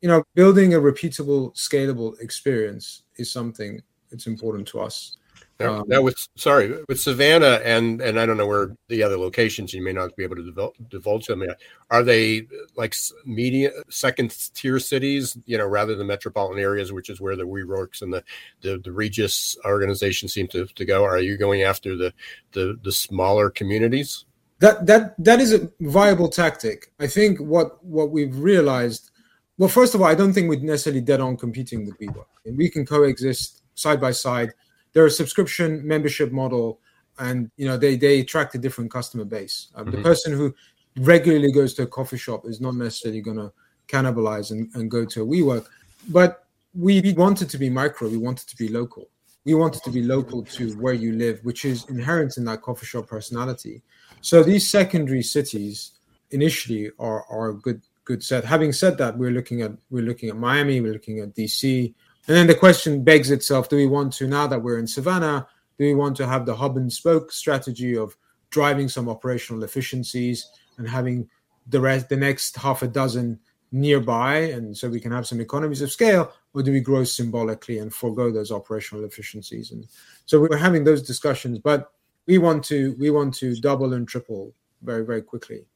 you 0.00 0.08
know, 0.08 0.22
building 0.34 0.74
a 0.74 0.78
repeatable, 0.78 1.54
scalable 1.54 2.20
experience 2.20 3.02
is 3.16 3.32
something 3.32 3.82
that's 4.10 4.26
important 4.26 4.68
to 4.68 4.80
us. 4.80 5.16
Now, 5.58 5.80
um, 5.80 5.84
now, 5.88 6.02
with 6.02 6.16
sorry 6.36 6.74
with 6.86 7.00
Savannah 7.00 7.60
and 7.64 8.02
and 8.02 8.20
I 8.20 8.26
don't 8.26 8.36
know 8.36 8.46
where 8.46 8.76
the 8.88 9.02
other 9.02 9.16
locations 9.16 9.72
you 9.72 9.82
may 9.82 9.92
not 9.92 10.14
be 10.14 10.22
able 10.22 10.36
to 10.36 10.44
divulge, 10.44 10.74
divulge 10.88 11.26
them. 11.26 11.42
Yet. 11.42 11.58
Are 11.90 12.02
they 12.02 12.46
like 12.76 12.94
media 13.24 13.70
second 13.88 14.36
tier 14.54 14.78
cities? 14.78 15.38
You 15.46 15.56
know, 15.56 15.66
rather 15.66 15.94
than 15.94 16.08
metropolitan 16.08 16.62
areas, 16.62 16.92
which 16.92 17.08
is 17.08 17.22
where 17.22 17.36
the 17.36 17.46
WeWorks 17.46 18.02
and 18.02 18.12
the 18.12 18.22
the, 18.60 18.78
the 18.84 18.92
Regus 18.92 19.56
organization 19.64 20.28
seem 20.28 20.46
to, 20.48 20.66
to 20.66 20.84
go. 20.84 21.04
Are 21.04 21.20
you 21.20 21.38
going 21.38 21.62
after 21.62 21.96
the, 21.96 22.12
the 22.52 22.78
the 22.82 22.92
smaller 22.92 23.48
communities? 23.48 24.26
That 24.58 24.84
that 24.86 25.14
that 25.24 25.40
is 25.40 25.54
a 25.54 25.70
viable 25.80 26.28
tactic. 26.28 26.92
I 27.00 27.06
think 27.06 27.38
what 27.40 27.82
what 27.82 28.10
we've 28.10 28.36
realized. 28.36 29.10
Well, 29.56 29.70
first 29.70 29.94
of 29.94 30.02
all, 30.02 30.06
I 30.06 30.14
don't 30.14 30.34
think 30.34 30.50
we're 30.50 30.60
necessarily 30.60 31.00
dead 31.00 31.22
on 31.22 31.38
competing 31.38 31.86
with 31.86 31.98
WeWork, 31.98 32.26
we 32.44 32.68
can 32.68 32.84
coexist 32.84 33.62
side 33.74 34.02
by 34.02 34.10
side 34.10 34.52
they're 34.96 35.04
a 35.04 35.10
subscription 35.10 35.86
membership 35.86 36.32
model, 36.32 36.80
and 37.18 37.50
you 37.58 37.66
know 37.68 37.76
they 37.76 37.96
they 37.96 38.20
attract 38.20 38.54
a 38.54 38.58
different 38.58 38.90
customer 38.90 39.26
base. 39.26 39.68
Um, 39.74 39.84
mm-hmm. 39.84 39.96
The 39.96 40.02
person 40.02 40.32
who 40.32 40.54
regularly 41.00 41.52
goes 41.52 41.74
to 41.74 41.82
a 41.82 41.86
coffee 41.86 42.16
shop 42.16 42.46
is 42.46 42.62
not 42.62 42.76
necessarily 42.76 43.20
going 43.20 43.36
to 43.36 43.52
cannibalize 43.88 44.52
and, 44.52 44.74
and 44.74 44.90
go 44.90 45.04
to 45.04 45.22
a 45.22 45.26
WeWork, 45.26 45.66
but 46.08 46.46
we 46.74 47.12
wanted 47.12 47.50
to 47.50 47.58
be 47.58 47.68
micro. 47.68 48.08
We 48.08 48.16
wanted 48.16 48.48
to 48.48 48.56
be 48.56 48.68
local. 48.68 49.10
We 49.44 49.52
wanted 49.52 49.82
to 49.82 49.90
be 49.90 50.02
local 50.02 50.42
to 50.44 50.72
where 50.76 50.94
you 50.94 51.12
live, 51.12 51.40
which 51.44 51.66
is 51.66 51.84
inherent 51.90 52.38
in 52.38 52.46
that 52.46 52.62
coffee 52.62 52.86
shop 52.86 53.06
personality. 53.06 53.82
So 54.22 54.42
these 54.42 54.70
secondary 54.70 55.22
cities 55.22 55.90
initially 56.30 56.90
are 56.98 57.26
are 57.28 57.50
a 57.50 57.54
good 57.54 57.82
good 58.06 58.24
set. 58.24 58.46
Having 58.46 58.72
said 58.72 58.96
that, 58.96 59.18
we're 59.18 59.36
looking 59.38 59.60
at 59.60 59.72
we're 59.90 60.08
looking 60.10 60.30
at 60.30 60.36
Miami, 60.36 60.80
we're 60.80 60.94
looking 60.94 61.20
at 61.20 61.34
DC, 61.34 61.92
and 62.28 62.36
then 62.36 62.46
the 62.46 62.54
question 62.54 63.04
begs 63.04 63.30
itself 63.30 63.68
do 63.68 63.76
we 63.76 63.86
want 63.86 64.12
to, 64.14 64.26
now 64.26 64.46
that 64.46 64.62
we're 64.62 64.78
in 64.78 64.86
Savannah, 64.86 65.46
do 65.78 65.84
we 65.84 65.94
want 65.94 66.16
to 66.16 66.26
have 66.26 66.46
the 66.46 66.56
hub 66.56 66.76
and 66.76 66.92
spoke 66.92 67.30
strategy 67.32 67.96
of 67.96 68.16
driving 68.50 68.88
some 68.88 69.08
operational 69.08 69.62
efficiencies 69.64 70.48
and 70.78 70.88
having 70.88 71.28
the 71.68 71.80
rest, 71.80 72.08
the 72.08 72.16
next 72.16 72.56
half 72.56 72.82
a 72.82 72.88
dozen 72.88 73.38
nearby, 73.72 74.36
and 74.36 74.76
so 74.76 74.88
we 74.88 75.00
can 75.00 75.12
have 75.12 75.26
some 75.26 75.40
economies 75.40 75.82
of 75.82 75.90
scale, 75.90 76.32
or 76.54 76.62
do 76.62 76.72
we 76.72 76.80
grow 76.80 77.04
symbolically 77.04 77.78
and 77.78 77.92
forego 77.92 78.30
those 78.30 78.52
operational 78.52 79.04
efficiencies? 79.04 79.72
And 79.72 79.86
so 80.24 80.40
we're 80.40 80.56
having 80.56 80.84
those 80.84 81.02
discussions, 81.02 81.58
but 81.58 81.92
we 82.26 82.38
want 82.38 82.64
to 82.64 82.96
we 82.98 83.10
want 83.10 83.34
to 83.34 83.56
double 83.56 83.92
and 83.94 84.06
triple 84.06 84.52
very 84.82 85.04
very 85.04 85.22
quickly. 85.22 85.66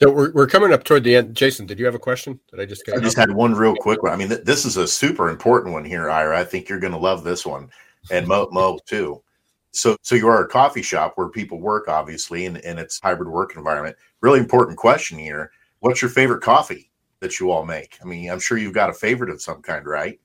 So 0.00 0.10
we're, 0.10 0.30
we're 0.32 0.46
coming 0.46 0.72
up 0.72 0.84
toward 0.84 1.04
the 1.04 1.16
end. 1.16 1.34
Jason, 1.34 1.64
did 1.64 1.78
you 1.78 1.86
have 1.86 1.94
a 1.94 1.98
question? 1.98 2.38
Did 2.50 2.60
I 2.60 2.66
just 2.66 2.82
I 2.94 3.00
just 3.00 3.16
had 3.16 3.30
one 3.30 3.54
real 3.54 3.74
quick 3.74 4.02
one. 4.02 4.12
I 4.12 4.16
mean, 4.16 4.28
th- 4.28 4.44
this 4.44 4.66
is 4.66 4.76
a 4.76 4.86
super 4.86 5.30
important 5.30 5.72
one 5.72 5.84
here, 5.84 6.10
Ira. 6.10 6.38
I 6.38 6.44
think 6.44 6.68
you're 6.68 6.80
going 6.80 6.92
to 6.92 6.98
love 6.98 7.24
this 7.24 7.46
one, 7.46 7.70
and 8.10 8.26
Mo, 8.26 8.48
Mo 8.52 8.78
too. 8.84 9.22
So, 9.70 9.96
so 10.02 10.14
you 10.14 10.28
are 10.28 10.42
a 10.42 10.48
coffee 10.48 10.82
shop 10.82 11.12
where 11.16 11.28
people 11.28 11.60
work, 11.60 11.88
obviously, 11.88 12.46
and, 12.46 12.58
and 12.64 12.78
it's 12.78 13.00
hybrid 13.00 13.28
work 13.28 13.56
environment. 13.56 13.96
Really 14.20 14.38
important 14.38 14.78
question 14.78 15.18
here. 15.18 15.50
What's 15.80 16.00
your 16.00 16.10
favorite 16.10 16.42
coffee 16.42 16.90
that 17.20 17.38
you 17.40 17.50
all 17.50 17.64
make? 17.64 17.98
I 18.02 18.06
mean, 18.06 18.30
I'm 18.30 18.40
sure 18.40 18.58
you've 18.58 18.74
got 18.74 18.90
a 18.90 18.94
favorite 18.94 19.30
of 19.30 19.40
some 19.40 19.62
kind, 19.62 19.86
right? 19.86 20.18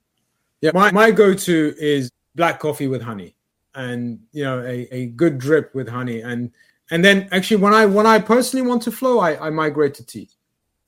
Yeah, 0.62 0.72
my, 0.74 0.92
my 0.92 1.12
go-to 1.12 1.74
is 1.78 2.12
black 2.36 2.60
coffee 2.60 2.88
with 2.88 3.02
honey, 3.02 3.36
and 3.76 4.20
you 4.32 4.44
know, 4.44 4.62
a, 4.62 4.88
a 4.92 5.08
good 5.08 5.38
drip 5.38 5.74
with 5.74 5.88
honey, 5.88 6.22
and 6.22 6.52
and 6.92 7.04
then 7.04 7.28
actually 7.32 7.58
when 7.58 7.74
i 7.74 7.86
when 7.86 8.06
i 8.06 8.20
personally 8.20 8.66
want 8.66 8.82
to 8.82 8.92
flow 8.92 9.20
i, 9.20 9.48
I 9.48 9.50
migrate 9.50 9.96
to 9.96 10.06
tea 10.06 10.30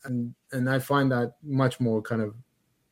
and 0.06 0.34
and 0.52 0.70
i 0.70 0.78
find 0.78 1.12
that 1.12 1.34
much 1.42 1.80
more 1.80 2.02
kind 2.02 2.22
of 2.22 2.36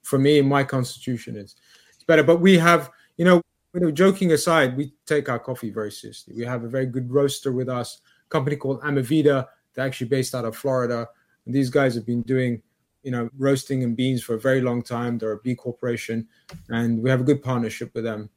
for 0.01 0.17
me 0.17 0.41
my 0.41 0.63
constitution 0.63 1.35
is 1.35 1.55
it's 1.93 2.03
better. 2.03 2.23
But 2.23 2.37
we 2.37 2.57
have 2.57 2.89
you 3.17 3.25
know 3.25 3.41
you 3.73 3.81
know 3.81 3.91
joking 3.91 4.31
aside 4.31 4.75
we 4.75 4.93
take 5.05 5.29
our 5.29 5.39
coffee 5.39 5.69
very 5.69 5.91
seriously. 5.91 6.33
We 6.35 6.45
have 6.45 6.63
a 6.63 6.67
very 6.67 6.85
good 6.85 7.11
roaster 7.11 7.51
with 7.51 7.69
us 7.69 8.01
a 8.25 8.29
company 8.29 8.55
called 8.55 8.81
amavida 8.81 9.47
they're 9.73 9.85
actually 9.85 10.07
based 10.07 10.35
out 10.35 10.45
of 10.45 10.55
florida. 10.55 11.07
And 11.45 11.55
these 11.55 11.69
guys 11.69 11.95
have 11.95 12.05
been 12.05 12.23
doing 12.23 12.61
you 13.03 13.11
know 13.11 13.29
roasting 13.37 13.83
and 13.83 13.95
beans 13.95 14.23
for 14.23 14.35
a 14.35 14.39
very 14.39 14.61
long 14.61 14.81
time. 14.81 15.17
They're 15.17 15.33
a 15.33 15.39
b 15.39 15.55
corporation. 15.55 16.27
And 16.69 17.01
we 17.01 17.09
have 17.09 17.21
a 17.21 17.23
good 17.23 17.43
partnership 17.43 17.93
with 17.93 18.03
them. 18.03 18.29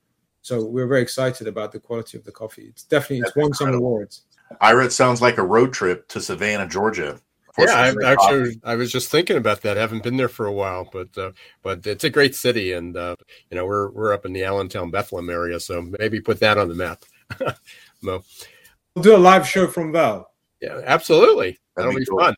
So 0.43 0.63
we're 0.63 0.87
very 0.87 1.01
excited 1.01 1.47
about 1.47 1.73
the 1.73 1.81
quality 1.81 2.19
of 2.19 2.25
the 2.25 2.33
coffee. 2.33 2.67
It's 2.67 2.85
definitely 2.85 3.21
it's 3.21 3.35
won 3.35 3.55
some 3.55 3.73
awards 3.73 4.25
Ira, 4.61 4.87
it 4.87 4.93
sounds 4.93 5.23
like 5.23 5.39
a 5.39 5.43
road 5.43 5.73
trip 5.73 6.09
to 6.09 6.21
Savannah, 6.21 6.69
Georgia. 6.69 7.21
Yeah, 7.59 7.95
I 8.03 8.13
actually 8.13 8.61
I 8.65 8.75
was 8.75 8.91
just 8.91 9.11
thinking 9.11 9.37
about 9.37 9.63
that. 9.63 9.79
I 9.79 9.81
haven't 9.81 10.03
been 10.03 10.17
there 10.17 10.29
for 10.29 10.47
a 10.47 10.53
while, 10.53 10.89
but 10.93 11.17
uh, 11.17 11.31
but 11.63 11.87
it's 11.87 12.03
a 12.03 12.11
great 12.11 12.35
city, 12.35 12.73
and 12.73 12.97
uh, 12.97 13.15
you 13.51 13.57
know 13.57 13.65
we're 13.65 13.91
we're 13.91 14.13
up 14.13 14.27
in 14.27 14.33
the 14.33 14.43
Allentown 14.43 14.91
Bethlehem 14.91 15.31
area, 15.31 15.61
so 15.61 15.81
maybe 15.81 16.21
put 16.21 16.41
that 16.41 16.59
on 16.59 16.69
the 16.69 16.75
map. 16.75 17.05
Mo, 18.03 18.25
we'll 18.95 19.05
do 19.05 19.15
a 19.15 19.19
live 19.19 19.47
show 19.47 19.69
from 19.69 19.93
Vel. 19.93 20.29
Yeah, 20.61 20.81
absolutely. 20.85 21.59
That'll 21.77 21.93
be, 21.93 22.01
be 22.01 22.07
cool. 22.07 22.19
fun. 22.19 22.35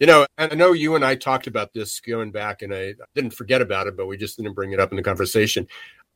You 0.00 0.06
know, 0.06 0.26
I 0.38 0.54
know 0.54 0.72
you 0.72 0.94
and 0.94 1.04
I 1.04 1.14
talked 1.14 1.46
about 1.46 1.74
this 1.74 2.00
going 2.00 2.32
back, 2.32 2.62
and 2.62 2.74
I 2.74 2.94
didn't 3.14 3.34
forget 3.34 3.60
about 3.60 3.86
it, 3.86 3.98
but 3.98 4.06
we 4.06 4.16
just 4.16 4.38
didn't 4.38 4.54
bring 4.54 4.72
it 4.72 4.80
up 4.80 4.92
in 4.92 4.96
the 4.96 5.02
conversation. 5.02 5.68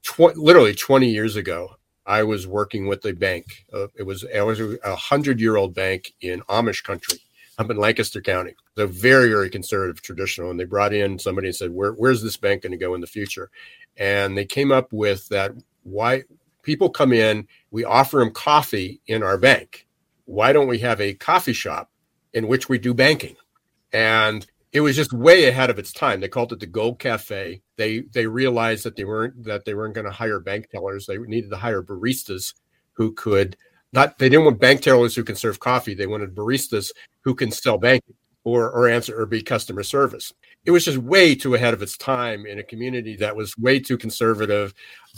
Tw- 0.02 0.36
literally 0.36 0.74
20 0.74 1.08
years 1.08 1.36
ago, 1.36 1.76
I 2.08 2.22
was 2.22 2.46
working 2.46 2.86
with 2.86 3.04
a 3.04 3.12
bank. 3.12 3.66
Uh, 3.72 3.88
it 3.94 4.04
was 4.04 4.24
it 4.24 4.40
was 4.40 4.58
a 4.60 4.96
hundred 4.96 5.40
year 5.40 5.56
old 5.56 5.74
bank 5.74 6.14
in 6.22 6.40
Amish 6.48 6.82
country 6.82 7.18
up 7.58 7.70
in 7.70 7.76
Lancaster 7.76 8.22
County. 8.22 8.54
They're 8.74 8.86
very 8.86 9.28
very 9.28 9.50
conservative, 9.50 10.00
traditional, 10.00 10.50
and 10.50 10.58
they 10.58 10.64
brought 10.64 10.94
in 10.94 11.18
somebody 11.18 11.48
and 11.48 11.54
said, 11.54 11.70
Where, 11.70 11.92
"Where's 11.92 12.22
this 12.22 12.38
bank 12.38 12.62
going 12.62 12.72
to 12.72 12.78
go 12.78 12.94
in 12.94 13.02
the 13.02 13.06
future?" 13.06 13.50
And 13.98 14.36
they 14.38 14.46
came 14.46 14.72
up 14.72 14.90
with 14.90 15.28
that. 15.28 15.52
Why 15.82 16.24
people 16.62 16.88
come 16.88 17.12
in, 17.12 17.46
we 17.70 17.84
offer 17.84 18.18
them 18.18 18.30
coffee 18.30 19.02
in 19.06 19.22
our 19.22 19.36
bank. 19.36 19.86
Why 20.24 20.54
don't 20.54 20.68
we 20.68 20.78
have 20.78 21.00
a 21.00 21.14
coffee 21.14 21.52
shop 21.52 21.90
in 22.32 22.48
which 22.48 22.70
we 22.70 22.78
do 22.78 22.94
banking? 22.94 23.36
And 23.92 24.46
it 24.72 24.80
was 24.80 24.96
just 24.96 25.12
way 25.12 25.46
ahead 25.46 25.70
of 25.70 25.78
its 25.78 25.92
time. 25.92 26.20
They 26.20 26.28
called 26.28 26.52
it 26.52 26.60
the 26.60 26.66
Gold 26.66 26.98
Cafe. 26.98 27.62
They 27.76 28.00
they 28.12 28.26
realized 28.26 28.84
that 28.84 28.96
they 28.96 29.04
weren't 29.04 29.44
that 29.44 29.64
they 29.64 29.74
weren't 29.74 29.94
going 29.94 30.06
to 30.06 30.12
hire 30.12 30.40
bank 30.40 30.68
tellers. 30.70 31.06
They 31.06 31.18
needed 31.18 31.50
to 31.50 31.56
hire 31.56 31.82
baristas 31.82 32.54
who 32.92 33.12
could 33.12 33.56
not. 33.92 34.18
They 34.18 34.28
didn't 34.28 34.44
want 34.44 34.60
bank 34.60 34.82
tellers 34.82 35.14
who 35.14 35.24
can 35.24 35.36
serve 35.36 35.60
coffee. 35.60 35.94
They 35.94 36.06
wanted 36.06 36.34
baristas 36.34 36.90
who 37.20 37.34
can 37.34 37.50
sell 37.50 37.78
banking 37.78 38.14
or 38.44 38.70
or 38.70 38.88
answer 38.88 39.18
or 39.18 39.26
be 39.26 39.42
customer 39.42 39.82
service. 39.82 40.32
It 40.64 40.70
was 40.70 40.84
just 40.84 40.98
way 40.98 41.34
too 41.34 41.54
ahead 41.54 41.72
of 41.72 41.82
its 41.82 41.96
time 41.96 42.44
in 42.44 42.58
a 42.58 42.64
community 42.64 43.16
that 43.16 43.36
was 43.36 43.56
way 43.56 43.80
too 43.80 43.96
conservative, 43.96 44.74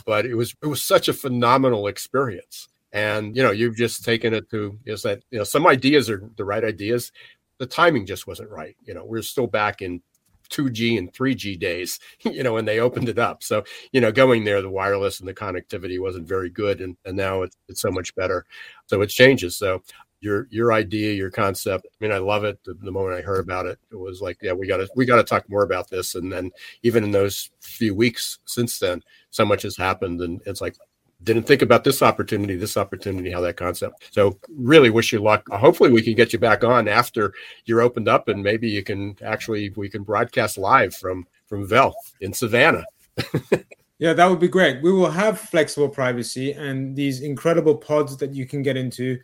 but 0.07 0.27
it 0.27 0.35
was 0.35 0.55
it 0.63 0.67
was 0.67 0.83
such 0.83 1.09
a 1.09 1.13
phenomenal 1.13 1.89
experience. 1.89 2.69
And 2.93 3.37
you 3.37 3.43
know, 3.43 3.53
you've 3.53 3.77
just 3.77 4.05
taken 4.05 4.35
it 4.35 4.49
to 4.51 4.79
is 4.87 5.03
that 5.03 5.23
you 5.31 5.39
know 5.39 5.45
some 5.45 5.67
ideas 5.67 6.09
are 6.11 6.23
the 6.37 6.45
right 6.45 6.65
ideas, 6.65 7.13
the 7.61 7.67
timing 7.67 8.07
just 8.07 8.27
wasn't 8.27 8.51
right. 8.51 8.75
You 8.85 8.95
know, 8.95 9.05
we're 9.05 9.23
still 9.23 9.47
back 9.47 9.83
in 9.83 10.01
2G 10.49 10.97
and 10.99 11.13
3G 11.13 11.61
days, 11.61 12.01
you 12.25 12.43
know, 12.43 12.55
when 12.55 12.65
they 12.65 12.81
opened 12.81 13.09
it 13.09 13.19
up. 13.19 13.43
So, 13.43 13.63
you 13.93 14.01
know, 14.01 14.11
going 14.11 14.45
there, 14.45 14.63
the 14.63 14.71
wireless 14.71 15.21
and 15.21 15.29
the 15.29 15.35
connectivity 15.35 16.01
wasn't 16.01 16.27
very 16.27 16.49
good. 16.49 16.81
And, 16.81 16.97
and 17.05 17.17
now 17.17 17.43
it's, 17.43 17.57
it's 17.69 17.83
so 17.83 17.93
much 17.93 18.15
better. 18.17 18.47
So 18.87 19.03
it 19.03 19.09
changes. 19.09 19.57
So 19.57 19.83
your, 20.21 20.49
your 20.51 20.73
idea, 20.73 21.13
your 21.13 21.31
concept, 21.31 21.87
I 21.87 22.05
mean, 22.05 22.13
I 22.13 22.19
love 22.19 22.45
it. 22.45 22.59
The, 22.65 22.73
the 22.73 22.91
moment 22.91 23.19
I 23.19 23.21
heard 23.21 23.45
about 23.45 23.67
it, 23.67 23.79
it 23.93 23.97
was 23.97 24.23
like, 24.23 24.39
yeah, 24.41 24.53
we 24.53 24.67
got 24.67 24.79
to, 24.79 24.89
we 24.97 25.05
got 25.05 25.17
to 25.17 25.23
talk 25.23 25.49
more 25.51 25.63
about 25.63 25.91
this. 25.91 26.15
And 26.15 26.33
then 26.33 26.51
even 26.83 27.05
in 27.05 27.11
those 27.11 27.51
few 27.61 27.95
weeks 27.95 28.39
since 28.47 28.79
then, 28.79 29.03
so 29.29 29.45
much 29.45 29.63
has 29.63 29.77
happened. 29.77 30.23
And 30.23 30.41
it's 30.47 30.63
like, 30.63 30.77
didn't 31.23 31.45
think 31.45 31.63
about 31.63 31.85
this 31.85 32.03
opportunity, 32.03 32.57
this 32.57 32.77
opportunity, 32.77 33.31
how 33.31 33.41
that 33.41 33.57
concept. 33.57 34.09
So 34.11 34.39
really 34.49 34.91
wish 34.91 35.13
you 35.13 35.21
luck. 35.21 35.47
Hopefully 35.51 35.91
we 35.91 36.03
can 36.03 36.15
get 36.15 36.33
you 36.33 36.39
back 36.39 36.65
on 36.65 36.89
after 36.89 37.35
you're 37.65 37.83
opened 37.83 38.09
up 38.09 38.29
and 38.29 38.43
maybe 38.43 38.69
you 38.69 38.83
can 38.83 39.17
actually 39.23 39.71
we 39.77 39.89
can 39.89 40.03
broadcast 40.03 40.57
live 40.59 40.95
from 40.95 41.27
from 41.47 41.67
Vel 41.67 41.95
in 42.21 42.33
Savannah. 42.33 42.85
yeah, 43.99 44.13
that 44.13 44.31
would 44.31 44.41
be 44.41 44.49
great. 44.49 44.83
We 44.83 44.93
will 44.93 45.11
have 45.11 45.39
flexible 45.39 45.89
privacy 45.89 46.53
and 46.53 46.97
these 46.97 47.21
incredible 47.21 47.77
pods 47.77 48.17
that 48.19 48.33
you 48.33 48.47
can 48.47 48.63
get 48.63 48.77
into, 48.77 49.19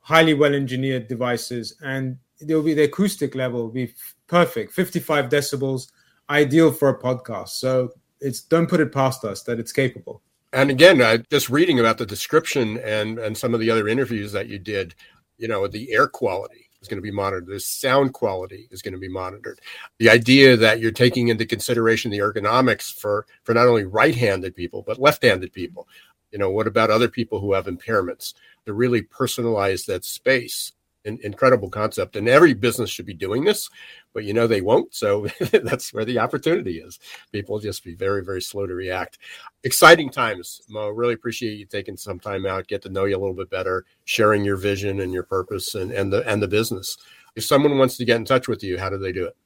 highly 0.00 0.34
well 0.34 0.54
engineered 0.54 1.08
devices 1.08 1.76
and 1.82 2.16
there'll 2.40 2.62
be 2.62 2.74
the 2.74 2.84
acoustic 2.84 3.34
level 3.34 3.62
will 3.62 3.70
be 3.70 3.94
perfect 4.26 4.72
55 4.72 5.28
decibels 5.28 5.92
ideal 6.28 6.72
for 6.72 6.88
a 6.88 6.98
podcast 6.98 7.50
so 7.50 7.90
it's 8.20 8.42
don't 8.42 8.68
put 8.68 8.80
it 8.80 8.92
past 8.92 9.24
us 9.24 9.42
that 9.42 9.58
it's 9.58 9.72
capable 9.72 10.22
and 10.52 10.70
again 10.70 11.00
uh, 11.00 11.18
just 11.30 11.50
reading 11.50 11.80
about 11.80 11.98
the 11.98 12.06
description 12.06 12.78
and 12.78 13.18
and 13.18 13.36
some 13.36 13.54
of 13.54 13.60
the 13.60 13.70
other 13.70 13.88
interviews 13.88 14.32
that 14.32 14.48
you 14.48 14.58
did 14.58 14.94
you 15.38 15.48
know 15.48 15.66
the 15.66 15.92
air 15.92 16.06
quality 16.06 16.68
is 16.82 16.88
going 16.88 16.98
to 16.98 17.02
be 17.02 17.10
monitored 17.10 17.46
the 17.46 17.60
sound 17.60 18.12
quality 18.12 18.68
is 18.70 18.82
going 18.82 18.92
to 18.92 19.00
be 19.00 19.08
monitored. 19.08 19.60
The 19.98 20.10
idea 20.10 20.56
that 20.56 20.80
you're 20.80 20.90
taking 20.90 21.28
into 21.28 21.46
consideration 21.46 22.10
the 22.10 22.18
ergonomics 22.18 22.92
for 22.92 23.26
for 23.44 23.54
not 23.54 23.68
only 23.68 23.84
right-handed 23.84 24.54
people 24.54 24.82
but 24.82 24.98
left-handed 24.98 25.52
people. 25.52 25.88
You 26.32 26.38
know 26.38 26.50
what 26.50 26.66
about 26.66 26.90
other 26.90 27.08
people 27.08 27.40
who 27.40 27.52
have 27.52 27.66
impairments? 27.66 28.34
To 28.66 28.74
really 28.74 29.02
personalize 29.02 29.86
that 29.86 30.04
space 30.04 30.72
an 31.04 31.18
incredible 31.22 31.68
concept 31.68 32.16
and 32.16 32.28
every 32.28 32.54
business 32.54 32.90
should 32.90 33.06
be 33.06 33.14
doing 33.14 33.44
this 33.44 33.68
but 34.12 34.24
you 34.24 34.32
know 34.32 34.46
they 34.46 34.60
won't 34.60 34.94
so 34.94 35.26
that's 35.64 35.92
where 35.92 36.04
the 36.04 36.18
opportunity 36.18 36.78
is. 36.78 36.98
People 37.32 37.58
just 37.58 37.84
be 37.84 37.94
very 37.94 38.24
very 38.24 38.42
slow 38.42 38.66
to 38.66 38.74
react. 38.74 39.18
Exciting 39.64 40.10
times 40.10 40.62
mo. 40.68 40.88
Really 40.88 41.14
appreciate 41.14 41.58
you 41.58 41.66
taking 41.66 41.96
some 41.96 42.18
time 42.18 42.46
out 42.46 42.68
get 42.68 42.82
to 42.82 42.90
know 42.90 43.04
you 43.04 43.16
a 43.16 43.18
little 43.20 43.34
bit 43.34 43.50
better 43.50 43.84
sharing 44.04 44.44
your 44.44 44.56
vision 44.56 45.00
and 45.00 45.12
your 45.12 45.22
purpose 45.22 45.74
and, 45.74 45.92
and 45.92 46.12
the 46.12 46.28
and 46.28 46.42
the 46.42 46.48
business. 46.48 46.96
If 47.34 47.44
someone 47.44 47.78
wants 47.78 47.96
to 47.96 48.04
get 48.04 48.16
in 48.16 48.24
touch 48.24 48.48
with 48.48 48.62
you 48.62 48.78
how 48.78 48.90
do 48.90 48.98
they 48.98 49.12
do 49.12 49.26
it? 49.26 49.36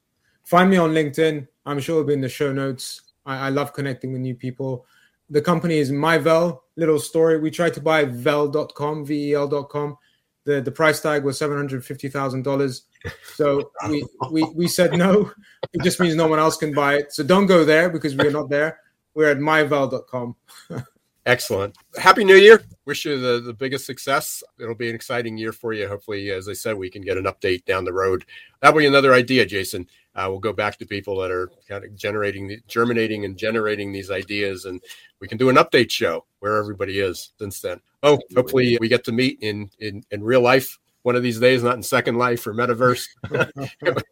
Find 0.45 0.71
me 0.71 0.77
on 0.77 0.93
linkedin. 0.93 1.47
I'm 1.65 1.81
sure 1.81 1.97
it'll 1.97 2.07
be 2.07 2.15
in 2.15 2.21
the 2.21 2.29
show 2.29 2.53
notes. 2.53 3.03
I, 3.25 3.47
I 3.47 3.49
love 3.51 3.73
connecting 3.73 4.13
with 4.13 4.21
new 4.21 4.35
people. 4.35 4.87
The 5.31 5.43
company 5.43 5.79
is 5.79 5.91
myvel 5.91 6.61
little 6.77 7.01
story. 7.01 7.39
We 7.39 7.51
tried 7.51 7.75
to 7.75 7.81
buy 7.81 8.05
vel.com 8.05 9.05
vel.com 9.05 9.97
the 10.47 10.61
the 10.61 10.71
price 10.71 11.01
tag 11.01 11.25
was 11.25 11.37
seven 11.37 11.57
hundred 11.57 11.85
fifty 11.85 12.09
thousand 12.09 12.43
dollars. 12.43 12.85
So 13.35 13.71
we, 13.89 14.07
we 14.31 14.43
we 14.55 14.69
said 14.69 14.93
no. 14.93 15.31
It 15.75 15.83
just 15.83 16.01
means 16.01 16.15
no 16.15 16.29
one 16.29 16.39
else 16.39 16.57
can 16.57 16.73
buy 16.73 16.95
it. 16.95 17.13
So 17.13 17.23
don't 17.23 17.47
go 17.47 17.65
there 17.65 17.91
because 17.91 18.17
we're 18.17 18.31
not 18.31 18.49
there. 18.49 18.81
We're 19.15 19.31
at 19.31 19.39
myvel.com. 19.39 20.37
Excellent. 21.27 21.77
Happy 21.97 22.23
New 22.23 22.37
Year. 22.37 22.63
Wish 22.85 23.05
you 23.05 23.19
the, 23.19 23.41
the 23.41 23.53
biggest 23.53 23.85
success. 23.85 24.45
It'll 24.61 24.77
be 24.77 24.89
an 24.89 24.95
exciting 24.95 25.37
year 25.37 25.51
for 25.51 25.73
you. 25.73 25.89
Hopefully, 25.89 26.31
as 26.31 26.49
I 26.49 26.53
said, 26.53 26.77
we 26.77 26.89
can 26.89 27.03
get 27.03 27.17
an 27.17 27.25
update 27.25 27.65
down 27.65 27.85
the 27.85 27.93
road. 27.93 28.25
That'll 28.63 28.79
be 28.79 28.87
another 28.87 29.13
idea, 29.13 29.45
Jason. 29.45 29.89
Uh, 30.17 30.27
we'll 30.29 30.39
go 30.39 30.53
back 30.53 30.79
to 30.79 30.87
people 30.87 31.19
that 31.19 31.31
are 31.31 31.51
kind 31.69 31.85
of 31.85 31.95
generating, 31.95 32.59
germinating, 32.67 33.25
and 33.27 33.37
generating 33.37 33.93
these 33.93 34.11
ideas, 34.11 34.65
and 34.65 34.83
we 35.21 35.29
can 35.29 35.37
do 35.37 35.51
an 35.51 35.57
update 35.57 35.91
show 35.91 36.25
where 36.41 36.57
everybody 36.57 36.99
is 36.99 37.33
since 37.39 37.61
then. 37.61 37.81
Oh, 38.03 38.19
hopefully 38.35 38.79
we 38.81 38.89
get 38.89 39.05
to 39.05 39.13
meet 39.13 39.39
in 39.43 39.71
in, 39.79 40.03
in 40.11 40.25
real 40.25 40.41
life 40.41 40.79
one 41.03 41.15
of 41.15 41.23
these 41.23 41.39
days, 41.39 41.63
not 41.63 41.77
in 41.77 41.85
Second 41.85 42.17
Life 42.19 42.47
or 42.49 42.53
Metaverse 42.53 43.07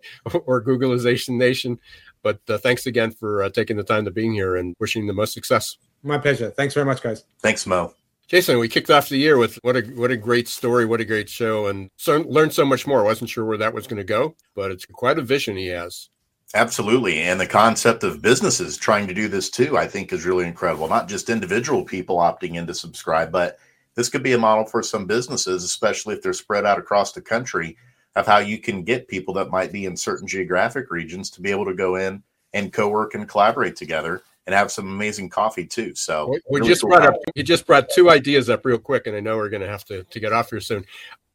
or 0.46 0.62
Googlization 0.62 1.30
Nation. 1.30 1.80
But 2.22 2.38
uh, 2.48 2.58
thanks 2.58 2.86
again 2.86 3.10
for 3.10 3.42
uh, 3.42 3.50
taking 3.50 3.76
the 3.76 3.82
time 3.82 4.04
to 4.04 4.12
being 4.12 4.32
here 4.32 4.54
and 4.54 4.76
wishing 4.78 5.08
the 5.08 5.12
most 5.12 5.32
success. 5.32 5.76
My 6.04 6.18
pleasure. 6.18 6.50
Thanks 6.50 6.72
very 6.72 6.86
much, 6.86 7.02
guys. 7.02 7.24
Thanks, 7.42 7.66
Mo. 7.66 7.94
Jason, 8.26 8.58
we 8.58 8.68
kicked 8.68 8.90
off 8.90 9.10
the 9.10 9.18
year 9.18 9.36
with 9.36 9.58
what 9.62 9.76
a 9.76 9.82
what 9.82 10.10
a 10.10 10.16
great 10.16 10.48
story, 10.48 10.86
what 10.86 11.00
a 11.00 11.04
great 11.04 11.28
show, 11.28 11.66
and 11.66 11.90
so 11.96 12.22
learned 12.22 12.54
so 12.54 12.64
much 12.64 12.86
more. 12.86 13.00
I 13.00 13.04
wasn't 13.04 13.30
sure 13.30 13.44
where 13.44 13.58
that 13.58 13.74
was 13.74 13.86
going 13.86 13.98
to 13.98 14.04
go, 14.04 14.34
but 14.54 14.70
it's 14.70 14.86
quite 14.86 15.18
a 15.18 15.22
vision 15.22 15.56
he 15.56 15.66
has. 15.66 16.08
Absolutely, 16.54 17.20
and 17.20 17.38
the 17.38 17.46
concept 17.46 18.02
of 18.02 18.22
businesses 18.22 18.76
trying 18.76 19.06
to 19.08 19.14
do 19.14 19.28
this 19.28 19.50
too, 19.50 19.76
I 19.76 19.86
think, 19.86 20.12
is 20.12 20.24
really 20.24 20.46
incredible. 20.46 20.88
Not 20.88 21.08
just 21.08 21.28
individual 21.28 21.84
people 21.84 22.16
opting 22.16 22.54
in 22.54 22.66
to 22.66 22.74
subscribe, 22.74 23.30
but 23.30 23.58
this 23.94 24.08
could 24.08 24.22
be 24.22 24.32
a 24.32 24.38
model 24.38 24.64
for 24.64 24.82
some 24.82 25.06
businesses, 25.06 25.62
especially 25.62 26.14
if 26.14 26.22
they're 26.22 26.32
spread 26.32 26.64
out 26.64 26.78
across 26.78 27.12
the 27.12 27.20
country, 27.20 27.76
of 28.16 28.26
how 28.26 28.38
you 28.38 28.58
can 28.58 28.84
get 28.84 29.08
people 29.08 29.34
that 29.34 29.50
might 29.50 29.72
be 29.72 29.84
in 29.84 29.96
certain 29.96 30.26
geographic 30.26 30.90
regions 30.90 31.28
to 31.30 31.42
be 31.42 31.50
able 31.50 31.64
to 31.66 31.74
go 31.74 31.96
in 31.96 32.22
and 32.54 32.72
co-work 32.72 33.14
and 33.14 33.28
collaborate 33.28 33.76
together 33.76 34.22
and 34.46 34.54
have 34.54 34.70
some 34.70 34.86
amazing 34.86 35.28
coffee 35.28 35.66
too. 35.66 35.94
So 35.94 36.28
we, 36.28 36.60
really 36.60 36.68
just 36.68 36.82
cool 36.82 36.90
brought 36.90 37.06
up 37.06 37.14
you 37.34 37.42
just 37.42 37.66
brought 37.66 37.88
two 37.88 38.10
ideas 38.10 38.50
up 38.50 38.64
real 38.64 38.78
quick, 38.78 39.06
and 39.06 39.16
I 39.16 39.20
know 39.20 39.36
we're 39.36 39.48
going 39.48 39.62
to 39.62 39.68
have 39.68 39.84
to 39.86 40.04
to 40.04 40.20
get 40.20 40.32
off 40.32 40.50
here 40.50 40.60
soon. 40.60 40.84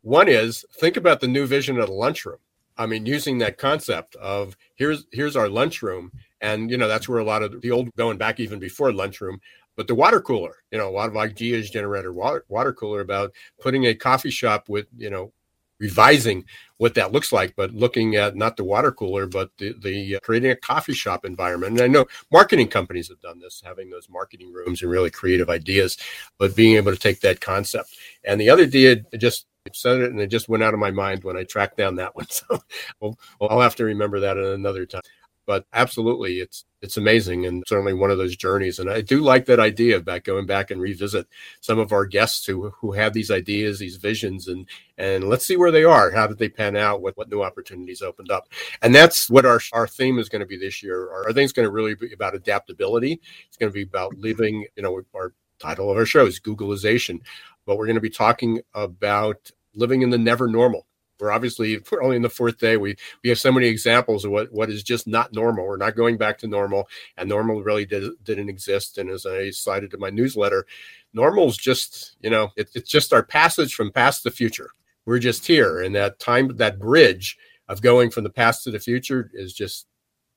One 0.01 0.27
is 0.27 0.65
think 0.79 0.97
about 0.97 1.19
the 1.19 1.27
new 1.27 1.45
vision 1.45 1.79
of 1.79 1.87
the 1.87 1.93
lunchroom. 1.93 2.37
I 2.77 2.85
mean, 2.85 3.05
using 3.05 3.39
that 3.39 3.57
concept 3.57 4.15
of 4.15 4.55
here's 4.75 5.05
here's 5.11 5.35
our 5.35 5.49
lunchroom, 5.49 6.11
and 6.41 6.71
you 6.71 6.77
know 6.77 6.87
that's 6.87 7.09
where 7.09 7.19
a 7.19 7.23
lot 7.23 7.43
of 7.43 7.61
the 7.61 7.71
old 7.71 7.93
going 7.95 8.17
back 8.17 8.39
even 8.39 8.59
before 8.59 8.93
lunchroom. 8.93 9.41
But 9.75 9.87
the 9.87 9.95
water 9.95 10.19
cooler, 10.19 10.55
you 10.71 10.77
know, 10.77 10.89
a 10.89 10.91
lot 10.91 11.07
of 11.07 11.15
ideas 11.15 11.69
generated 11.69 12.11
water, 12.11 12.43
water 12.49 12.73
cooler 12.73 12.99
about 12.99 13.31
putting 13.61 13.85
a 13.85 13.95
coffee 13.95 14.29
shop 14.29 14.67
with, 14.67 14.87
you 14.97 15.09
know, 15.09 15.31
revising 15.79 16.45
what 16.77 16.95
that 16.95 17.11
looks 17.11 17.31
like, 17.31 17.55
but 17.55 17.73
looking 17.73 18.15
at 18.15 18.35
not 18.35 18.57
the 18.57 18.63
water 18.63 18.91
cooler, 18.91 19.27
but 19.27 19.51
the, 19.57 19.73
the 19.81 20.15
uh, 20.15 20.19
creating 20.21 20.51
a 20.51 20.55
coffee 20.55 20.93
shop 20.93 21.25
environment. 21.25 21.73
And 21.73 21.81
I 21.81 21.87
know 21.87 22.05
marketing 22.31 22.67
companies 22.67 23.09
have 23.09 23.19
done 23.21 23.39
this, 23.39 23.61
having 23.65 23.89
those 23.89 24.09
marketing 24.09 24.53
rooms 24.53 24.81
and 24.81 24.91
really 24.91 25.09
creative 25.09 25.49
ideas, 25.49 25.97
but 26.37 26.55
being 26.55 26.75
able 26.77 26.91
to 26.91 26.99
take 26.99 27.19
that 27.21 27.41
concept. 27.41 27.89
And 28.23 28.39
the 28.39 28.49
other 28.49 28.63
idea, 28.63 28.97
just 29.17 29.45
said 29.73 29.99
it 29.99 30.11
and 30.11 30.19
it 30.19 30.27
just 30.27 30.49
went 30.49 30.63
out 30.63 30.73
of 30.73 30.79
my 30.79 30.89
mind 30.89 31.23
when 31.23 31.37
I 31.37 31.43
tracked 31.43 31.77
down 31.77 31.95
that 31.95 32.15
one. 32.15 32.25
So 32.49 32.63
well, 32.99 33.17
I'll 33.41 33.61
have 33.61 33.75
to 33.75 33.85
remember 33.85 34.21
that 34.21 34.37
at 34.37 34.45
another 34.45 34.85
time 34.85 35.01
but 35.49 35.65
absolutely 35.73 36.41
it's 36.41 36.63
it's 36.79 36.95
amazing 36.95 37.43
and 37.43 37.63
certainly 37.65 37.91
one 37.91 38.11
of 38.11 38.19
those 38.19 38.35
journeys. 38.35 38.77
And 38.77 38.87
i 38.87 39.01
do 39.01 39.19
like 39.19 39.45
that 39.45 39.59
idea 39.59 39.97
about 39.97 40.23
going 40.23 40.45
back 40.45 40.69
and 40.69 40.79
revisit 40.79 41.25
some 41.59 41.79
of 41.79 41.91
our 41.91 42.05
guests 42.05 42.45
who 42.45 42.69
who 42.81 42.91
have 42.91 43.13
these 43.13 43.31
ideas 43.31 43.79
these 43.79 43.95
visions 43.95 44.47
and 44.47 44.67
and 44.95 45.23
let's 45.23 45.47
see 45.47 45.57
where 45.57 45.71
they 45.71 45.83
are 45.83 46.11
how 46.11 46.27
did 46.27 46.37
they 46.37 46.49
pan 46.49 46.77
out 46.77 47.01
what, 47.01 47.17
what 47.17 47.31
new 47.31 47.41
opportunities 47.41 48.03
opened 48.03 48.29
up. 48.29 48.47
And 48.83 48.93
that's 48.93 49.27
what 49.27 49.43
our 49.43 49.59
our 49.73 49.87
theme 49.87 50.19
is 50.19 50.29
going 50.29 50.41
to 50.41 50.45
be 50.45 50.55
this 50.55 50.83
year. 50.83 51.09
Our, 51.09 51.25
our 51.25 51.33
thing's 51.33 51.51
going 51.51 51.67
to 51.67 51.71
really 51.71 51.95
be 51.95 52.13
about 52.13 52.35
adaptability. 52.35 53.19
It's 53.47 53.57
going 53.57 53.71
to 53.71 53.73
be 53.73 53.81
about 53.81 54.19
living 54.19 54.67
you 54.75 54.83
know 54.83 55.01
our 55.15 55.33
title 55.57 55.89
of 55.89 55.97
our 55.97 56.05
show 56.05 56.27
is 56.27 56.39
googlization 56.39 57.21
but 57.65 57.77
we're 57.77 57.87
going 57.87 57.95
to 57.95 58.01
be 58.01 58.09
talking 58.25 58.61
about 58.75 59.51
living 59.73 60.03
in 60.03 60.11
the 60.11 60.17
never 60.17 60.47
normal 60.47 60.85
we're 61.19 61.31
obviously 61.31 61.79
we're 61.91 62.01
only 62.01 62.15
in 62.15 62.21
the 62.21 62.29
fourth 62.29 62.57
day. 62.57 62.77
We 62.77 62.95
we 63.23 63.29
have 63.29 63.39
so 63.39 63.51
many 63.51 63.67
examples 63.67 64.25
of 64.25 64.31
what 64.31 64.51
what 64.51 64.69
is 64.69 64.83
just 64.83 65.07
not 65.07 65.33
normal. 65.33 65.65
We're 65.65 65.77
not 65.77 65.95
going 65.95 66.17
back 66.17 66.37
to 66.39 66.47
normal, 66.47 66.87
and 67.17 67.29
normal 67.29 67.63
really 67.63 67.85
did, 67.85 68.11
didn't 68.23 68.49
exist. 68.49 68.97
And 68.97 69.09
as 69.09 69.25
I 69.25 69.49
cited 69.51 69.93
in 69.93 69.99
my 69.99 70.09
newsletter, 70.09 70.65
normal 71.13 71.47
is 71.47 71.57
just 71.57 72.15
you 72.21 72.29
know 72.29 72.49
it, 72.55 72.69
it's 72.75 72.89
just 72.89 73.13
our 73.13 73.23
passage 73.23 73.73
from 73.73 73.91
past 73.91 74.23
to 74.23 74.31
future. 74.31 74.71
We're 75.05 75.19
just 75.19 75.47
here, 75.47 75.81
and 75.81 75.95
that 75.95 76.19
time 76.19 76.55
that 76.57 76.79
bridge 76.79 77.37
of 77.67 77.81
going 77.81 78.09
from 78.09 78.23
the 78.23 78.29
past 78.29 78.63
to 78.63 78.71
the 78.71 78.79
future 78.79 79.29
is 79.33 79.53
just 79.53 79.87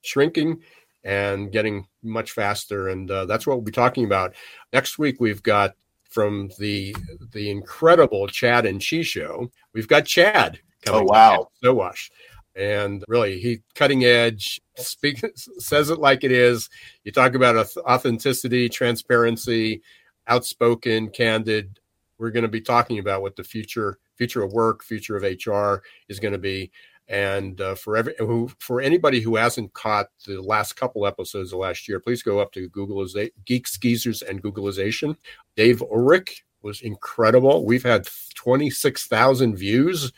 shrinking 0.01 0.61
and 1.03 1.51
getting 1.51 1.87
much 2.01 2.31
faster. 2.31 2.87
And 2.87 3.09
uh, 3.09 3.25
that's 3.25 3.45
what 3.45 3.57
we'll 3.57 3.65
be 3.65 3.71
talking 3.71 4.05
about 4.05 4.35
next 4.71 4.97
week. 4.97 5.17
We've 5.19 5.43
got 5.43 5.75
from 6.13 6.49
the 6.59 6.95
the 7.31 7.49
incredible 7.49 8.27
Chad 8.27 8.65
and 8.65 8.79
Cheese 8.79 9.07
show. 9.07 9.51
We've 9.73 9.87
got 9.87 10.05
Chad 10.05 10.59
coming. 10.85 11.01
Oh 11.01 11.05
wow, 11.05 11.49
Sowash, 11.63 12.09
and 12.55 13.03
really 13.07 13.39
he 13.39 13.61
cutting 13.75 14.05
edge. 14.05 14.61
Speak 14.77 15.21
says 15.35 15.89
it 15.89 15.99
like 15.99 16.23
it 16.23 16.31
is. 16.31 16.69
You 17.03 17.11
talk 17.11 17.33
about 17.33 17.67
authenticity, 17.77 18.69
transparency, 18.69 19.81
outspoken, 20.27 21.09
candid. 21.09 21.79
We're 22.19 22.31
going 22.31 22.43
to 22.43 22.49
be 22.49 22.61
talking 22.61 22.99
about 22.99 23.21
what 23.21 23.35
the 23.35 23.43
future 23.43 23.97
future 24.15 24.43
of 24.43 24.53
work, 24.53 24.83
future 24.83 25.17
of 25.17 25.23
HR 25.23 25.83
is 26.07 26.19
going 26.19 26.33
to 26.33 26.37
be. 26.37 26.71
And 27.09 27.59
uh, 27.59 27.75
for 27.75 27.97
every 27.97 28.13
who, 28.17 28.49
for 28.59 28.81
anybody 28.81 29.19
who 29.19 29.35
hasn't 29.35 29.73
caught 29.73 30.07
the 30.25 30.41
last 30.41 30.73
couple 30.73 31.05
episodes 31.05 31.51
of 31.51 31.59
last 31.59 31.87
year, 31.87 31.99
please 31.99 32.23
go 32.23 32.39
up 32.39 32.51
to 32.53 32.69
Google 32.69 33.05
Geeks 33.45 33.77
Geezers 33.77 34.21
and 34.21 34.41
Googlization. 34.41 35.17
Dave 35.55 35.81
Ulrich 35.81 36.45
was 36.61 36.81
incredible. 36.81 37.65
We've 37.65 37.83
had 37.83 38.07
26,000 38.35 39.55
views 39.55 40.11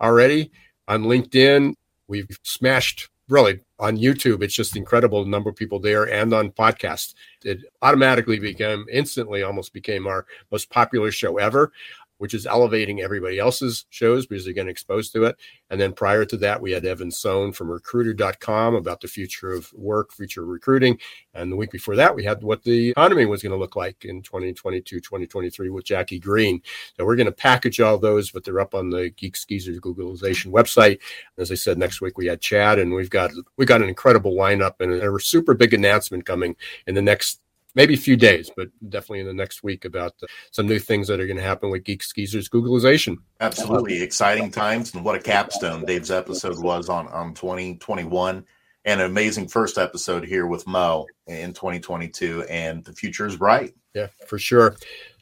already 0.00 0.50
on 0.88 1.04
LinkedIn. 1.04 1.74
We've 2.08 2.26
smashed 2.42 3.10
really 3.28 3.60
on 3.78 3.96
YouTube. 3.96 4.42
It's 4.42 4.54
just 4.54 4.76
incredible 4.76 5.22
the 5.22 5.30
number 5.30 5.48
of 5.48 5.56
people 5.56 5.78
there 5.78 6.08
and 6.10 6.32
on 6.32 6.50
podcast. 6.50 7.14
It 7.44 7.60
automatically 7.80 8.38
became 8.38 8.86
instantly 8.90 9.42
almost 9.42 9.72
became 9.72 10.06
our 10.06 10.26
most 10.50 10.68
popular 10.70 11.10
show 11.10 11.38
ever 11.38 11.72
which 12.20 12.34
is 12.34 12.46
elevating 12.46 13.00
everybody 13.00 13.38
else's 13.38 13.86
shows 13.88 14.26
because 14.26 14.44
they're 14.44 14.52
getting 14.52 14.70
exposed 14.70 15.10
to 15.10 15.24
it. 15.24 15.38
And 15.70 15.80
then 15.80 15.94
prior 15.94 16.26
to 16.26 16.36
that, 16.36 16.60
we 16.60 16.70
had 16.70 16.84
Evan 16.84 17.10
Sohn 17.10 17.50
from 17.50 17.70
recruiter.com 17.70 18.74
about 18.74 19.00
the 19.00 19.08
future 19.08 19.50
of 19.52 19.72
work, 19.72 20.12
future 20.12 20.44
recruiting. 20.44 20.98
And 21.32 21.50
the 21.50 21.56
week 21.56 21.70
before 21.70 21.96
that, 21.96 22.14
we 22.14 22.22
had 22.22 22.42
what 22.42 22.62
the 22.62 22.90
economy 22.90 23.24
was 23.24 23.42
going 23.42 23.52
to 23.52 23.58
look 23.58 23.74
like 23.74 24.04
in 24.04 24.20
2022, 24.20 25.00
2023 25.00 25.70
with 25.70 25.86
Jackie 25.86 26.18
Green. 26.18 26.60
So 26.98 27.06
we're 27.06 27.16
going 27.16 27.24
to 27.24 27.32
package 27.32 27.80
all 27.80 27.96
those, 27.96 28.30
but 28.30 28.44
they're 28.44 28.60
up 28.60 28.74
on 28.74 28.90
the 28.90 29.08
Geeks 29.16 29.46
Geezers 29.46 29.80
Googlization 29.80 30.52
website. 30.52 30.98
As 31.38 31.50
I 31.50 31.54
said, 31.54 31.78
next 31.78 32.02
week 32.02 32.18
we 32.18 32.26
had 32.26 32.42
Chad, 32.42 32.78
and 32.78 32.92
we've 32.92 33.08
got 33.08 33.30
we 33.56 33.64
got 33.64 33.80
an 33.80 33.88
incredible 33.88 34.34
lineup 34.34 34.74
and 34.80 34.92
a 34.92 35.20
super 35.20 35.54
big 35.54 35.72
announcement 35.72 36.26
coming 36.26 36.54
in 36.86 36.94
the 36.94 37.00
next 37.00 37.40
maybe 37.74 37.94
a 37.94 37.98
few 37.98 38.16
days, 38.16 38.50
but 38.56 38.68
definitely 38.88 39.20
in 39.20 39.26
the 39.26 39.34
next 39.34 39.62
week 39.62 39.84
about 39.84 40.14
uh, 40.22 40.26
some 40.50 40.66
new 40.66 40.78
things 40.78 41.08
that 41.08 41.20
are 41.20 41.26
going 41.26 41.36
to 41.36 41.42
happen 41.42 41.70
with 41.70 41.84
Geeks 41.84 42.12
Geezers 42.12 42.48
Googlization. 42.48 43.16
Absolutely 43.40 44.02
exciting 44.02 44.50
times, 44.50 44.94
and 44.94 45.04
what 45.04 45.16
a 45.16 45.20
capstone 45.20 45.84
Dave's 45.84 46.10
episode 46.10 46.58
was 46.58 46.88
on 46.88 47.08
on 47.08 47.34
2021, 47.34 48.44
and 48.84 49.00
an 49.00 49.06
amazing 49.06 49.48
first 49.48 49.78
episode 49.78 50.24
here 50.24 50.46
with 50.46 50.66
Mo 50.66 51.06
in 51.26 51.52
2022, 51.52 52.44
and 52.48 52.84
the 52.84 52.92
future 52.92 53.26
is 53.26 53.36
bright. 53.36 53.74
Yeah, 53.94 54.08
for 54.26 54.38
sure. 54.38 54.76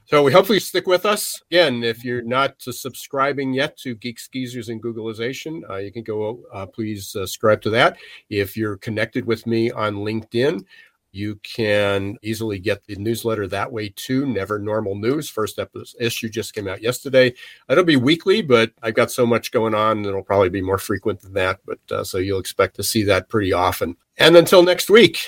So 0.08 0.22
we 0.22 0.32
hopefully 0.32 0.58
stick 0.58 0.86
with 0.86 1.04
us. 1.04 1.38
Again, 1.50 1.84
if 1.84 2.02
you're 2.02 2.22
not 2.22 2.54
subscribing 2.60 3.52
yet 3.52 3.76
to 3.80 3.94
Geeks 3.94 4.26
Geezers 4.28 4.70
and 4.70 4.82
Googlization, 4.82 5.68
uh, 5.68 5.76
you 5.76 5.92
can 5.92 6.02
go, 6.02 6.40
uh, 6.50 6.64
please 6.64 7.14
uh, 7.14 7.26
subscribe 7.26 7.60
to 7.60 7.70
that. 7.70 7.98
If 8.30 8.56
you're 8.56 8.78
connected 8.78 9.26
with 9.26 9.46
me 9.46 9.70
on 9.70 9.96
LinkedIn, 9.96 10.64
you 11.12 11.36
can 11.42 12.16
easily 12.22 12.58
get 12.58 12.84
the 12.84 12.96
newsletter 12.96 13.46
that 13.48 13.72
way 13.72 13.92
too. 13.94 14.26
Never 14.26 14.58
Normal 14.58 14.94
News. 14.94 15.28
First 15.28 15.58
episode, 15.58 16.00
issue 16.00 16.28
just 16.28 16.54
came 16.54 16.68
out 16.68 16.82
yesterday. 16.82 17.34
It'll 17.68 17.84
be 17.84 17.96
weekly, 17.96 18.42
but 18.42 18.72
I've 18.82 18.94
got 18.94 19.10
so 19.10 19.26
much 19.26 19.50
going 19.50 19.74
on, 19.74 20.04
it'll 20.04 20.22
probably 20.22 20.50
be 20.50 20.62
more 20.62 20.78
frequent 20.78 21.20
than 21.20 21.34
that. 21.34 21.60
But 21.64 21.78
uh, 21.90 22.04
so 22.04 22.18
you'll 22.18 22.40
expect 22.40 22.76
to 22.76 22.82
see 22.82 23.02
that 23.04 23.28
pretty 23.28 23.52
often. 23.52 23.96
And 24.18 24.36
until 24.36 24.62
next 24.62 24.90
week, 24.90 25.18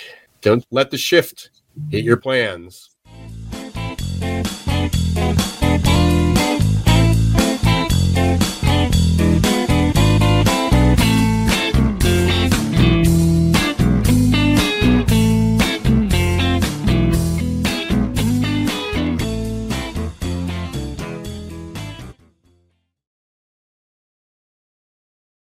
don't 0.40 0.66
let 0.70 0.90
the 0.90 0.98
shift 0.98 1.50
hit 1.90 2.04
your 2.04 2.16
plans. 2.16 2.90